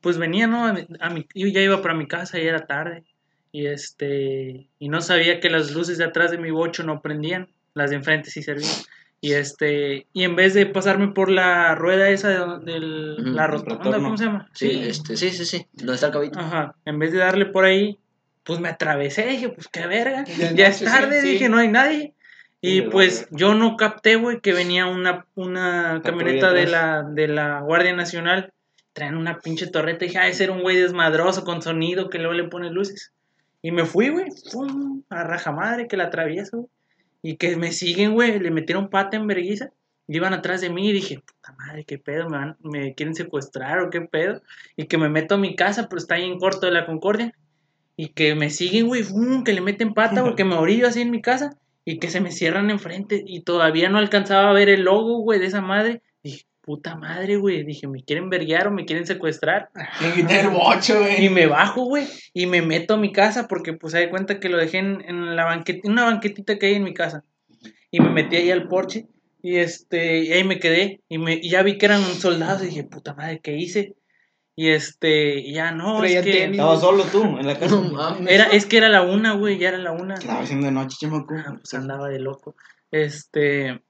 [0.00, 0.66] pues venía, ¿no?
[0.66, 3.04] A mi, a mi- yo ya iba para mi casa y era tarde.
[3.52, 7.48] Y este, y no sabía que las luces de atrás de mi bocho no prendían,
[7.74, 8.70] las de enfrente sí servían.
[9.20, 13.46] Y este, y en vez de pasarme por la rueda esa de, del- Ujú, la
[13.46, 13.96] rotonda.
[13.98, 14.48] ¿cómo se llama?
[14.52, 15.66] sí, este, sí, sí, sí.
[15.72, 16.38] ¿Dónde está el cabito?
[16.38, 17.98] Ajá, en vez de darle por ahí,
[18.46, 20.24] pues me atravesé, dije, pues qué verga,
[20.54, 21.32] ya es tarde, sí, sí.
[21.34, 22.14] dije, no hay nadie.
[22.62, 27.28] Y Sí, pues yo no capté, güey, que venía una, una camioneta de la, de
[27.28, 28.52] la Guardia Nacional,
[28.92, 32.32] traen una pinche torreta, dije, ah, ese era un güey desmadroso con sonido que luego
[32.32, 33.12] le pone luces.
[33.62, 36.70] Y me fui, güey, fum, a raja madre que la atravieso, güey.
[37.22, 39.70] Y que me siguen, güey, le metieron pata en vergüenza.
[40.08, 43.16] Y iban atrás de mí y dije, puta madre, qué pedo, me, van- me quieren
[43.16, 44.40] secuestrar o qué pedo.
[44.76, 47.34] Y que me meto a mi casa, pero está ahí en corto de la Concordia.
[47.96, 51.00] Y que me siguen, güey, fum, que le meten pata, güey, que me orillo así
[51.00, 51.56] en mi casa.
[51.84, 53.22] Y que se me cierran enfrente.
[53.26, 56.02] Y todavía no alcanzaba a ver el logo, güey, de esa madre.
[56.22, 57.62] Dije, puta madre, güey.
[57.62, 59.70] Dije, ¿me quieren verguiar o me quieren secuestrar?
[60.28, 61.24] El bocho, güey.
[61.24, 64.40] Y me bajo, güey, y me meto a mi casa porque pues se da cuenta
[64.40, 67.24] que lo dejé en, en la banqueta, una banquetita que hay en mi casa.
[67.90, 69.06] Y me metí ahí al porche
[69.46, 72.66] y este, y ahí me quedé y, me, y ya vi que eran soldados y
[72.66, 73.94] dije, puta madre, ¿qué hice?
[74.58, 76.58] Y este, y ya no, es que tenis.
[76.58, 77.76] Estabas solo tú en la casa.
[77.76, 80.14] No era, es que era la una, güey, ya era la una.
[80.14, 81.34] Estaba haciendo de noche, chamaco.
[81.36, 82.56] Ah, pues andaba de loco.
[82.90, 83.82] Este,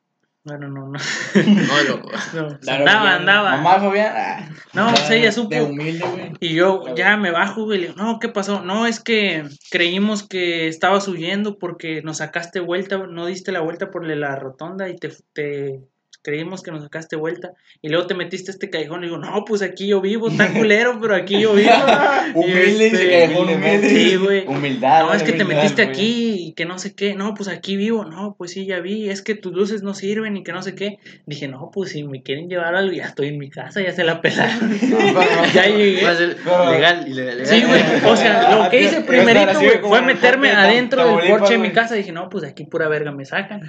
[0.42, 0.98] bueno, no, no.
[1.46, 2.10] No, loco.
[2.34, 3.56] no Claro, andaba, andaba.
[3.58, 4.12] Mamá, Fabián.
[4.16, 5.50] ah, No, pues ella supo.
[5.54, 6.32] De humilde, güey.
[6.40, 7.78] Y yo ya me bajo, güey.
[7.80, 8.62] Le digo, no, ¿qué pasó?
[8.64, 13.90] No, es que creímos que estabas huyendo porque nos sacaste vuelta, no diste la vuelta
[13.92, 15.80] por la rotonda y te, te
[16.26, 17.52] creímos que nos sacaste vuelta.
[17.80, 19.04] Y luego te metiste a este callejón.
[19.04, 21.70] Y digo, no, pues aquí yo vivo, está culero, pero aquí yo vivo.
[22.34, 23.88] Humilde, este, dejó humilde.
[23.88, 24.44] Sí, güey.
[24.44, 25.04] Humildad.
[25.04, 27.14] No, es que te metiste aquí y que no sé qué.
[27.14, 28.04] No, pues aquí vivo.
[28.04, 29.08] No, pues sí, ya vi.
[29.08, 30.98] Es que tus luces no sirven y que no sé qué.
[31.26, 34.02] Dije, no, pues si me quieren llevar algo, ya estoy en mi casa, ya se
[34.02, 34.76] la pelaron.
[35.54, 36.02] ya llegué.
[36.02, 37.04] Va a ser Pero- legal.
[37.44, 37.82] Sí, güey.
[38.04, 41.94] O sea, lo que hice primerito, güey, fue meterme adentro del porche de mi casa.
[41.94, 43.60] Dije, no, pues aquí pura verga me sacan.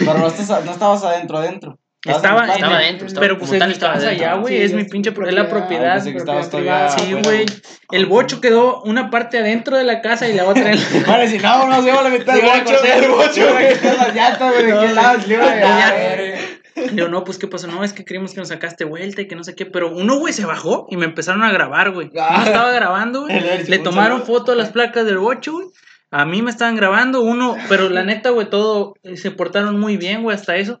[0.00, 1.78] Pero no, estás, no estabas adentro, adentro.
[2.02, 4.56] Estaba, en Estaba el- adentro, estaba- pero pues es tal estaba ya, güey.
[4.56, 5.98] Sí, es es mi pinche, es la propiedad.
[5.98, 6.04] Ah, propiedad.
[6.04, 6.88] que propiedad todavía.
[6.88, 7.46] Sí, güey.
[7.90, 11.06] El bocho quedó una parte adentro de la casa y la otra en la...
[11.06, 12.84] Vale, si no, no se iba a la mitad del bocho.
[12.84, 13.66] el bocho, güey.
[13.98, 14.66] Las llantas, güey.
[14.66, 15.20] ¿De qué lado?
[15.20, 18.48] Se le iba a digo, no, pues qué pasó, no, es que creímos que nos
[18.48, 21.42] sacaste vuelta y que no sé qué, pero uno, güey, se bajó y me empezaron
[21.42, 22.08] a grabar, güey.
[22.12, 22.42] Uno Ah.
[22.46, 23.66] estaba grabando, güey.
[23.66, 25.66] Le tomaron foto a las placas del bocho, güey.
[26.10, 29.96] A mí me estaban grabando, uno, pero la neta, güey, todo, eh, se portaron muy
[29.96, 30.80] bien, güey, hasta eso.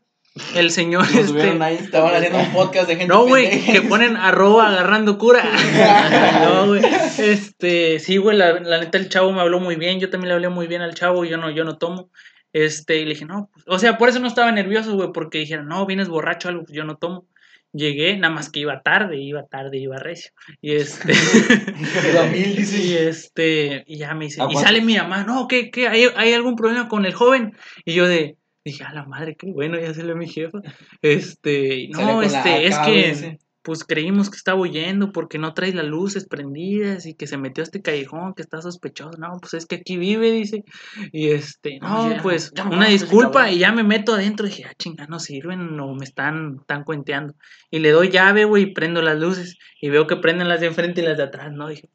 [0.54, 1.62] El señor, este...
[1.62, 1.76] ahí.
[1.76, 5.44] Estaban haciendo un podcast de gente No, güey, que ponen arroba agarrando cura.
[6.44, 6.82] no, güey.
[7.18, 10.34] Este, sí, güey, la, la neta el chavo me habló muy bien, yo también le
[10.34, 12.10] hablé muy bien al chavo, yo no, yo no tomo.
[12.52, 15.38] Este, y le dije, no, pues, o sea, por eso no estaba nervioso, güey, porque
[15.38, 17.26] dijeron, no, vienes borracho algo, pues yo no tomo.
[17.72, 20.32] Llegué, nada más que iba tarde, iba tarde, iba recio.
[20.60, 21.12] Y este,
[22.34, 25.86] y este, y ya me dice, ¿A y sale mi mamá, no, ¿qué, qué?
[25.86, 27.56] ¿Hay, ¿Hay algún problema con el joven?
[27.84, 30.58] Y yo de, dije, a la madre, qué bueno, ya se le mi jefa.
[31.02, 36.26] Este, no, este, es que pues creímos que estaba huyendo porque no traes las luces
[36.26, 39.18] prendidas y que se metió a este callejón que está sospechoso.
[39.18, 40.64] No, pues es que aquí vive, dice.
[41.12, 44.46] Y este, no, No, ya, pues ya una conoces, disculpa y ya me meto adentro.
[44.46, 47.34] dije, ah, chinga, no sirven o me están, están cuenteando.
[47.70, 49.58] Y le doy llave, güey, y prendo las luces.
[49.80, 51.52] Y veo que prenden las de enfrente y las de atrás.
[51.52, 51.90] No, dije.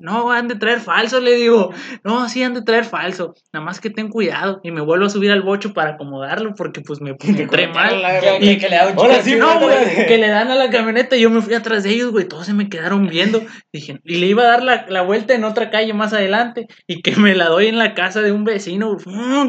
[0.00, 1.72] No, han de traer falso, le digo.
[2.02, 3.34] No, sí, han de traer falso.
[3.52, 4.60] Nada más que ten cuidado.
[4.64, 8.02] Y me vuelvo a subir al bocho para acomodarlo porque pues me, entré mal.
[8.40, 10.54] Que, que- le da un Ahora chicle sí, así, No, güey, que le dan a
[10.56, 13.42] la camioneta y yo me fui atrás de ellos, güey, todos se me quedaron viendo.
[13.72, 17.02] Dije, y le iba a dar la, la vuelta en otra calle más adelante y
[17.02, 18.96] que me la doy en la casa de un vecino,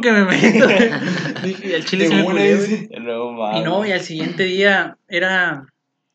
[0.01, 0.67] que me meto.
[1.43, 2.89] Dije, y al chile se me güey.
[2.99, 5.65] No, Y no, y al siguiente día era,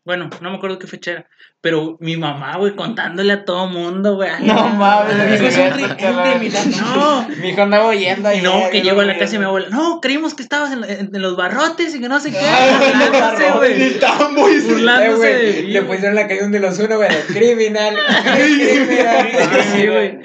[0.08, 1.26] bueno, no me acuerdo qué fecha era,
[1.60, 4.30] pero mi mamá, güey, contándole a todo mundo, güey.
[4.40, 6.70] No mames, ay, mi hijo es un.
[6.80, 8.38] No, Mi hijo andaba oyendo ahí.
[8.38, 9.68] y no, que llego a la casa de mi abuela.
[9.70, 12.38] No, creímos que estabas en, en- en los barrotes y que no sé qué.
[12.78, 14.00] Burlándose, En güey.
[14.00, 14.72] tambo, dice.
[14.72, 17.08] Burlándose Eh, güey, de le pusieron la calle de los uno, güey.
[17.34, 17.96] Criminal.
[18.34, 19.28] criminal.
[19.74, 20.18] Sí, güey.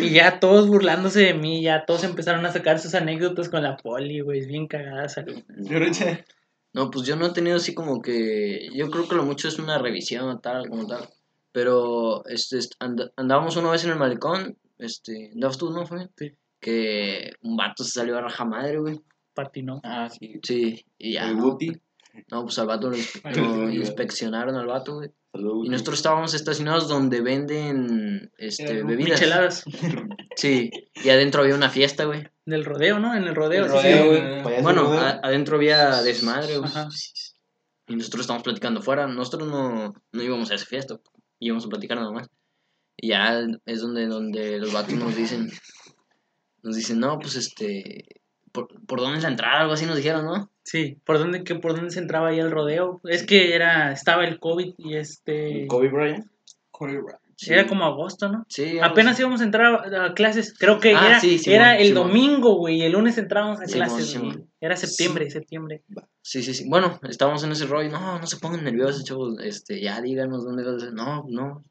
[0.00, 3.76] Y ya todos burlándose de mí, ya todos empezaron a sacar sus anécdotas con la
[3.76, 5.12] poli, güey, bien cagadas.
[5.12, 5.44] salí.
[6.74, 8.68] No, pues yo no he tenido así como que.
[8.74, 11.08] Yo creo que lo mucho es una revisión, tal, como tal.
[11.52, 14.58] Pero este, est- and- andábamos una vez en el malecón.
[14.76, 15.86] Este, ¿Andabas tú, no?
[15.86, 16.08] Fue?
[16.18, 16.32] Sí.
[16.60, 19.00] Que un vato se salió a raja madre, güey.
[19.34, 19.80] Patinó.
[19.84, 20.40] Ah, sí.
[20.42, 21.28] Sí, y ya.
[21.30, 21.56] El No.
[22.30, 25.10] No, pues al vato lo, inspe- lo inspeccionaron al vato, güey.
[25.34, 29.20] Y nosotros estábamos estacionados donde venden este, Eh, bebidas.
[29.20, 29.64] Micheladas
[30.36, 30.70] Sí,
[31.02, 32.24] y adentro había una fiesta, güey.
[32.46, 33.14] del rodeo, ¿no?
[33.16, 33.64] En el rodeo.
[33.64, 34.42] El sí, sí.
[34.44, 35.20] Payaso Bueno, rodeo.
[35.22, 36.70] adentro había desmadre, güey.
[36.70, 36.88] Ajá.
[37.88, 39.06] Y nosotros estábamos platicando fuera.
[39.06, 40.98] Nosotros no, no íbamos a esa fiesta,
[41.40, 42.28] íbamos a platicar nada más.
[42.96, 45.50] Y ya es donde, donde los vatos nos dicen,
[46.62, 48.04] nos dicen, no, pues este,
[48.54, 49.60] ¿por, por dónde es la entrada?
[49.60, 50.50] Algo así nos dijeron, ¿no?
[50.62, 53.00] Sí, ¿por dónde, que, ¿por dónde se entraba ahí al rodeo?
[53.04, 55.66] Es que era, estaba el COVID y este...
[55.66, 56.24] Kobe Bryant.
[57.46, 58.44] Era como agosto, ¿no?
[58.48, 60.54] Sí, Apenas íbamos a entrar a, a clases.
[60.56, 62.06] Creo que Ah, era, sí, Simón, era el Simón.
[62.08, 62.76] domingo, güey.
[62.76, 64.18] y El lunes entrábamos a clases.
[64.18, 64.44] Güey.
[64.60, 65.82] Era septiembre, septiembre.
[66.22, 66.64] Sí, sí, sí.
[66.68, 67.90] Bueno, estábamos en ese rollo.
[67.90, 69.36] No, no se pongan nerviosos, chavos.
[69.42, 71.64] Este, ya díganos dónde No, no.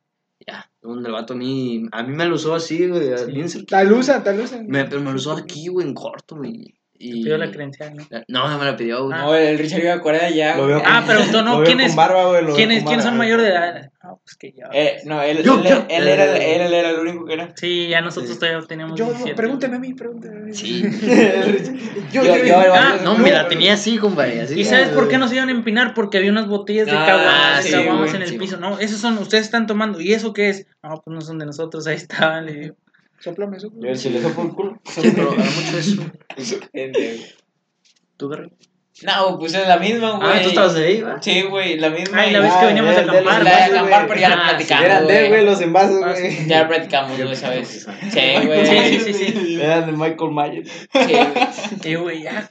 [0.46, 3.10] Ya, donde el vato a mí, a mí me lo usó así, güey.
[3.32, 3.78] Bien cerquita.
[3.78, 4.62] Talusa, talusa.
[4.62, 6.76] Me, pero me lo usó aquí, güey, en corto, güey.
[7.06, 7.12] Y...
[7.24, 8.06] Pidió la credencial, ¿no?
[8.30, 9.18] No, no me la pidió, güey.
[9.18, 10.56] No, el Richard iba a Corea ya.
[10.56, 11.96] Lo veo Ah, pero tú no, ¿quién con es?
[11.96, 13.90] barba, güey, lo veo ¿Quiénes, con ¿quiénes son mayores de edad?
[14.04, 14.66] No, pues que yo.
[14.74, 15.86] Eh, no, él, Yo, él, yo.
[15.90, 17.50] él era, él, él era el único que era.
[17.56, 19.36] Sí, ya nosotros todavía teníamos Yo, 17.
[19.36, 20.54] pregúnteme a mí, pregúnteme a mí.
[20.54, 20.84] Sí.
[22.12, 24.42] Yo, yo, yo, Ah, No, me la tenía así, compadre.
[24.42, 24.60] Así.
[24.60, 25.94] ¿Y sabes por qué nos iban a empinar?
[25.94, 28.38] Porque había unas botellas de Ah, caguamas sí, en el sí.
[28.38, 28.58] piso.
[28.58, 30.00] No, esos son, ustedes están tomando.
[30.00, 30.68] ¿Y eso qué es?
[30.84, 32.46] No, pues no son de nosotros, ahí estaban.
[32.46, 32.76] le digo.
[33.24, 33.96] Sóplame, Yo sóplame.
[33.96, 34.72] si le sopo el culo.
[34.74, 36.02] Mucho eso.
[38.18, 38.52] ¿Tú, Garry?
[39.02, 40.30] No, pues es la misma, güey.
[40.32, 41.20] Ah, tú estabas ahí, ¿va?
[41.20, 42.20] Sí, güey, la misma.
[42.22, 43.44] Ay, la vez Ah, que veníamos a acampar.
[43.44, 44.86] La de acampar, pero ya la Ah, platicamos.
[44.86, 45.46] Eran de, güey.
[45.46, 46.48] los envases, Ah, güey.
[46.48, 47.88] Ya la platicamos, güey, ¿sabes?
[48.12, 48.66] Sí, güey.
[48.66, 49.60] Sí, sí, sí, sí.
[49.62, 50.72] Eran de Michael Myers.
[51.82, 52.22] Sí, güey.
[52.22, 52.48] Ya,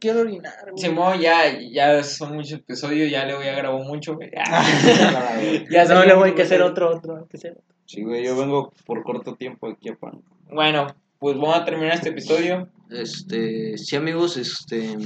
[0.00, 0.54] quiero orinar.
[0.70, 0.78] güey.
[0.82, 4.30] Simón, ya, ya son muchos episodios, ya le voy a grabar mucho, güey.
[4.30, 4.44] Ya,
[5.70, 7.16] ya no, luego hay que hacer otro, otro.
[7.16, 7.71] hay que hacer otro.
[7.86, 10.22] Sí, güey, yo vengo por corto tiempo aquí a Pan.
[10.50, 10.86] Bueno,
[11.18, 12.68] pues vamos a terminar este episodio.
[12.90, 14.96] Este, sí, amigos, este,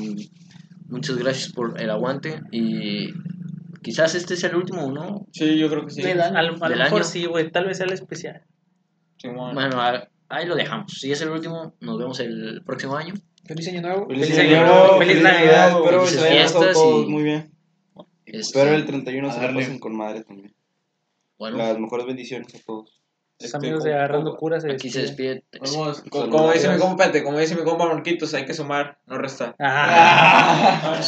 [0.89, 3.09] muchas gracias por el aguante y
[3.83, 5.27] quizás este sea el último, ¿no?
[5.33, 6.03] Sí, yo creo que sí.
[6.03, 6.21] Del.
[6.21, 7.05] A, lo- a lo Del mejor año.
[7.11, 8.43] sí, güey, tal vez sea el especial.
[9.19, 9.55] Simón.
[9.55, 10.93] Bueno, a- ahí lo dejamos.
[10.93, 13.15] Si es el último, nos vemos el próximo año.
[13.45, 14.07] Feliz año nuevo.
[14.09, 17.23] Feliz año nuevo, feliz Navidad, Espero que felices se hayan pasado fiestas todos y- muy
[17.23, 17.51] bien.
[18.27, 20.53] Este, Espero el 31 se la pasen con madre también.
[21.39, 23.01] Bueno, Las mejores bendiciones a todos.
[23.39, 25.45] Los Este, amigos de ¿cómo- Agarrando Curas se aquí se despide.
[25.61, 26.03] Vamos.
[26.11, 29.55] co- Como dice mi compa, como dice mi compa Marquitos, hay que sumar, no restar.
[29.61, 30.95] Ah.